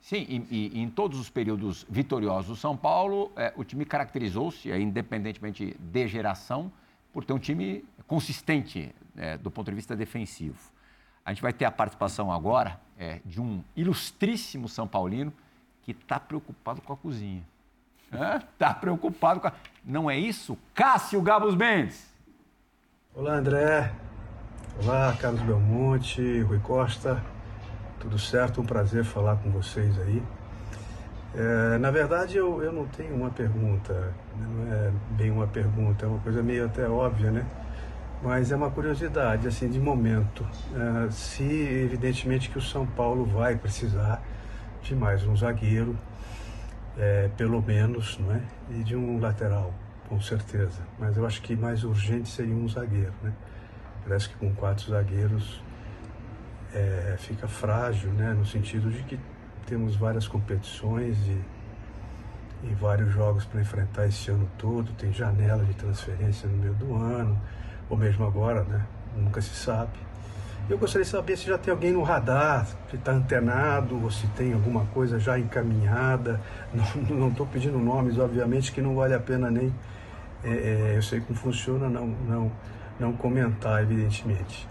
Sim, 0.00 0.26
e, 0.28 0.36
e- 0.50 0.70
e 0.74 0.80
em 0.82 0.90
todos 0.90 1.18
os 1.18 1.30
períodos 1.30 1.86
vitoriosos 1.88 2.48
do 2.48 2.56
São 2.56 2.76
Paulo, 2.76 3.30
é, 3.36 3.54
o 3.56 3.62
time 3.64 3.84
caracterizou-se, 3.84 4.70
é, 4.70 4.78
independentemente 4.78 5.76
de 5.78 6.08
geração, 6.08 6.70
por 7.12 7.24
ter 7.24 7.32
um 7.32 7.38
time 7.38 7.84
consistente 8.08 8.92
é, 9.16 9.38
do 9.38 9.48
ponto 9.50 9.70
de 9.70 9.76
vista 9.76 9.94
defensivo. 9.94 10.58
A 11.24 11.32
gente 11.32 11.40
vai 11.40 11.52
ter 11.52 11.64
a 11.64 11.70
participação 11.70 12.30
agora 12.32 12.80
é, 12.98 13.20
de 13.24 13.40
um 13.40 13.62
ilustríssimo 13.76 14.68
São 14.68 14.86
Paulino 14.88 15.32
que 15.82 15.92
está 15.92 16.18
preocupado 16.18 16.82
com 16.82 16.92
a 16.92 16.96
cozinha. 16.96 17.42
Está 18.12 18.72
preocupado 18.72 19.40
com 19.40 19.48
a... 19.48 19.52
Não 19.84 20.10
é 20.10 20.16
isso? 20.16 20.56
Cássio 20.74 21.20
Gabos 21.20 21.54
Mendes. 21.54 22.06
Olá, 23.14 23.34
André. 23.34 23.92
Olá, 24.82 25.16
Carlos 25.20 25.42
Belmonte, 25.42 26.40
Rui 26.40 26.58
Costa. 26.58 27.22
Tudo 28.00 28.18
certo? 28.18 28.60
Um 28.60 28.66
prazer 28.66 29.04
falar 29.04 29.36
com 29.36 29.50
vocês 29.50 29.98
aí. 30.00 30.22
É, 31.36 31.78
na 31.78 31.90
verdade, 31.90 32.36
eu, 32.36 32.62
eu 32.62 32.72
não 32.72 32.86
tenho 32.86 33.14
uma 33.14 33.28
pergunta, 33.30 34.14
não 34.38 34.72
é 34.72 34.92
bem 35.10 35.32
uma 35.32 35.48
pergunta, 35.48 36.06
é 36.06 36.08
uma 36.08 36.20
coisa 36.20 36.42
meio 36.42 36.66
até 36.66 36.88
óbvia, 36.88 37.30
né? 37.30 37.44
Mas 38.22 38.52
é 38.52 38.56
uma 38.56 38.70
curiosidade, 38.70 39.48
assim, 39.48 39.68
de 39.68 39.80
momento. 39.80 40.46
É, 40.74 41.10
se, 41.10 41.42
evidentemente, 41.42 42.48
que 42.48 42.58
o 42.58 42.62
São 42.62 42.86
Paulo 42.86 43.24
vai 43.24 43.56
precisar 43.56 44.22
de 44.80 44.94
mais 44.94 45.26
um 45.26 45.36
zagueiro, 45.36 45.96
é, 46.98 47.28
pelo 47.36 47.60
menos, 47.62 48.18
não 48.18 48.34
é? 48.34 48.40
E 48.70 48.84
de 48.84 48.96
um 48.96 49.18
lateral, 49.18 49.74
com 50.08 50.20
certeza. 50.20 50.82
Mas 50.98 51.16
eu 51.16 51.26
acho 51.26 51.42
que 51.42 51.56
mais 51.56 51.84
urgente 51.84 52.28
seria 52.28 52.54
um 52.54 52.68
zagueiro, 52.68 53.12
né? 53.22 53.32
Parece 54.06 54.28
que 54.28 54.36
com 54.36 54.54
quatro 54.54 54.90
zagueiros 54.90 55.62
é, 56.72 57.16
fica 57.18 57.48
frágil, 57.48 58.12
né? 58.12 58.32
No 58.32 58.44
sentido 58.44 58.90
de 58.90 59.02
que 59.02 59.18
temos 59.66 59.96
várias 59.96 60.28
competições 60.28 61.16
e, 61.26 61.40
e 62.64 62.74
vários 62.74 63.12
jogos 63.12 63.44
para 63.44 63.60
enfrentar 63.60 64.06
esse 64.06 64.30
ano 64.30 64.48
todo. 64.58 64.92
Tem 64.92 65.12
janela 65.12 65.64
de 65.64 65.74
transferência 65.74 66.48
no 66.48 66.56
meio 66.56 66.74
do 66.74 66.94
ano, 66.94 67.40
ou 67.88 67.96
mesmo 67.96 68.26
agora, 68.26 68.62
né? 68.64 68.86
Nunca 69.16 69.40
se 69.40 69.54
sabe. 69.54 69.92
Eu 70.68 70.78
gostaria 70.78 71.04
de 71.04 71.10
saber 71.10 71.36
se 71.36 71.46
já 71.46 71.58
tem 71.58 71.72
alguém 71.72 71.92
no 71.92 72.02
radar, 72.02 72.66
se 72.88 72.96
está 72.96 73.12
antenado, 73.12 74.02
ou 74.02 74.10
se 74.10 74.26
tem 74.28 74.54
alguma 74.54 74.86
coisa 74.86 75.18
já 75.18 75.38
encaminhada. 75.38 76.40
Não 77.10 77.28
estou 77.28 77.46
pedindo 77.46 77.78
nomes, 77.78 78.18
obviamente, 78.18 78.72
que 78.72 78.80
não 78.80 78.94
vale 78.96 79.12
a 79.12 79.20
pena 79.20 79.50
nem. 79.50 79.74
é, 80.42 80.48
é, 80.48 80.92
eu 80.96 81.02
sei 81.02 81.20
como 81.20 81.38
funciona, 81.38 81.88
não, 81.88 82.06
não, 82.06 82.52
não 82.98 83.12
comentar, 83.12 83.82
evidentemente. 83.82 84.66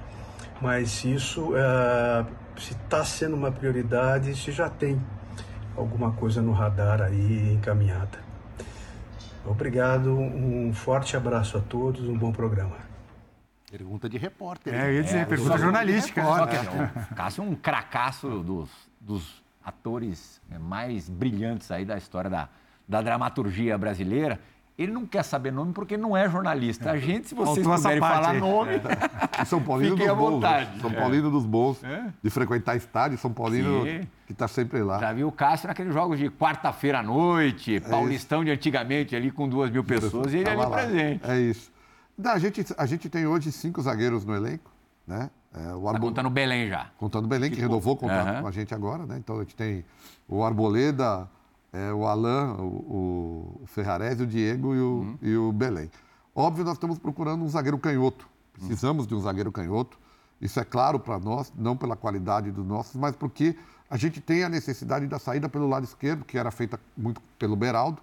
Mas 0.59 1.03
isso 1.03 1.53
é, 1.55 2.25
se 2.57 2.73
está 2.73 3.05
sendo 3.05 3.35
uma 3.35 3.51
prioridade, 3.51 4.35
se 4.35 4.51
já 4.51 4.69
tem 4.69 4.99
alguma 5.77 6.11
coisa 6.11 6.41
no 6.41 6.53
radar 6.53 7.01
aí 7.03 7.53
encaminhada. 7.53 8.17
Obrigado, 9.45 10.11
um 10.11 10.73
forte 10.73 11.15
abraço 11.15 11.57
a 11.57 11.61
todos, 11.61 12.07
um 12.07 12.17
bom 12.17 12.31
programa. 12.31 12.92
Pergunta 13.75 14.07
de 14.07 14.19
repórter. 14.19 14.71
É, 14.71 14.87
eu 14.89 14.93
ia 14.93 15.03
dizer, 15.03 15.25
pergunta 15.25 15.53
só- 15.53 15.57
jornalística. 15.57 16.21
O 16.21 17.15
Cássio 17.15 17.43
é 17.43 17.47
um 17.47 17.55
cracaço 17.55 18.29
dos, 18.43 18.69
dos 19.01 19.43
atores 19.65 20.39
é, 20.51 20.59
mais 20.59 21.09
brilhantes 21.09 21.71
aí 21.71 21.83
da 21.83 21.97
história 21.97 22.29
da, 22.29 22.49
da 22.87 23.01
dramaturgia 23.01 23.75
brasileira. 23.75 24.39
Ele 24.77 24.91
não 24.91 25.07
quer 25.07 25.23
saber 25.23 25.51
nome 25.51 25.73
porque 25.73 25.97
não 25.97 26.15
é 26.15 26.29
jornalista. 26.29 26.91
A 26.91 26.97
gente, 26.99 27.27
se 27.29 27.33
vocês 27.33 27.65
Faltou 27.65 27.81
puderem 27.81 27.99
falar 27.99 28.29
aí. 28.31 28.39
nome, 28.39 28.71
E 29.41 29.45
São 29.45 29.59
Paulino 29.61 29.97
Fiquem 29.97 30.07
dos 30.07 30.17
vontade. 30.17 30.79
São 30.79 30.91
É. 30.91 30.93
Paulino 30.93 31.31
dos 31.31 31.45
bolsos. 31.45 31.83
É. 31.83 32.05
De 32.23 32.29
frequentar 32.29 32.75
estádio, 32.75 33.17
São 33.17 33.33
Paulino 33.33 33.83
Sim. 33.85 34.07
que 34.27 34.33
está 34.33 34.47
sempre 34.47 34.83
lá. 34.83 34.99
já 34.99 35.11
viu 35.13 35.27
o 35.27 35.31
Cássio 35.31 35.67
naqueles 35.67 35.93
jogos 35.95 36.19
de 36.19 36.29
quarta-feira 36.29 36.99
à 36.99 37.03
noite, 37.03 37.79
Paulistão 37.81 38.43
de 38.45 38.51
antigamente 38.51 39.15
ali 39.15 39.31
com 39.31 39.49
duas 39.49 39.71
mil 39.71 39.83
pessoas 39.83 40.31
e 40.31 40.37
ele 40.37 40.45
Tava 40.45 40.61
ali 40.63 40.71
lá. 40.71 40.77
presente. 40.77 41.21
É 41.27 41.39
isso. 41.39 41.72
A, 42.23 42.37
gente, 42.39 42.65
a 42.77 42.85
gente 42.85 43.09
tem 43.09 43.25
hoje 43.25 43.51
cinco 43.51 43.81
zagueiros 43.81 44.23
no 44.25 44.35
elenco, 44.35 44.71
né? 45.07 45.29
É, 45.53 45.73
o 45.73 45.81
Tá 45.83 45.89
Arbo- 45.91 46.07
contando 46.07 46.29
Belém 46.29 46.67
já. 46.67 46.89
Contando 46.97 47.27
Belém, 47.27 47.51
que 47.51 47.59
renovou 47.59 47.93
o 47.93 47.97
contrato 47.97 48.27
Aham. 48.27 48.41
com 48.41 48.47
a 48.47 48.51
gente 48.51 48.73
agora, 48.73 49.05
né? 49.05 49.17
Então 49.17 49.37
a 49.37 49.39
gente 49.39 49.55
tem 49.55 49.83
o 50.27 50.43
Arboleda, 50.43 51.29
é, 51.71 51.91
o 51.93 52.05
Alain, 52.07 52.55
o, 52.59 53.59
o 53.61 53.67
Ferrarese, 53.67 54.23
o 54.23 54.27
Diego 54.27 54.73
e 54.75 54.79
o, 54.79 54.83
Uhum. 54.83 55.17
e 55.21 55.35
o 55.37 55.51
Belém. 55.51 55.89
Óbvio, 56.35 56.63
nós 56.65 56.73
estamos 56.73 56.97
procurando 56.97 57.43
um 57.43 57.49
zagueiro 57.49 57.77
canhoto. 57.77 58.27
Precisamos 58.53 59.05
de 59.07 59.13
um 59.15 59.19
zagueiro 59.19 59.51
canhoto. 59.51 59.97
Isso 60.41 60.59
é 60.59 60.63
claro 60.65 60.99
para 60.99 61.19
nós, 61.19 61.53
não 61.55 61.77
pela 61.77 61.95
qualidade 61.95 62.51
dos 62.51 62.65
nossos, 62.65 62.95
mas 62.95 63.15
porque 63.15 63.55
a 63.89 63.97
gente 63.97 64.19
tem 64.19 64.43
a 64.43 64.49
necessidade 64.49 65.05
da 65.07 65.19
saída 65.19 65.47
pelo 65.47 65.67
lado 65.69 65.83
esquerdo, 65.83 66.25
que 66.25 66.37
era 66.37 66.49
feita 66.51 66.79
muito 66.97 67.21
pelo 67.37 67.55
Beraldo, 67.55 68.01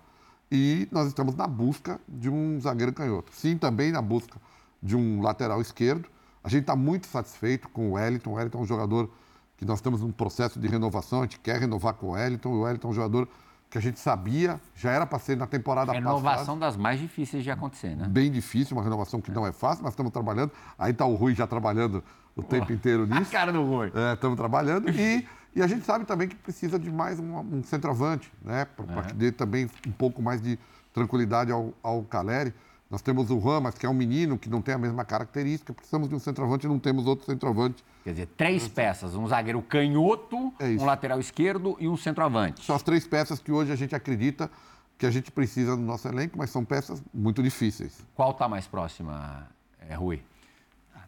e 0.51 0.89
nós 0.91 1.07
estamos 1.07 1.35
na 1.35 1.47
busca 1.47 2.01
de 2.09 2.29
um 2.29 2.61
zagueiro 2.61 2.93
canhoto. 2.93 3.33
Sim, 3.33 3.57
também 3.57 3.93
na 3.93 4.03
busca 4.03 4.39
de 4.83 4.97
um 4.97 5.23
lateral 5.23 5.61
esquerdo. 5.61 6.09
A 6.43 6.49
gente 6.49 6.63
está 6.63 6.75
muito 6.75 7.07
satisfeito 7.07 7.69
com 7.69 7.91
o 7.91 7.93
Wellington. 7.93 8.31
O 8.31 8.33
Wellington 8.35 8.59
é 8.59 8.63
um 8.63 8.67
jogador 8.67 9.11
que 9.57 9.65
nós 9.65 9.79
estamos 9.79 10.01
num 10.01 10.11
processo 10.11 10.59
de 10.59 10.67
renovação, 10.67 11.21
a 11.21 11.23
gente 11.25 11.39
quer 11.39 11.61
renovar 11.61 11.93
com 11.95 12.07
o 12.07 12.11
Wellington. 12.13 12.49
O 12.49 12.63
Wellington 12.63 12.89
é 12.89 12.91
um 12.91 12.95
jogador 12.95 13.29
que 13.69 13.79
a 13.79 13.81
gente 13.81 14.01
sabia, 14.01 14.61
já 14.75 14.91
era 14.91 15.07
para 15.07 15.19
ser 15.21 15.37
na 15.37 15.47
temporada 15.47 15.93
Renovação 15.93 16.59
das 16.59 16.77
mais 16.77 16.99
difíceis 16.99 17.45
de 17.45 17.53
acontecer, 17.53 17.91
né? 17.91 17.95
passada. 17.95 18.11
Bem 18.11 18.31
difícil, 18.33 18.77
uma 18.77 18.83
renovação 18.83 19.21
que 19.21 19.31
não 19.31 19.47
é 19.47 19.53
fácil, 19.53 19.85
mas 19.85 19.93
estamos 19.93 20.11
trabalhando. 20.11 20.51
Aí 20.77 20.91
está 20.91 21.07
o 21.07 21.15
Rui 21.15 21.37
já 21.37 21.47
trabalhando 21.47 22.03
o 22.35 22.43
tempo 22.43 22.73
inteiro 22.73 23.07
A 23.13 23.21
nisso. 23.21 23.31
cara 23.31 23.53
do 23.53 23.63
Rui. 23.63 23.93
É, 23.95 24.15
estamos 24.15 24.37
trabalhando 24.37 24.91
e, 24.91 25.25
e 25.55 25.63
a 25.63 25.67
gente 25.67 25.85
sabe 25.85 26.05
também 26.05 26.29
que 26.29 26.37
precisa 26.37 26.79
de 26.79 26.91
mais 26.91 27.19
um, 27.19 27.39
um 27.39 27.63
centroavante, 27.63 28.33
né? 28.43 28.65
Para 28.65 29.03
que 29.03 29.15
dê 29.15 29.33
também 29.33 29.69
um 29.87 29.93
pouco 29.93 30.23
mais 30.23 30.41
de 30.41 30.59
tranquilidade 30.93 31.51
ao, 31.51 31.73
ao 31.83 32.03
Caleri. 32.03 32.55
Nós 32.91 33.03
temos 33.03 33.31
o 33.31 33.39
Ramas, 33.39 33.77
que 33.77 33.87
é 33.87 33.89
um 33.89 33.95
menino 33.95 34.37
que 34.37 34.51
não 34.51 34.61
tem 34.61 34.75
a 34.75 34.79
mesma 34.79 35.05
característica. 35.05 35.73
Precisamos 35.73 36.09
de 36.09 36.15
um 36.15 36.19
centroavante 36.19 36.67
e 36.67 36.69
não 36.69 36.79
temos 36.79 37.07
outro 37.07 37.25
centroavante. 37.25 37.85
Quer 38.03 38.11
dizer, 38.11 38.27
três 38.37 38.67
peças, 38.67 39.15
um 39.15 39.29
zagueiro 39.29 39.63
canhoto, 39.63 40.53
É 40.59 40.67
um 40.71 40.85
lateral 40.85 41.21
esquerdo 41.21 41.77
e 41.79 41.89
um 41.89 41.97
centroavante. 41.97 42.65
São 42.65 42.75
as 42.75 42.83
três 42.83 43.07
peças 43.07 43.39
que 43.39 43.53
hoje 43.53 43.71
a 43.71 43.77
gente 43.77 43.95
acredita 43.95 44.51
que 44.99 45.07
a 45.07 45.11
gente 45.11 45.31
precisa 45.31 45.77
no 45.77 45.83
nosso 45.83 46.09
elenco, 46.09 46.37
mas 46.37 46.51
são 46.51 46.65
peças 46.65 47.03
muito 47.15 47.43
difíceis. 47.43 48.05
Qual 48.15 48.33
está 48.33 48.49
mais 48.49 48.67
próxima, 48.67 49.49
é, 49.89 49.95
Rui? 49.95 50.21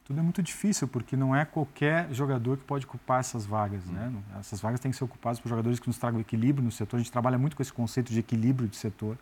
Tudo 0.04 0.18
é 0.18 0.22
muito 0.22 0.42
difícil, 0.42 0.88
porque 0.88 1.16
não 1.16 1.34
é 1.34 1.44
qualquer 1.44 2.12
jogador 2.12 2.56
que 2.56 2.64
pode 2.64 2.86
ocupar 2.86 3.20
essas 3.20 3.46
vagas. 3.46 3.84
Né? 3.86 4.12
Essas 4.38 4.60
vagas 4.60 4.80
têm 4.80 4.90
que 4.90 4.96
ser 4.96 5.04
ocupadas 5.04 5.38
por 5.38 5.48
jogadores 5.48 5.78
que 5.78 5.86
nos 5.86 5.96
tragam 5.96 6.20
equilíbrio 6.20 6.64
no 6.64 6.72
setor. 6.72 6.96
A 6.96 6.98
gente 6.98 7.12
trabalha 7.12 7.38
muito 7.38 7.56
com 7.56 7.62
esse 7.62 7.72
conceito 7.72 8.12
de 8.12 8.18
equilíbrio 8.18 8.68
de 8.68 8.76
setor. 8.76 9.16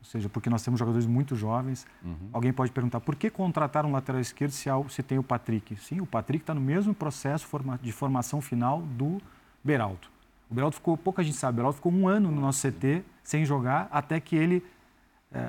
Ou 0.00 0.04
seja, 0.04 0.28
porque 0.28 0.48
nós 0.48 0.62
temos 0.62 0.78
jogadores 0.78 1.06
muito 1.06 1.36
jovens. 1.36 1.86
Uhum. 2.02 2.30
Alguém 2.32 2.52
pode 2.52 2.70
perguntar 2.70 3.00
por 3.00 3.16
que 3.16 3.30
contratar 3.30 3.84
um 3.84 3.92
lateral 3.92 4.20
esquerdo 4.20 4.50
se, 4.50 4.68
se 4.88 5.02
tem 5.02 5.18
o 5.18 5.22
Patrick? 5.22 5.76
Sim, 5.76 6.00
o 6.00 6.06
Patrick 6.06 6.42
está 6.42 6.54
no 6.54 6.60
mesmo 6.60 6.94
processo 6.94 7.46
de 7.82 7.92
formação 7.92 8.40
final 8.40 8.82
do 8.82 9.20
Beraldo. 9.62 10.08
O 10.50 10.54
Beraldo 10.54 10.74
ficou, 10.74 10.96
pouca 10.96 11.22
gente 11.22 11.36
sabe, 11.36 11.54
o 11.54 11.56
Beraldo 11.56 11.76
ficou 11.76 11.92
um 11.92 12.08
ano 12.08 12.30
no 12.30 12.40
nosso 12.40 12.66
CT 12.66 13.04
sem 13.22 13.44
jogar 13.44 13.88
até 13.92 14.18
que 14.18 14.34
ele 14.34 14.64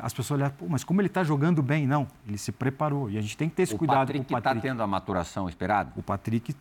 as 0.01 0.13
pessoas 0.13 0.39
olham, 0.39 0.53
mas 0.69 0.84
como 0.84 1.01
ele 1.01 1.07
está 1.07 1.23
jogando 1.23 1.61
bem? 1.63 1.88
Não, 1.88 2.07
ele 2.27 2.38
se 2.38 2.51
preparou. 2.51 3.09
E 3.09 3.17
a 3.17 3.21
gente 3.21 3.36
tem 3.36 3.49
que 3.49 3.55
ter 3.55 3.63
esse 3.63 3.73
o 3.73 3.77
cuidado 3.77 3.99
Patrick 3.99 4.25
com 4.25 4.34
o 4.34 4.38
Patrick. 4.38 4.57
está 4.57 4.69
tendo 4.69 4.84
a 4.84 4.88
maturação 4.88 5.49
esperada? 5.49 5.91
O 5.95 6.03
Patrick 6.03 6.55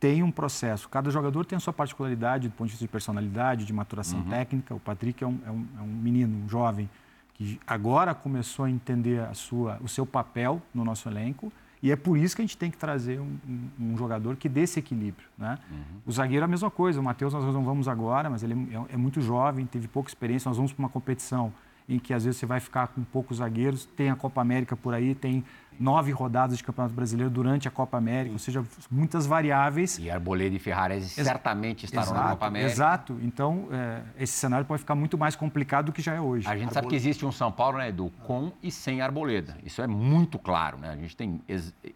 tem 0.00 0.22
um 0.22 0.30
processo. 0.30 0.88
Cada 0.88 1.10
jogador 1.10 1.44
tem 1.44 1.56
a 1.56 1.60
sua 1.60 1.72
particularidade 1.72 2.48
do 2.48 2.54
ponto 2.54 2.66
de 2.66 2.72
vista 2.72 2.84
de 2.84 2.90
personalidade, 2.90 3.64
de 3.66 3.72
maturação 3.72 4.20
uhum. 4.20 4.28
técnica. 4.30 4.74
O 4.74 4.80
Patrick 4.80 5.22
é 5.22 5.26
um, 5.26 5.38
é, 5.46 5.50
um, 5.50 5.66
é 5.78 5.82
um, 5.82 5.86
menino, 5.86 6.44
um 6.44 6.48
jovem, 6.48 6.88
que 7.34 7.60
agora 7.66 8.14
começou 8.14 8.64
a 8.64 8.70
entender 8.70 9.20
a 9.20 9.34
sua, 9.34 9.78
o 9.82 9.88
seu 9.88 10.06
papel 10.06 10.60
no 10.74 10.82
nosso 10.82 11.08
elenco. 11.08 11.52
E 11.82 11.92
é 11.92 11.96
por 11.96 12.16
isso 12.16 12.34
que 12.34 12.42
a 12.42 12.44
gente 12.44 12.56
tem 12.56 12.70
que 12.70 12.78
trazer 12.78 13.20
um, 13.20 13.38
um 13.78 13.96
jogador 13.98 14.36
que 14.36 14.48
dê 14.48 14.62
esse 14.62 14.78
equilíbrio. 14.78 15.28
Né? 15.36 15.58
Uhum. 15.70 16.00
O 16.06 16.12
zagueiro 16.12 16.42
é 16.42 16.46
a 16.46 16.48
mesma 16.48 16.70
coisa. 16.70 16.98
O 16.98 17.02
Matheus 17.02 17.34
nós 17.34 17.44
não 17.52 17.64
vamos 17.64 17.86
agora, 17.86 18.30
mas 18.30 18.42
ele 18.42 18.54
é, 18.72 18.94
é 18.94 18.96
muito 18.96 19.20
jovem, 19.20 19.66
teve 19.66 19.88
pouca 19.88 20.08
experiência. 20.08 20.48
Nós 20.48 20.56
vamos 20.56 20.72
para 20.72 20.82
uma 20.82 20.88
competição 20.88 21.52
em 21.88 21.98
que 21.98 22.14
às 22.14 22.24
vezes 22.24 22.38
você 22.38 22.46
vai 22.46 22.60
ficar 22.60 22.88
com 22.88 23.02
poucos 23.02 23.38
zagueiros. 23.38 23.84
Tem 23.84 24.10
a 24.10 24.16
Copa 24.16 24.40
América 24.40 24.76
por 24.76 24.94
aí, 24.94 25.14
tem 25.14 25.44
nove 25.78 26.12
rodadas 26.12 26.58
de 26.58 26.64
Campeonato 26.64 26.94
Brasileiro 26.94 27.30
durante 27.30 27.66
a 27.66 27.70
Copa 27.70 27.96
América, 27.96 28.32
ou 28.32 28.38
seja, 28.38 28.64
muitas 28.90 29.26
variáveis. 29.26 29.98
E 29.98 30.10
Arboleda 30.10 30.54
e 30.54 30.58
Ferrarese 30.58 31.18
Ex 31.18 31.26
certamente 31.26 31.84
estarão 31.84 32.12
exato, 32.12 32.20
na 32.20 32.30
Copa 32.30 32.46
América. 32.46 32.72
Exato. 32.72 33.18
Então, 33.22 33.68
é, 33.72 34.02
esse 34.18 34.34
cenário 34.34 34.64
pode 34.64 34.80
ficar 34.80 34.94
muito 34.94 35.18
mais 35.18 35.34
complicado 35.34 35.86
do 35.86 35.92
que 35.92 36.02
já 36.02 36.14
é 36.14 36.20
hoje. 36.20 36.46
A 36.46 36.50
gente 36.50 36.60
Arboleda. 36.60 36.74
sabe 36.74 36.88
que 36.88 36.96
existe 36.96 37.26
um 37.26 37.32
São 37.32 37.50
Paulo, 37.50 37.78
né, 37.78 37.88
Edu, 37.88 38.12
com 38.24 38.52
e 38.62 38.70
sem 38.70 39.00
Arboleda. 39.00 39.56
Isso 39.64 39.82
é 39.82 39.86
muito 39.86 40.38
claro, 40.38 40.78
né? 40.78 40.90
A 40.90 40.96
gente 40.96 41.16
tem 41.16 41.40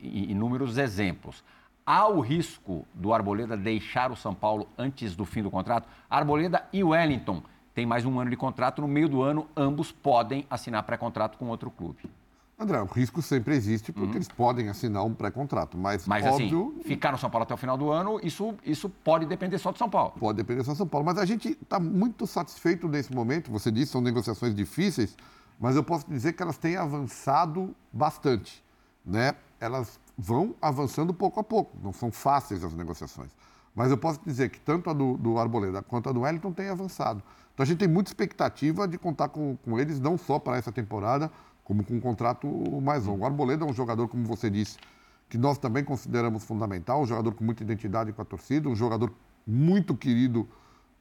inúmeros 0.01 0.79
exemplos. 0.79 1.45
Há 1.85 2.09
o 2.09 2.21
risco 2.21 2.85
do 2.93 3.15
Arboleda 3.15 3.57
deixar 3.57 4.11
o 4.11 4.17
São 4.17 4.35
Paulo 4.35 4.69
antes 4.77 5.15
do 5.15 5.25
fim 5.25 5.43
do 5.43 5.51
contrato? 5.51 5.89
Arboleda 6.11 6.65
e 6.73 6.83
Wellington 6.83 7.43
tem 7.77 7.85
mais 7.85 8.07
um 8.07 8.19
ano 8.19 8.31
de 8.31 8.39
contrato. 8.39 8.81
No 8.81 8.89
meio 8.89 9.07
do 9.07 9.21
ano, 9.21 9.47
ambos 9.55 9.93
podem 9.93 10.47
assinar 10.49 10.83
pré-contrato 10.85 11.37
com 11.37 11.49
outro 11.49 11.71
clube. 11.71 11.99
André, 12.59 12.81
o 12.81 12.87
risco 12.87 13.21
sempre 13.21 13.55
existe 13.55 13.93
porque 13.93 14.09
uhum. 14.09 14.15
eles 14.15 14.29
podem 14.29 14.71
assinar 14.71 15.05
um 15.05 15.13
pré-contrato, 15.13 15.77
mas, 15.77 16.07
mas 16.07 16.25
assim, 16.25 16.45
óbvio... 16.45 16.75
Assim, 16.79 16.89
ficar 16.89 17.13
no 17.13 17.19
São 17.19 17.29
Paulo 17.29 17.43
até 17.43 17.53
o 17.53 17.57
final 17.59 17.77
do 17.77 17.91
ano, 17.91 18.19
isso, 18.23 18.55
isso 18.65 18.89
pode 18.89 19.27
depender 19.27 19.59
só 19.59 19.73
do 19.73 19.77
São 19.77 19.91
Paulo. 19.91 20.15
Pode 20.19 20.39
depender 20.39 20.65
só 20.65 20.73
do 20.73 20.79
São 20.79 20.89
Paulo, 20.89 21.05
mas 21.05 21.19
a 21.19 21.27
gente 21.27 21.51
está 21.51 21.79
muito 21.79 22.27
satisfeito 22.27 22.89
nesse 22.89 23.15
momento. 23.15 23.51
Você 23.51 23.71
disse, 23.71 23.93
são 23.93 24.01
negociações 24.01 24.55
difíceis, 24.55 25.15
mas 25.61 25.77
eu 25.77 25.85
posso 25.85 26.09
dizer 26.09 26.33
que 26.33 26.43
elas 26.43 26.57
têm 26.57 26.79
avançado 26.79 27.77
bastante, 27.93 28.65
né? 29.05 29.35
Elas 29.61 30.01
vão 30.17 30.55
avançando 30.63 31.13
pouco 31.13 31.41
a 31.41 31.45
pouco, 31.45 31.77
não 31.83 31.93
são 31.93 32.11
fáceis 32.11 32.65
as 32.65 32.73
negociações. 32.73 33.33
Mas 33.75 33.91
eu 33.91 33.99
posso 33.99 34.19
dizer 34.25 34.49
que 34.49 34.59
tanto 34.59 34.89
a 34.89 34.95
do, 34.95 35.19
do 35.19 35.39
Arboleda 35.39 35.83
quanto 35.83 36.09
a 36.09 36.13
do 36.13 36.23
Wellington 36.23 36.53
têm 36.53 36.71
avançado. 36.71 37.23
Então 37.57 37.65
a 37.65 37.67
gente 37.67 37.79
tem 37.79 37.89
muita 37.89 38.11
expectativa 38.11 38.87
de 38.87 38.99
contar 38.99 39.31
com, 39.31 39.57
com 39.57 39.81
eles, 39.81 39.99
não 39.99 40.19
só 40.19 40.39
para 40.39 40.59
essa 40.59 40.71
temporada, 40.71 41.33
como 41.65 41.83
com 41.83 41.95
um 41.95 42.01
contrato 42.01 42.47
mais 42.83 43.07
longo. 43.07 43.23
O 43.23 43.27
Arboleda 43.27 43.65
é 43.65 43.67
um 43.67 43.73
jogador, 43.73 44.09
como 44.09 44.27
você 44.27 44.51
disse, 44.51 44.77
que 45.27 45.39
nós 45.39 45.57
também 45.57 45.83
consideramos 45.83 46.45
fundamental, 46.45 47.01
um 47.01 47.07
jogador 47.07 47.33
com 47.33 47.43
muita 47.43 47.63
identidade 47.63 48.13
com 48.13 48.21
a 48.21 48.27
torcida, 48.27 48.69
um 48.69 48.77
jogador 48.77 49.11
muito 49.47 49.97
querido 49.97 50.47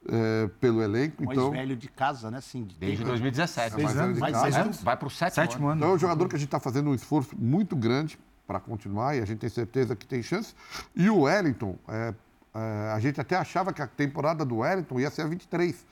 é, 0.08 0.48
pelo 0.62 0.82
elenco. 0.82 1.26
Mais 1.26 1.38
então, 1.38 1.52
velho 1.52 1.76
de 1.76 1.90
casa, 1.90 2.32
né? 2.32 2.40
Sim, 2.40 2.66
Desde 2.80 3.04
2017. 3.04 3.76
Seis 3.76 3.98
anos, 3.98 4.16
de 4.16 4.32
casa. 4.32 4.62
Anos. 4.62 4.82
Vai 4.82 4.96
para 4.96 5.08
o 5.08 5.12
sétimo, 5.12 5.36
sétimo 5.36 5.68
ano. 5.68 5.80
Então 5.80 5.92
é 5.92 5.94
um 5.96 6.00
jogador 6.00 6.30
que 6.30 6.38
a 6.38 6.40
gente 6.40 6.48
está 6.48 6.60
fazendo 6.62 6.90
um 6.90 6.96
esforço 6.96 7.36
muito 7.38 7.76
grande 7.76 8.18
para 8.48 8.62
continuar 8.62 9.14
e 9.14 9.20
a 9.20 9.26
gente 9.26 9.40
tem 9.40 9.50
certeza 9.50 9.94
que 9.94 10.08
tem 10.08 10.24
chance. 10.24 10.56
E 10.96 11.10
o 11.10 11.24
Wellington, 11.24 11.76
é, 11.90 12.14
é, 12.54 12.92
a 12.94 13.00
gente 13.02 13.20
até 13.20 13.36
achava 13.36 13.74
que 13.74 13.82
a 13.82 13.88
temporada 13.88 14.46
do 14.46 14.60
Wellington 14.60 15.02
ia 15.02 15.10
ser 15.10 15.24
a 15.24 15.28
23 15.28 15.86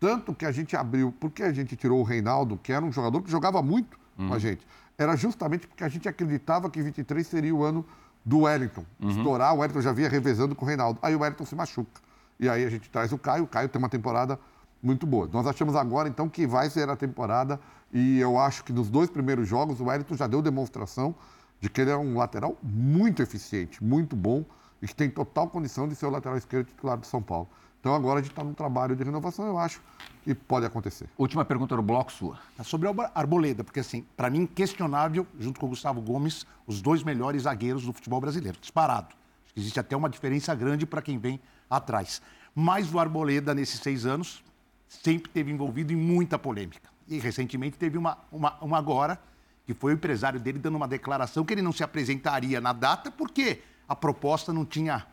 tanto 0.00 0.34
que 0.34 0.46
a 0.46 0.50
gente 0.50 0.74
abriu, 0.74 1.14
porque 1.20 1.42
a 1.42 1.52
gente 1.52 1.76
tirou 1.76 2.00
o 2.00 2.02
Reinaldo, 2.02 2.56
que 2.56 2.72
era 2.72 2.84
um 2.84 2.90
jogador 2.90 3.22
que 3.22 3.30
jogava 3.30 3.62
muito 3.62 3.98
uhum. 4.18 4.26
com 4.26 4.32
a 4.32 4.36
uhum. 4.36 4.40
gente, 4.40 4.66
era 4.96 5.14
justamente 5.14 5.66
porque 5.68 5.84
a 5.84 5.88
gente 5.88 6.08
acreditava 6.08 6.70
que 6.70 6.82
23 6.82 7.26
seria 7.26 7.54
o 7.54 7.62
ano 7.62 7.84
do 8.24 8.40
Wellington. 8.40 8.84
Uhum. 9.00 9.10
Estourar, 9.10 9.54
o 9.54 9.58
Wellington 9.58 9.82
já 9.82 9.92
vinha 9.92 10.08
revezando 10.08 10.54
com 10.54 10.64
o 10.64 10.68
Reinaldo. 10.68 10.98
Aí 11.02 11.14
o 11.14 11.20
Wellington 11.20 11.44
se 11.44 11.54
machuca. 11.54 12.00
E 12.38 12.48
aí 12.48 12.64
a 12.64 12.70
gente 12.70 12.90
traz 12.90 13.12
o 13.12 13.18
Caio, 13.18 13.44
o 13.44 13.46
Caio 13.46 13.68
tem 13.68 13.78
uma 13.78 13.88
temporada 13.88 14.38
muito 14.82 15.06
boa. 15.06 15.28
Nós 15.30 15.46
achamos 15.46 15.76
agora, 15.76 16.08
então, 16.08 16.28
que 16.28 16.46
vai 16.46 16.70
ser 16.70 16.88
a 16.88 16.96
temporada, 16.96 17.60
e 17.92 18.18
eu 18.18 18.38
acho 18.38 18.64
que 18.64 18.72
nos 18.72 18.88
dois 18.88 19.10
primeiros 19.10 19.46
jogos 19.46 19.80
o 19.80 19.84
Wellington 19.84 20.16
já 20.16 20.26
deu 20.26 20.40
demonstração 20.40 21.14
de 21.60 21.68
que 21.68 21.80
ele 21.82 21.90
é 21.90 21.96
um 21.96 22.16
lateral 22.16 22.56
muito 22.62 23.22
eficiente, 23.22 23.84
muito 23.84 24.16
bom, 24.16 24.44
e 24.80 24.86
que 24.86 24.94
tem 24.94 25.10
total 25.10 25.48
condição 25.48 25.86
de 25.86 25.94
ser 25.94 26.06
o 26.06 26.10
lateral 26.10 26.38
esquerdo 26.38 26.66
titular 26.66 26.96
do 26.96 27.06
São 27.06 27.20
Paulo. 27.20 27.48
Então 27.80 27.94
agora 27.94 28.20
a 28.20 28.22
gente 28.22 28.32
está 28.32 28.44
num 28.44 28.52
trabalho 28.52 28.94
de 28.94 29.02
renovação, 29.02 29.46
eu 29.46 29.58
acho 29.58 29.80
que 30.22 30.34
pode 30.34 30.66
acontecer. 30.66 31.08
Última 31.16 31.44
pergunta 31.46 31.74
do 31.74 31.82
bloco 31.82 32.12
sua. 32.12 32.38
É 32.58 32.62
sobre 32.62 32.86
a 32.86 33.10
Arboleda, 33.14 33.64
porque 33.64 33.80
assim, 33.80 34.04
para 34.16 34.28
mim, 34.28 34.46
questionável, 34.46 35.26
junto 35.38 35.58
com 35.58 35.66
o 35.66 35.70
Gustavo 35.70 36.00
Gomes, 36.00 36.46
os 36.66 36.82
dois 36.82 37.02
melhores 37.02 37.42
zagueiros 37.42 37.84
do 37.86 37.92
futebol 37.92 38.20
brasileiro, 38.20 38.58
disparado. 38.60 39.14
Acho 39.44 39.54
que 39.54 39.60
existe 39.60 39.80
até 39.80 39.96
uma 39.96 40.10
diferença 40.10 40.54
grande 40.54 40.84
para 40.84 41.00
quem 41.00 41.18
vem 41.18 41.40
atrás. 41.70 42.20
Mas 42.54 42.92
o 42.92 42.98
Arboleda, 42.98 43.54
nesses 43.54 43.80
seis 43.80 44.04
anos, 44.04 44.44
sempre 44.86 45.30
teve 45.30 45.50
envolvido 45.50 45.92
em 45.92 45.96
muita 45.96 46.38
polêmica. 46.38 46.90
E 47.08 47.18
recentemente 47.18 47.78
teve 47.78 47.96
uma, 47.96 48.18
uma, 48.30 48.58
uma 48.60 48.76
agora, 48.76 49.18
que 49.64 49.72
foi 49.72 49.92
o 49.92 49.94
empresário 49.94 50.38
dele 50.38 50.58
dando 50.58 50.76
uma 50.76 50.86
declaração 50.86 51.44
que 51.44 51.54
ele 51.54 51.62
não 51.62 51.72
se 51.72 51.82
apresentaria 51.82 52.60
na 52.60 52.74
data 52.74 53.10
porque 53.10 53.62
a 53.88 53.96
proposta 53.96 54.52
não 54.52 54.66
tinha 54.66 55.06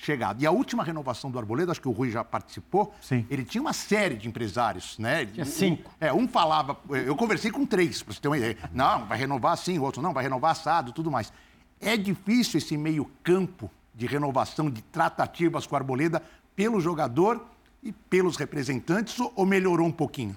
chegado. 0.00 0.40
E 0.40 0.46
a 0.46 0.50
última 0.50 0.84
renovação 0.84 1.30
do 1.30 1.38
Arboleda, 1.38 1.72
acho 1.72 1.80
que 1.80 1.88
o 1.88 1.92
Rui 1.92 2.10
já 2.10 2.22
participou, 2.22 2.94
Sim. 3.02 3.26
ele 3.28 3.44
tinha 3.44 3.60
uma 3.60 3.72
série 3.72 4.14
de 4.14 4.28
empresários, 4.28 4.96
né? 4.98 5.26
Tinha 5.26 5.44
cinco. 5.44 5.90
Um, 5.90 6.06
é, 6.06 6.12
um 6.12 6.28
falava, 6.28 6.78
eu 6.90 7.16
conversei 7.16 7.50
com 7.50 7.66
três, 7.66 8.02
para 8.02 8.14
você 8.14 8.20
ter 8.20 8.28
uma 8.28 8.38
ideia. 8.38 8.56
Não, 8.72 9.06
vai 9.06 9.18
renovar 9.18 9.52
assim, 9.52 9.78
o 9.78 9.82
outro 9.82 10.00
não, 10.00 10.12
vai 10.12 10.22
renovar 10.22 10.52
assado, 10.52 10.92
tudo 10.92 11.10
mais. 11.10 11.32
É 11.80 11.96
difícil 11.96 12.58
esse 12.58 12.76
meio 12.76 13.10
campo 13.22 13.70
de 13.94 14.06
renovação, 14.06 14.70
de 14.70 14.82
tratativas 14.82 15.66
com 15.66 15.74
o 15.74 15.78
Arboleda 15.78 16.22
pelo 16.54 16.80
jogador 16.80 17.44
e 17.82 17.92
pelos 17.92 18.36
representantes, 18.36 19.18
ou 19.20 19.44
melhorou 19.44 19.86
um 19.86 19.92
pouquinho? 19.92 20.36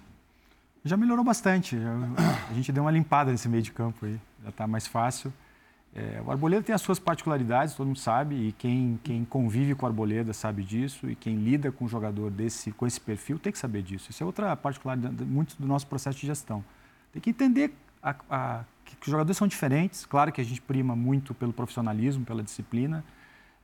Já 0.83 0.97
melhorou 0.97 1.23
bastante. 1.23 1.77
A 2.49 2.53
gente 2.53 2.71
deu 2.71 2.83
uma 2.83 2.91
limpada 2.91 3.31
nesse 3.31 3.47
meio 3.47 3.61
de 3.61 3.71
campo 3.71 4.05
aí. 4.05 4.19
Já 4.43 4.49
está 4.49 4.67
mais 4.67 4.87
fácil. 4.87 5.31
É, 5.93 6.21
o 6.25 6.31
Arboleda 6.31 6.63
tem 6.63 6.73
as 6.73 6.81
suas 6.81 6.99
particularidades, 6.99 7.75
todo 7.75 7.85
mundo 7.85 7.99
sabe, 7.99 8.35
e 8.35 8.51
quem, 8.53 8.97
quem 9.03 9.25
convive 9.25 9.75
com 9.75 9.85
o 9.85 9.89
Arboleda 9.89 10.31
sabe 10.31 10.63
disso, 10.63 11.09
e 11.09 11.15
quem 11.15 11.35
lida 11.35 11.69
com 11.71 11.83
um 11.83 11.87
jogador 11.87 12.31
desse, 12.31 12.71
com 12.71 12.87
esse 12.87 12.99
perfil 12.99 13.37
tem 13.37 13.51
que 13.51 13.57
saber 13.57 13.81
disso. 13.81 14.09
Isso 14.09 14.23
é 14.23 14.25
outra 14.25 14.55
particularidade 14.55 15.25
muito 15.25 15.55
do 15.59 15.67
nosso 15.67 15.85
processo 15.87 16.17
de 16.17 16.27
gestão. 16.27 16.63
Tem 17.11 17.21
que 17.21 17.29
entender 17.29 17.73
a, 18.01 18.15
a, 18.29 18.63
que, 18.85 18.95
os 19.01 19.11
jogadores 19.11 19.35
são 19.35 19.47
diferentes, 19.47 20.05
claro 20.05 20.31
que 20.31 20.39
a 20.39 20.45
gente 20.45 20.61
prima 20.61 20.95
muito 20.95 21.33
pelo 21.33 21.51
profissionalismo, 21.51 22.23
pela 22.23 22.41
disciplina. 22.41 23.03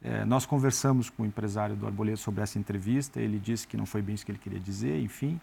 É, 0.03 0.25
nós 0.25 0.45
conversamos 0.45 1.09
com 1.09 1.23
o 1.23 1.25
empresário 1.25 1.78
do 1.78 1.88
Arboleda 1.88 2.17
sobre 2.17 2.43
essa 2.43 2.59
entrevista, 2.59 3.21
ele 3.21 3.39
disse 3.39 3.65
que 3.65 3.78
não 3.78 3.86
foi 3.86 4.01
bem 4.01 4.15
isso 4.15 4.25
que 4.25 4.32
ele 4.34 4.39
queria 4.39 4.59
dizer, 4.59 4.99
enfim. 5.01 5.39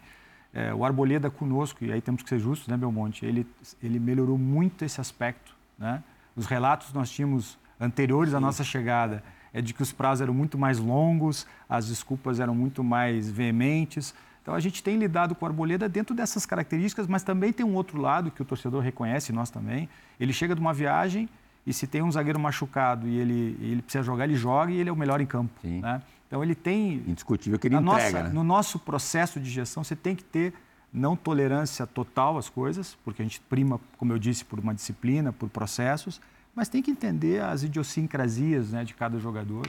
É, 0.53 0.71
o 0.71 0.85
Arboleda 0.85 1.31
conosco, 1.31 1.83
e 1.83 1.91
aí 1.91 1.99
temos 1.99 2.21
que 2.21 2.29
ser 2.29 2.37
justos, 2.37 2.67
né, 2.67 2.77
Belmonte? 2.77 3.25
Ele, 3.25 3.45
ele 3.81 3.99
melhorou 3.99 4.37
muito 4.37 4.85
esse 4.85 5.01
aspecto, 5.01 5.53
né? 5.79 6.03
Os 6.35 6.45
relatos 6.45 6.87
que 6.87 6.95
nós 6.95 7.09
tínhamos 7.09 7.57
anteriores 7.79 8.33
à 8.33 8.39
nossa 8.39 8.63
chegada 8.63 9.23
é 9.53 9.61
de 9.61 9.73
que 9.73 9.81
os 9.81 9.91
prazos 9.91 10.21
eram 10.21 10.33
muito 10.33 10.57
mais 10.57 10.79
longos, 10.79 11.47
as 11.69 11.87
desculpas 11.87 12.39
eram 12.39 12.53
muito 12.53 12.83
mais 12.83 13.29
veementes. 13.29 14.13
Então 14.41 14.53
a 14.53 14.59
gente 14.59 14.83
tem 14.83 14.97
lidado 14.97 15.33
com 15.33 15.45
a 15.45 15.49
Arboleda 15.49 15.87
dentro 15.87 16.13
dessas 16.13 16.45
características, 16.45 17.07
mas 17.07 17.23
também 17.23 17.53
tem 17.53 17.65
um 17.65 17.73
outro 17.73 17.99
lado 17.99 18.29
que 18.29 18.41
o 18.41 18.45
torcedor 18.45 18.83
reconhece, 18.83 19.31
nós 19.31 19.49
também. 19.49 19.87
Ele 20.19 20.33
chega 20.33 20.53
de 20.53 20.61
uma 20.61 20.73
viagem 20.73 21.29
e 21.65 21.73
se 21.73 21.87
tem 21.87 22.03
um 22.03 22.11
zagueiro 22.11 22.39
machucado 22.39 23.07
e 23.07 23.17
ele, 23.17 23.57
ele 23.61 23.81
precisa 23.81 24.03
jogar, 24.03 24.25
ele 24.25 24.35
joga 24.35 24.71
e 24.71 24.77
ele 24.77 24.89
é 24.89 24.91
o 24.93 24.95
melhor 24.95 25.21
em 25.21 25.25
campo. 25.25 25.51
Né? 25.63 26.01
Então 26.27 26.43
ele 26.43 26.53
tem. 26.53 27.03
Indiscutível 27.07 27.57
que 27.57 27.67
ele 27.67 27.75
entrega. 27.75 28.11
Nossa, 28.11 28.23
né? 28.23 28.29
No 28.29 28.43
nosso 28.43 28.77
processo 28.77 29.39
de 29.39 29.49
gestão, 29.49 29.83
você 29.83 29.95
tem 29.95 30.15
que 30.15 30.23
ter 30.23 30.53
não 30.95 31.15
tolerância 31.15 31.85
total 31.85 32.37
às 32.37 32.49
coisas, 32.49 32.97
porque 33.03 33.21
a 33.21 33.25
gente 33.25 33.41
prima, 33.41 33.79
como 33.97 34.13
eu 34.13 34.17
disse, 34.17 34.45
por 34.45 34.59
uma 34.59 34.73
disciplina, 34.73 35.33
por 35.33 35.49
processos, 35.49 36.21
mas 36.55 36.69
tem 36.69 36.81
que 36.81 36.89
entender 36.89 37.41
as 37.41 37.63
idiosincrasias 37.63 38.71
né, 38.71 38.85
de 38.85 38.93
cada 38.93 39.19
jogador. 39.19 39.67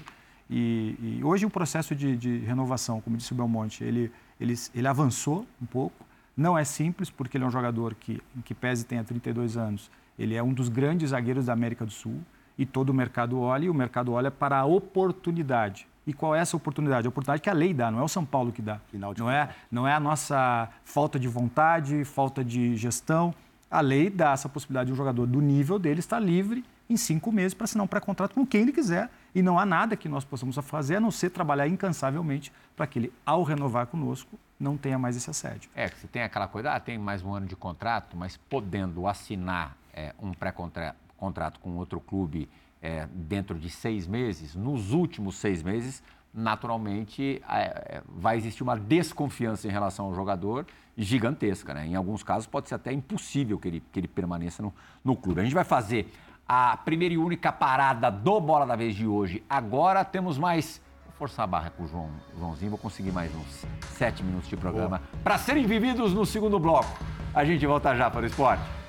E, 0.48 0.94
e 1.00 1.24
hoje 1.24 1.44
o 1.44 1.50
processo 1.50 1.96
de, 1.96 2.16
de, 2.16 2.38
renovação, 2.38 3.00
como 3.00 3.16
disse 3.16 3.32
o 3.32 3.34
Belmonte, 3.34 3.82
ele, 3.82 4.12
ele, 4.40 4.54
ele 4.72 4.86
avançou 4.86 5.44
um 5.60 5.66
pouco. 5.66 6.06
Não 6.36 6.56
é 6.56 6.62
simples, 6.62 7.10
porque 7.10 7.36
ele 7.36 7.44
é 7.44 7.46
um 7.48 7.50
jogador 7.50 7.94
que, 7.96 8.22
que 8.44 8.54
pese 8.54 8.84
tenha 8.84 9.02
32 9.02 9.56
anos, 9.56 9.90
ele 10.16 10.36
é 10.36 10.42
um 10.42 10.52
dos 10.52 10.68
grandes 10.68 11.10
zagueiros 11.10 11.46
da 11.46 11.52
América 11.52 11.84
do 11.84 11.92
Sul. 11.92 12.20
e 12.56 12.64
todo 12.64 12.90
o 12.90 12.94
mercado 12.94 13.38
olha, 13.38 13.64
e 13.64 13.70
o 13.70 13.74
mercado 13.74 14.12
olha 14.12 14.30
para 14.30 14.58
a 14.58 14.64
oportunidade. 14.64 15.88
E 16.06 16.12
qual 16.12 16.34
é 16.34 16.38
essa 16.38 16.56
oportunidade? 16.56 17.06
A 17.06 17.10
oportunidade 17.10 17.42
que 17.42 17.50
a 17.50 17.52
lei 17.52 17.74
dá, 17.74 17.90
não 17.90 17.98
é 17.98 18.02
o 18.02 18.08
São 18.08 18.24
Paulo 18.24 18.52
que 18.52 18.62
dá. 18.62 18.80
Não 18.92 19.30
é, 19.30 19.48
não 19.70 19.88
é 19.88 19.92
a 19.92 19.98
nossa 19.98 20.68
falta 20.84 21.18
de 21.18 21.26
vontade, 21.26 22.04
falta 22.04 22.44
de 22.44 22.76
gestão. 22.76 23.34
A 23.68 23.80
lei 23.80 24.08
dá 24.08 24.32
essa 24.32 24.48
possibilidade 24.48 24.86
de 24.86 24.92
um 24.92 24.96
jogador 24.96 25.26
do 25.26 25.40
nível 25.40 25.78
dele 25.78 25.98
estar 25.98 26.20
livre 26.20 26.64
em 26.88 26.96
cinco 26.96 27.32
meses 27.32 27.54
para 27.54 27.64
assinar 27.64 27.84
um 27.84 27.88
pré-contrato 27.88 28.34
com 28.34 28.46
quem 28.46 28.62
ele 28.62 28.72
quiser. 28.72 29.10
E 29.34 29.42
não 29.42 29.58
há 29.58 29.66
nada 29.66 29.96
que 29.96 30.08
nós 30.08 30.24
possamos 30.24 30.56
fazer 30.62 30.96
a 30.96 31.00
não 31.00 31.10
ser 31.10 31.30
trabalhar 31.30 31.66
incansavelmente 31.66 32.52
para 32.76 32.86
que 32.86 33.00
ele, 33.00 33.12
ao 33.24 33.42
renovar 33.42 33.88
conosco, 33.88 34.38
não 34.58 34.76
tenha 34.76 34.98
mais 34.98 35.16
esse 35.16 35.28
assédio. 35.28 35.68
É, 35.74 35.88
você 35.88 36.06
tem 36.06 36.22
aquela 36.22 36.46
coisa, 36.46 36.72
ah, 36.72 36.80
tem 36.80 36.96
mais 36.96 37.22
um 37.22 37.34
ano 37.34 37.46
de 37.46 37.56
contrato, 37.56 38.16
mas 38.16 38.36
podendo 38.36 39.06
assinar 39.08 39.76
é, 39.92 40.14
um 40.20 40.32
pré-contrato 40.32 41.58
com 41.60 41.76
outro 41.76 42.00
clube 42.00 42.48
é, 42.82 43.08
dentro 43.10 43.58
de 43.58 43.70
seis 43.70 44.06
meses, 44.06 44.54
nos 44.54 44.92
últimos 44.92 45.36
seis 45.36 45.62
meses, 45.62 46.02
naturalmente 46.32 47.42
é, 47.48 47.62
é, 47.62 48.02
vai 48.06 48.36
existir 48.36 48.62
uma 48.62 48.76
desconfiança 48.76 49.66
em 49.66 49.70
relação 49.70 50.06
ao 50.06 50.14
jogador 50.14 50.66
gigantesca. 50.96 51.72
Né? 51.72 51.86
Em 51.86 51.94
alguns 51.94 52.22
casos 52.22 52.46
pode 52.46 52.68
ser 52.68 52.74
até 52.74 52.92
impossível 52.92 53.58
que 53.58 53.68
ele, 53.68 53.82
que 53.90 53.98
ele 54.00 54.08
permaneça 54.08 54.62
no, 54.62 54.72
no 55.02 55.16
clube. 55.16 55.40
A 55.40 55.44
gente 55.44 55.54
vai 55.54 55.64
fazer 55.64 56.12
a 56.46 56.76
primeira 56.76 57.14
e 57.14 57.18
única 57.18 57.50
parada 57.50 58.10
do 58.10 58.40
Bola 58.40 58.66
da 58.66 58.76
Vez 58.76 58.94
de 58.94 59.06
hoje. 59.06 59.42
Agora 59.48 60.04
temos 60.04 60.38
mais. 60.38 60.80
Vou 61.06 61.14
forçar 61.14 61.44
a 61.44 61.46
barra 61.46 61.70
com 61.70 61.84
o 61.84 61.88
João, 61.88 62.10
Joãozinho, 62.38 62.70
vou 62.70 62.78
conseguir 62.78 63.10
mais 63.10 63.34
uns 63.34 63.66
sete 63.94 64.22
minutos 64.22 64.48
de 64.48 64.56
programa 64.56 65.00
para 65.24 65.38
serem 65.38 65.66
vividos 65.66 66.12
no 66.12 66.26
segundo 66.26 66.58
bloco. 66.58 66.98
A 67.34 67.44
gente 67.44 67.66
volta 67.66 67.96
já 67.96 68.10
para 68.10 68.22
o 68.22 68.26
esporte. 68.26 68.85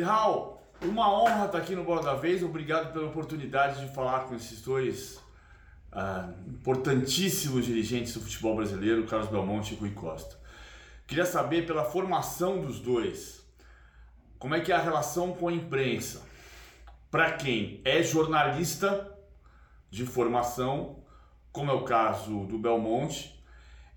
Lihal, 0.00 0.62
uma 0.80 1.12
honra 1.12 1.44
estar 1.44 1.58
aqui 1.58 1.76
no 1.76 1.84
Bola 1.84 2.02
da 2.02 2.14
Vez. 2.14 2.42
Obrigado 2.42 2.90
pela 2.90 3.06
oportunidade 3.06 3.86
de 3.86 3.94
falar 3.94 4.20
com 4.20 4.34
esses 4.34 4.62
dois 4.62 5.16
uh, 5.92 6.32
importantíssimos 6.48 7.66
dirigentes 7.66 8.14
do 8.14 8.20
futebol 8.20 8.56
brasileiro, 8.56 9.06
Carlos 9.06 9.28
Belmonte 9.28 9.74
e 9.74 9.76
Rui 9.76 9.90
Costa. 9.90 10.38
Queria 11.06 11.26
saber 11.26 11.66
pela 11.66 11.84
formação 11.84 12.62
dos 12.62 12.80
dois, 12.80 13.44
como 14.38 14.54
é 14.54 14.60
que 14.60 14.72
é 14.72 14.74
a 14.74 14.80
relação 14.80 15.34
com 15.34 15.48
a 15.48 15.52
imprensa? 15.52 16.22
Para 17.10 17.32
quem 17.32 17.82
é 17.84 18.02
jornalista 18.02 19.06
de 19.90 20.06
formação, 20.06 21.04
como 21.52 21.70
é 21.70 21.74
o 21.74 21.84
caso 21.84 22.46
do 22.46 22.58
Belmonte, 22.58 23.38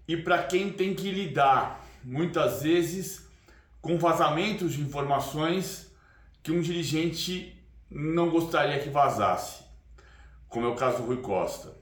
e 0.06 0.18
para 0.18 0.43
quem 0.43 0.70
tem 0.70 0.93
que 0.93 1.10
lidar 1.10 1.82
muitas 2.04 2.62
vezes 2.62 3.26
com 3.80 3.97
vazamentos 3.97 4.74
de 4.74 4.82
informações 4.82 5.93
que 6.44 6.52
um 6.52 6.60
dirigente 6.60 7.58
não 7.89 8.30
gostaria 8.30 8.80
que 8.80 8.89
vazasse, 8.89 9.64
como 10.50 10.66
é 10.68 10.70
o 10.70 10.76
caso 10.76 10.98
do 10.98 11.04
Rui 11.04 11.18
Costa. 11.18 11.82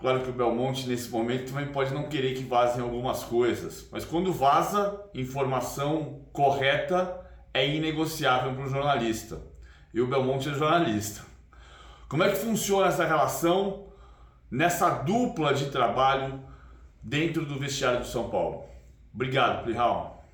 Claro 0.00 0.22
que 0.22 0.30
o 0.30 0.32
Belmonte, 0.32 0.88
nesse 0.88 1.10
momento, 1.10 1.50
também 1.50 1.66
pode 1.66 1.92
não 1.92 2.08
querer 2.08 2.34
que 2.34 2.44
vazem 2.44 2.80
algumas 2.80 3.24
coisas, 3.24 3.86
mas 3.92 4.04
quando 4.04 4.32
vaza 4.32 5.04
informação 5.12 6.24
correta, 6.32 7.20
é 7.52 7.68
inegociável 7.68 8.54
para 8.54 8.64
o 8.64 8.68
jornalista. 8.68 9.42
E 9.92 10.00
o 10.00 10.06
Belmonte 10.06 10.48
é 10.48 10.54
jornalista. 10.54 11.22
Como 12.08 12.22
é 12.22 12.30
que 12.30 12.36
funciona 12.36 12.86
essa 12.86 13.04
relação 13.04 13.88
nessa 14.50 14.88
dupla 14.88 15.52
de 15.52 15.70
trabalho 15.70 16.42
dentro 17.02 17.44
do 17.44 17.58
vestiário 17.58 18.00
do 18.00 18.06
São 18.06 18.30
Paulo? 18.30 18.64
Obrigado, 19.12 19.64
Plihal. 19.64 20.24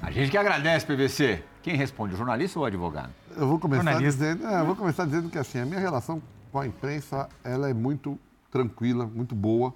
A 0.00 0.10
gente 0.10 0.30
que 0.30 0.38
agradece, 0.38 0.86
PVC. 0.86 1.51
Quem 1.62 1.76
responde, 1.76 2.14
o 2.14 2.16
jornalista 2.16 2.58
ou 2.58 2.64
o 2.64 2.66
advogado? 2.66 3.12
Eu 3.36 3.46
vou 3.46 3.58
começar 3.58 3.98
dizendo, 3.98 4.46
é, 4.46 4.60
eu 4.60 4.66
vou 4.66 4.74
começar 4.74 5.04
dizendo 5.04 5.30
que 5.30 5.38
assim, 5.38 5.60
a 5.60 5.64
minha 5.64 5.78
relação 5.78 6.20
com 6.50 6.58
a 6.58 6.66
imprensa 6.66 7.28
ela 7.44 7.70
é 7.70 7.72
muito 7.72 8.18
tranquila, 8.50 9.06
muito 9.06 9.34
boa. 9.34 9.72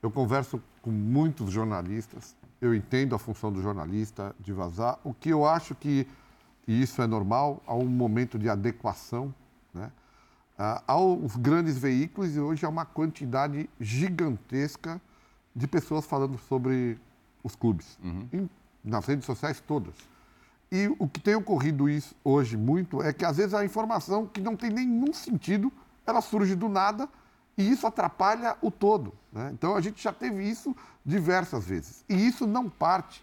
Eu 0.00 0.10
converso 0.10 0.62
com 0.80 0.90
muitos 0.90 1.50
jornalistas, 1.50 2.36
eu 2.60 2.72
entendo 2.72 3.16
a 3.16 3.18
função 3.18 3.52
do 3.52 3.60
jornalista 3.60 4.34
de 4.38 4.52
vazar. 4.52 4.98
O 5.02 5.12
que 5.12 5.28
eu 5.28 5.44
acho 5.44 5.74
que, 5.74 6.06
e 6.66 6.80
isso 6.80 7.02
é 7.02 7.06
normal, 7.06 7.60
há 7.66 7.74
um 7.74 7.86
momento 7.86 8.38
de 8.38 8.48
adequação 8.48 9.34
né, 9.74 9.90
aos 10.86 11.36
grandes 11.36 11.76
veículos 11.78 12.36
e 12.36 12.40
hoje 12.40 12.64
há 12.64 12.68
uma 12.68 12.84
quantidade 12.84 13.68
gigantesca 13.80 15.00
de 15.54 15.66
pessoas 15.66 16.06
falando 16.06 16.38
sobre 16.38 16.96
os 17.42 17.56
clubes, 17.56 17.98
uhum. 18.02 18.28
em, 18.32 18.50
nas 18.84 19.04
redes 19.06 19.24
sociais 19.24 19.60
todas. 19.60 19.94
E 20.70 20.94
o 20.98 21.08
que 21.08 21.20
tem 21.20 21.34
ocorrido 21.34 21.88
isso 21.88 22.14
hoje 22.22 22.56
muito 22.56 23.02
é 23.02 23.12
que 23.12 23.24
às 23.24 23.36
vezes 23.38 23.54
a 23.54 23.64
informação 23.64 24.26
que 24.26 24.40
não 24.40 24.54
tem 24.54 24.70
nenhum 24.70 25.12
sentido 25.12 25.72
ela 26.06 26.20
surge 26.20 26.54
do 26.54 26.68
nada 26.68 27.08
e 27.56 27.70
isso 27.70 27.86
atrapalha 27.86 28.56
o 28.62 28.70
todo. 28.70 29.12
Né? 29.32 29.50
Então 29.52 29.76
a 29.76 29.80
gente 29.80 30.02
já 30.02 30.12
teve 30.12 30.42
isso 30.42 30.74
diversas 31.04 31.64
vezes. 31.64 32.04
E 32.08 32.14
isso 32.26 32.46
não 32.46 32.68
parte, 32.68 33.22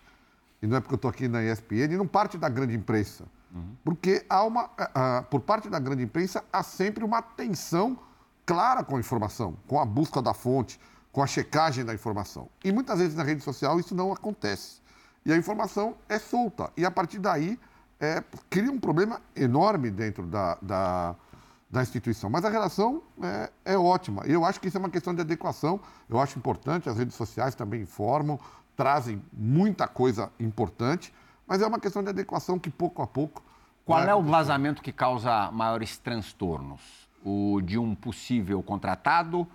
e 0.61 0.67
não 0.67 0.77
é 0.77 0.79
porque 0.79 0.93
eu 0.93 0.97
estou 0.97 1.09
aqui 1.09 1.27
na 1.27 1.43
ESPN, 1.43 1.97
não 1.97 2.07
parte 2.07 2.37
da 2.37 2.49
grande 2.49 2.75
imprensa. 2.75 3.25
Uhum. 3.53 3.75
Porque 3.83 4.25
há 4.29 4.43
uma, 4.43 4.65
uh, 4.65 5.23
por 5.29 5.41
parte 5.41 5.69
da 5.69 5.79
grande 5.79 6.03
imprensa 6.03 6.43
há 6.51 6.61
sempre 6.61 7.03
uma 7.03 7.21
tensão 7.21 7.97
clara 8.45 8.83
com 8.83 8.97
a 8.97 8.99
informação, 8.99 9.57
com 9.67 9.79
a 9.79 9.85
busca 9.85 10.21
da 10.21 10.33
fonte, 10.33 10.79
com 11.11 11.23
a 11.23 11.27
checagem 11.27 11.85
da 11.85 11.93
informação. 11.93 12.49
E 12.63 12.71
muitas 12.71 12.99
vezes 12.99 13.15
na 13.15 13.23
rede 13.23 13.41
social 13.41 13.79
isso 13.79 13.95
não 13.95 14.11
acontece. 14.11 14.81
E 15.26 15.34
a 15.34 15.38
informação 15.38 15.95
é 16.07 16.19
solta. 16.19 16.71
E 16.78 16.86
a 16.86 16.91
partir 16.91 17.19
daí 17.19 17.59
é, 17.99 18.23
cria 18.49 18.71
um 18.71 18.80
problema 18.80 19.21
enorme 19.36 19.89
dentro 19.89 20.28
da, 20.28 20.57
da 20.61 21.15
da 21.76 21.82
instituição. 21.82 22.30
Mas 22.30 22.45
a 22.45 22.49
relação 22.49 23.01
é, 23.21 23.51
é 23.65 23.78
ótima. 23.78 24.23
E 24.26 24.32
eu 24.32 24.45
acho 24.45 24.59
que 24.59 24.67
isso 24.67 24.78
é 24.78 24.80
uma 24.80 24.89
questão 24.89 25.13
de 25.13 25.21
adequação. 25.21 25.80
Eu 26.09 26.19
acho 26.19 26.38
importante, 26.38 26.89
as 26.89 26.97
redes 26.97 27.15
sociais 27.15 27.53
também 27.53 27.82
informam, 27.82 28.39
trazem 28.76 29.21
muita 29.32 29.88
coisa 29.88 30.32
importante, 30.39 31.13
mas 31.45 31.61
é 31.61 31.67
uma 31.67 31.80
questão 31.80 32.01
de 32.03 32.09
adequação 32.09 32.57
que 32.57 32.69
pouco 32.69 33.01
a 33.01 33.07
pouco. 33.07 33.43
Qual 33.86 33.99
é 33.99 34.15
o 34.15 34.23
vazamento 34.23 34.82
que 34.82 34.91
causa 34.91 35.51
maiores 35.51 35.97
transtornos? 35.97 36.82
O 37.23 37.61
de 37.61 37.78
um 37.78 37.93
possível 37.93 38.61
contratado 38.63 39.47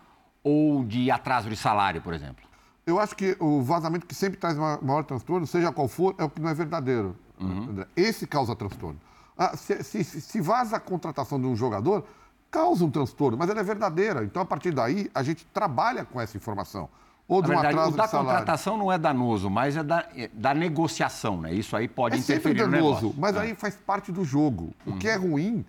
ou 0.43 0.85
de 0.85 1.11
atraso 1.11 1.49
de 1.49 1.57
salário, 1.57 2.01
por 2.01 2.15
exemplo? 2.15 2.50
Eu 2.91 2.99
acho 2.99 3.15
que 3.15 3.37
o 3.39 3.63
vazamento 3.63 4.07
que 4.07 4.15
sempre 4.15 4.39
traz 4.39 4.57
maior 4.57 5.05
transtorno, 5.05 5.47
seja 5.47 5.73
qual 5.73 5.87
for, 5.87 6.15
é 6.19 6.25
o 6.25 6.31
que 6.31 6.41
não 6.41 6.51
é 6.51 6.55
verdadeiro. 6.55 7.17
Uhum. 7.41 7.85
Esse 7.97 8.27
causa 8.27 8.55
transtorno. 8.57 9.01
Ah, 9.39 9.57
se, 9.57 9.83
se, 9.83 10.05
se 10.05 10.41
vaza 10.41 10.77
a 10.77 10.81
contratação 10.81 11.41
de 11.41 11.47
um 11.47 11.57
jogador, 11.57 12.05
causa 12.51 12.85
um 12.85 12.91
transtorno, 12.91 13.39
mas 13.39 13.49
ela 13.49 13.61
é 13.61 13.63
verdadeira. 13.63 14.25
Então, 14.25 14.43
a 14.43 14.45
partir 14.45 14.73
daí, 14.73 15.11
a 15.15 15.23
gente 15.23 15.47
trabalha 15.47 16.05
com 16.05 16.21
essa 16.21 16.37
informação. 16.37 16.89
Ou 17.29 17.41
de 17.41 17.47
um 17.47 17.51
verdade, 17.51 17.75
atraso 17.75 17.95
o 17.95 17.97
da 17.97 18.09
contratação 18.09 18.77
não 18.77 18.91
é 18.91 18.99
danoso, 18.99 19.49
mas 19.49 19.77
é 19.77 19.85
da, 19.85 20.05
é 20.17 20.29
da 20.35 20.53
negociação, 20.53 21.41
né? 21.41 21.55
Isso 21.55 21.77
aí 21.77 21.87
pode 21.87 22.17
é 22.17 22.19
interferir 22.19 22.59
sempre 22.59 22.79
danoso, 22.79 23.07
no 23.07 23.15
mas 23.17 23.37
é. 23.37 23.41
aí 23.41 23.55
faz 23.55 23.77
parte 23.77 24.11
do 24.11 24.25
jogo. 24.25 24.75
O 24.85 24.97
que 24.97 25.09
é 25.09 25.15
ruim 25.15 25.65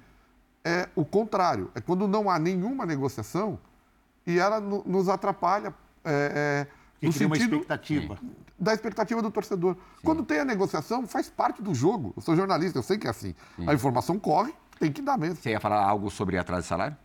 é 0.65 0.89
o 0.95 1.05
contrário. 1.05 1.69
É 1.75 1.79
quando 1.79 2.07
não 2.07 2.31
há 2.31 2.39
nenhuma 2.39 2.83
negociação 2.83 3.59
e 4.25 4.39
ela 4.39 4.59
nos 4.59 5.07
atrapalha. 5.07 5.71
É, 6.03 6.65
é, 7.01 7.07
no 7.07 7.13
sentido 7.13 7.27
uma 7.27 7.37
expectativa. 7.37 8.17
Da 8.59 8.73
expectativa 8.73 9.21
do 9.21 9.31
torcedor. 9.31 9.73
Sim. 9.73 9.81
Quando 10.03 10.23
tem 10.23 10.39
a 10.39 10.45
negociação, 10.45 11.07
faz 11.07 11.29
parte 11.29 11.61
do 11.61 11.73
jogo. 11.73 12.13
Eu 12.15 12.21
sou 12.21 12.35
jornalista, 12.35 12.77
eu 12.77 12.83
sei 12.83 12.97
que 12.97 13.07
é 13.07 13.09
assim. 13.09 13.33
Sim. 13.55 13.67
A 13.67 13.73
informação 13.73 14.19
corre, 14.19 14.53
tem 14.79 14.91
que 14.91 15.01
dar 15.01 15.17
mesmo. 15.17 15.37
Você 15.37 15.49
ia 15.49 15.59
falar 15.59 15.83
algo 15.83 16.11
sobre 16.11 16.37
atraso 16.37 16.63
de 16.63 16.67
salário? 16.67 16.97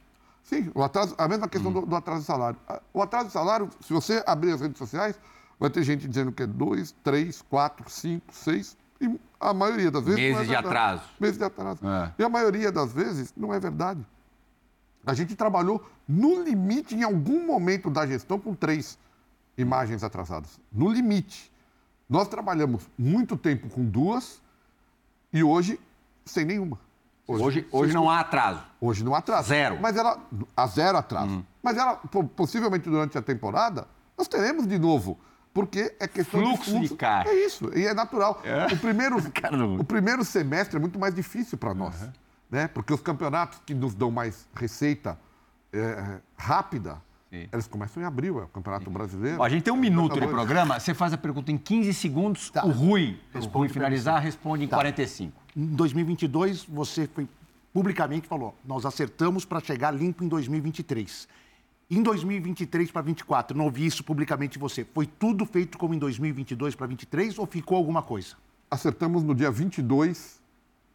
Sim, 0.43 0.71
o 0.75 0.83
atraso, 0.83 1.15
a 1.19 1.27
mesma 1.27 1.49
questão 1.49 1.71
hum. 1.71 1.81
do, 1.81 1.87
do, 1.87 1.97
atraso 1.97 2.21
de 2.21 2.27
salário. 2.27 2.59
O 2.93 3.03
atraso 3.03 3.27
de 3.27 3.33
salário, 3.33 3.69
se 3.81 3.93
você 3.93 4.23
abrir 4.27 4.53
as 4.53 4.61
redes 4.61 4.79
sociais, 4.79 5.19
vai 5.59 5.71
ter 5.71 5.83
gente 5.83 6.07
dizendo 6.07 6.31
que 6.31 6.43
é 6.43 6.47
dois, 6.47 6.95
três, 7.03 7.43
quatro, 7.43 7.89
cinco, 7.91 8.27
seis. 8.33 8.77
E 9.01 9.19
a 9.41 9.53
maioria 9.53 9.91
das 9.91 10.05
vezes. 10.05 10.21
Meses 10.21 10.43
é 10.43 10.45
de 10.45 10.55
atraso. 10.55 11.03
Meses 11.19 11.39
de 11.39 11.45
atraso. 11.45 11.81
É. 11.87 12.13
E 12.19 12.25
a 12.25 12.29
maioria 12.29 12.71
das 12.71 12.93
vezes 12.93 13.35
não 13.37 13.53
é 13.53 13.59
verdade. 13.59 14.07
A 15.05 15.15
gente 15.15 15.35
trabalhou 15.35 15.85
no 16.09 16.43
limite 16.43 16.95
em 16.95 17.03
algum 17.03 17.47
momento 17.47 17.91
da 17.91 18.07
gestão 18.07 18.39
com 18.39 18.55
três 18.55 18.99
imagens 19.57 20.03
atrasadas. 20.03 20.61
No 20.73 20.89
limite. 20.89 21.53
Nós 22.09 22.29
trabalhamos 22.29 22.89
muito 22.97 23.37
tempo 23.37 23.69
com 23.69 23.85
duas 23.85 24.41
e 25.33 25.43
hoje 25.43 25.81
sem 26.25 26.45
nenhuma. 26.45 26.79
Hoje, 27.27 27.43
hoje, 27.43 27.69
hoje 27.73 27.93
não 27.93 28.09
há 28.09 28.21
atraso. 28.21 28.63
Hoje 28.81 29.05
não 29.05 29.15
há 29.15 29.19
atraso. 29.19 29.49
Zero. 29.49 29.79
Mas 29.81 29.97
ela. 29.97 30.19
Há 30.57 30.67
zero 30.69 30.99
atraso. 30.99 31.39
Hum. 31.39 31.45
Mas 31.61 31.77
ela, 31.77 31.97
possivelmente 32.37 32.89
durante 32.89 33.19
a 33.19 33.23
temporada, 33.23 33.89
nós 34.17 34.29
teremos 34.29 34.67
de 34.67 34.79
novo. 34.79 35.19
Porque 35.53 35.97
é 35.99 36.07
questão 36.07 36.41
fluxo 36.41 36.65
de 36.65 36.71
fluxo. 36.71 36.89
De 36.91 36.97
caixa. 36.97 37.31
É 37.31 37.47
isso, 37.47 37.71
e 37.77 37.87
é 37.87 37.95
natural. 37.95 38.41
É. 38.45 38.67
O, 38.75 38.79
primeiro, 38.79 39.17
o 39.81 39.85
primeiro 39.85 40.23
semestre 40.23 40.77
é 40.77 40.79
muito 40.79 40.99
mais 40.99 41.15
difícil 41.15 41.57
para 41.57 41.73
nós. 41.73 42.03
Uhum. 42.03 42.13
Né? 42.51 42.69
Porque 42.69 42.93
os 42.93 43.01
campeonatos 43.01 43.59
que 43.65 43.75
nos 43.75 43.95
dão 43.95 44.11
mais 44.11 44.47
receita 44.55 45.19
é, 45.73 46.19
rápida 46.37 47.03
Sim. 47.37 47.49
Eles 47.53 47.67
começam 47.67 48.03
em 48.03 48.07
abril, 48.07 48.41
é 48.41 48.45
o 48.45 48.49
Campeonato 48.49 48.87
Sim. 48.87 48.91
Brasileiro. 48.91 49.43
a 49.43 49.49
gente 49.49 49.63
tem 49.63 49.73
um 49.73 49.77
minuto 49.77 50.19
de 50.19 50.27
programa, 50.27 50.81
você 50.81 50.95
faz 50.95 51.13
a 51.13 51.19
pergunta 51.19 51.53
em 51.53 51.59
15 51.59 51.93
segundos, 51.93 52.51
tá. 52.51 52.65
o 52.65 52.71
Rui, 52.71 53.19
responde 53.33 53.57
o 53.57 53.59
Rui 53.59 53.69
finalizar, 53.69 54.23
responde 54.23 54.65
em 54.65 54.69
tá. 54.69 54.77
45. 54.77 55.33
Em 55.57 55.67
2022, 55.67 56.65
você 56.65 57.07
foi 57.07 57.29
publicamente 57.73 58.27
falou, 58.27 58.55
nós 58.65 58.87
acertamos 58.87 59.45
para 59.45 59.61
chegar 59.61 59.91
limpo 59.91 60.25
em 60.25 60.29
2023. 60.29 61.29
Em 61.91 62.03
2023 62.03 62.91
para 62.91 63.03
2024, 63.03 63.57
não 63.57 63.67
ouvi 63.67 63.85
isso 63.85 64.03
publicamente 64.03 64.55
de 64.55 64.59
você. 64.59 64.85
Foi 64.95 65.07
tudo 65.07 65.45
feito 65.45 65.77
como 65.77 65.95
em 65.95 65.99
2022 65.99 66.75
para 66.75 66.87
2023 66.87 67.39
ou 67.39 67.47
ficou 67.47 67.77
alguma 67.77 68.03
coisa? 68.03 68.35
Acertamos 68.71 69.23
no 69.23 69.35
dia 69.35 69.51
22, 69.51 70.41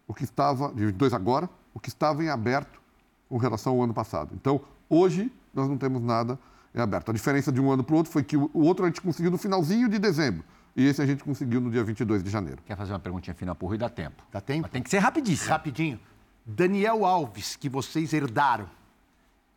o 0.07 0.13
que 0.13 0.23
estava, 0.23 0.73
dia 0.73 0.87
22 0.87 1.13
agora, 1.13 1.49
o 1.73 1.79
que 1.79 1.87
estava 1.87 2.23
em 2.23 2.29
aberto 2.29 2.81
com 3.29 3.37
relação 3.37 3.73
ao 3.73 3.83
ano 3.83 3.93
passado. 3.93 4.31
Então, 4.33 4.59
hoje, 4.89 5.31
nós 5.53 5.67
não 5.67 5.77
temos 5.77 6.01
nada 6.01 6.39
em 6.73 6.79
aberto. 6.79 7.09
A 7.09 7.13
diferença 7.13 7.51
de 7.51 7.59
um 7.59 7.71
ano 7.71 7.83
para 7.83 7.93
o 7.93 7.97
outro 7.97 8.11
foi 8.11 8.23
que 8.23 8.37
o 8.37 8.49
outro 8.53 8.85
a 8.85 8.87
gente 8.87 9.01
conseguiu 9.01 9.31
no 9.31 9.37
finalzinho 9.37 9.89
de 9.89 9.99
dezembro. 9.99 10.43
E 10.75 10.85
esse 10.85 11.01
a 11.01 11.05
gente 11.05 11.23
conseguiu 11.23 11.59
no 11.59 11.69
dia 11.69 11.83
22 11.83 12.23
de 12.23 12.29
janeiro. 12.29 12.61
Quer 12.65 12.77
fazer 12.77 12.93
uma 12.93 12.99
perguntinha 12.99 13.33
final 13.33 13.53
para 13.53 13.65
o 13.65 13.67
Rui? 13.67 13.77
Dá 13.77 13.89
tempo. 13.89 14.23
Dá 14.31 14.39
tempo? 14.39 14.63
Mas 14.63 14.71
tem 14.71 14.81
que 14.81 14.89
ser 14.89 14.99
rapidíssimo. 14.99 15.49
Rapidinho. 15.49 15.99
Daniel 16.45 17.05
Alves, 17.05 17.55
que 17.55 17.67
vocês 17.67 18.13
herdaram, 18.13 18.69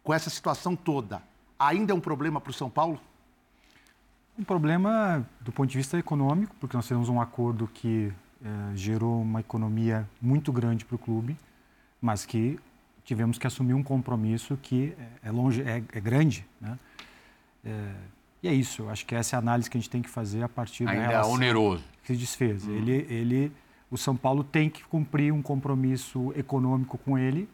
com 0.02 0.12
essa 0.12 0.28
situação 0.28 0.74
toda, 0.76 1.22
ainda 1.58 1.92
é 1.92 1.94
um 1.94 2.00
problema 2.00 2.40
para 2.40 2.50
o 2.50 2.52
São 2.52 2.68
Paulo? 2.68 3.00
Um 4.36 4.42
problema 4.42 5.24
do 5.40 5.52
ponto 5.52 5.70
de 5.70 5.78
vista 5.78 5.96
econômico, 5.96 6.54
porque 6.58 6.76
nós 6.76 6.86
temos 6.86 7.08
um 7.08 7.20
acordo 7.20 7.68
que 7.72 8.12
é, 8.44 8.76
gerou 8.76 9.22
uma 9.22 9.40
economia 9.40 10.08
muito 10.20 10.52
grande 10.52 10.84
para 10.84 10.96
o 10.96 10.98
clube, 10.98 11.38
mas 12.02 12.26
que 12.26 12.58
tivemos 13.04 13.38
que 13.38 13.46
assumir 13.46 13.74
um 13.74 13.82
compromisso 13.82 14.58
que 14.60 14.94
é, 15.22 15.28
é 15.28 15.30
longe, 15.30 15.62
é, 15.62 15.82
é 15.92 16.00
grande, 16.00 16.44
né? 16.60 16.78
É, 17.64 17.92
e 18.42 18.48
é 18.48 18.52
isso. 18.52 18.82
Eu 18.82 18.90
acho 18.90 19.06
que 19.06 19.14
essa 19.14 19.36
é 19.36 19.38
a 19.38 19.40
análise 19.40 19.70
que 19.70 19.78
a 19.78 19.80
gente 19.80 19.90
tem 19.90 20.02
que 20.02 20.10
fazer 20.10 20.42
a 20.42 20.48
partir 20.48 20.86
Ainda 20.86 21.00
da 21.00 21.08
relação 21.08 21.32
é 21.32 21.34
oneroso. 21.34 21.84
que 22.02 22.08
se 22.12 22.16
desfez. 22.18 22.66
Hum. 22.66 22.76
Ele, 22.76 23.06
ele 23.08 23.52
o 23.90 23.96
São 23.96 24.16
Paulo 24.16 24.42
tem 24.42 24.68
que 24.68 24.84
cumprir 24.84 25.32
um 25.32 25.40
compromisso 25.40 26.32
econômico 26.36 26.98
com 26.98 27.16
ele, 27.16 27.48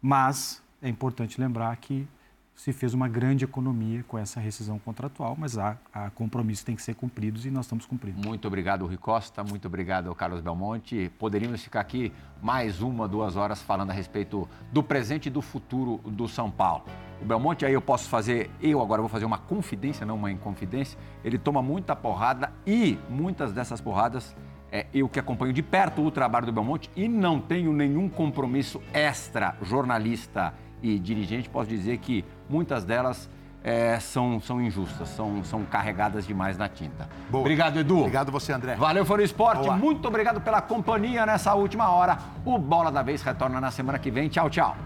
mas 0.00 0.62
é 0.80 0.88
importante 0.88 1.40
lembrar 1.40 1.76
que 1.76 2.08
se 2.56 2.72
fez 2.72 2.94
uma 2.94 3.06
grande 3.06 3.44
economia 3.44 4.02
com 4.08 4.18
essa 4.18 4.40
rescisão 4.40 4.78
contratual, 4.78 5.36
mas 5.38 5.58
há, 5.58 5.76
há 5.92 6.08
compromissos 6.10 6.62
que 6.62 6.66
têm 6.66 6.74
que 6.74 6.82
ser 6.82 6.94
cumpridos 6.94 7.44
e 7.44 7.50
nós 7.50 7.66
estamos 7.66 7.84
cumprindo. 7.84 8.26
Muito 8.26 8.48
obrigado, 8.48 8.86
Rui 8.86 8.96
Costa. 8.96 9.44
Muito 9.44 9.66
obrigado, 9.66 10.12
Carlos 10.14 10.40
Belmonte. 10.40 11.12
Poderíamos 11.18 11.62
ficar 11.62 11.80
aqui 11.80 12.10
mais 12.42 12.80
uma, 12.80 13.06
duas 13.06 13.36
horas 13.36 13.60
falando 13.60 13.90
a 13.90 13.92
respeito 13.92 14.48
do 14.72 14.82
presente 14.82 15.26
e 15.26 15.30
do 15.30 15.42
futuro 15.42 15.98
do 15.98 16.26
São 16.26 16.50
Paulo. 16.50 16.84
O 17.20 17.26
Belmonte, 17.26 17.66
aí 17.66 17.74
eu 17.74 17.82
posso 17.82 18.08
fazer, 18.08 18.50
eu 18.60 18.80
agora 18.80 19.02
vou 19.02 19.08
fazer 19.08 19.26
uma 19.26 19.38
confidência, 19.38 20.06
não 20.06 20.16
uma 20.16 20.32
inconfidência. 20.32 20.98
Ele 21.22 21.38
toma 21.38 21.60
muita 21.60 21.94
porrada 21.94 22.50
e 22.66 22.98
muitas 23.10 23.52
dessas 23.52 23.82
porradas 23.82 24.34
é, 24.72 24.86
eu 24.92 25.08
que 25.08 25.20
acompanho 25.20 25.52
de 25.52 25.62
perto 25.62 26.02
o 26.02 26.10
trabalho 26.10 26.46
do 26.46 26.52
Belmonte 26.52 26.90
e 26.96 27.06
não 27.06 27.40
tenho 27.40 27.72
nenhum 27.72 28.08
compromisso 28.08 28.82
extra 28.92 29.56
jornalista 29.62 30.52
e 30.82 30.98
dirigente, 30.98 31.48
posso 31.48 31.68
dizer 31.68 31.98
que 31.98 32.24
muitas 32.48 32.84
delas 32.84 33.28
é, 33.66 33.98
são, 33.98 34.40
são 34.40 34.62
injustas, 34.62 35.08
são, 35.08 35.42
são 35.42 35.64
carregadas 35.64 36.26
demais 36.26 36.56
na 36.56 36.68
tinta. 36.68 37.08
Boa. 37.28 37.40
Obrigado, 37.40 37.78
Edu. 37.78 37.98
Obrigado 37.98 38.30
você, 38.30 38.52
André. 38.52 38.76
Valeu, 38.76 39.04
Foro 39.04 39.22
Esporte. 39.22 39.62
Boa. 39.62 39.76
Muito 39.76 40.06
obrigado 40.06 40.40
pela 40.40 40.62
companhia 40.62 41.26
nessa 41.26 41.52
última 41.54 41.90
hora. 41.90 42.16
O 42.44 42.58
Bola 42.58 42.92
da 42.92 43.02
Vez 43.02 43.22
retorna 43.22 43.60
na 43.60 43.72
semana 43.72 43.98
que 43.98 44.10
vem. 44.10 44.28
Tchau, 44.28 44.48
tchau. 44.48 44.76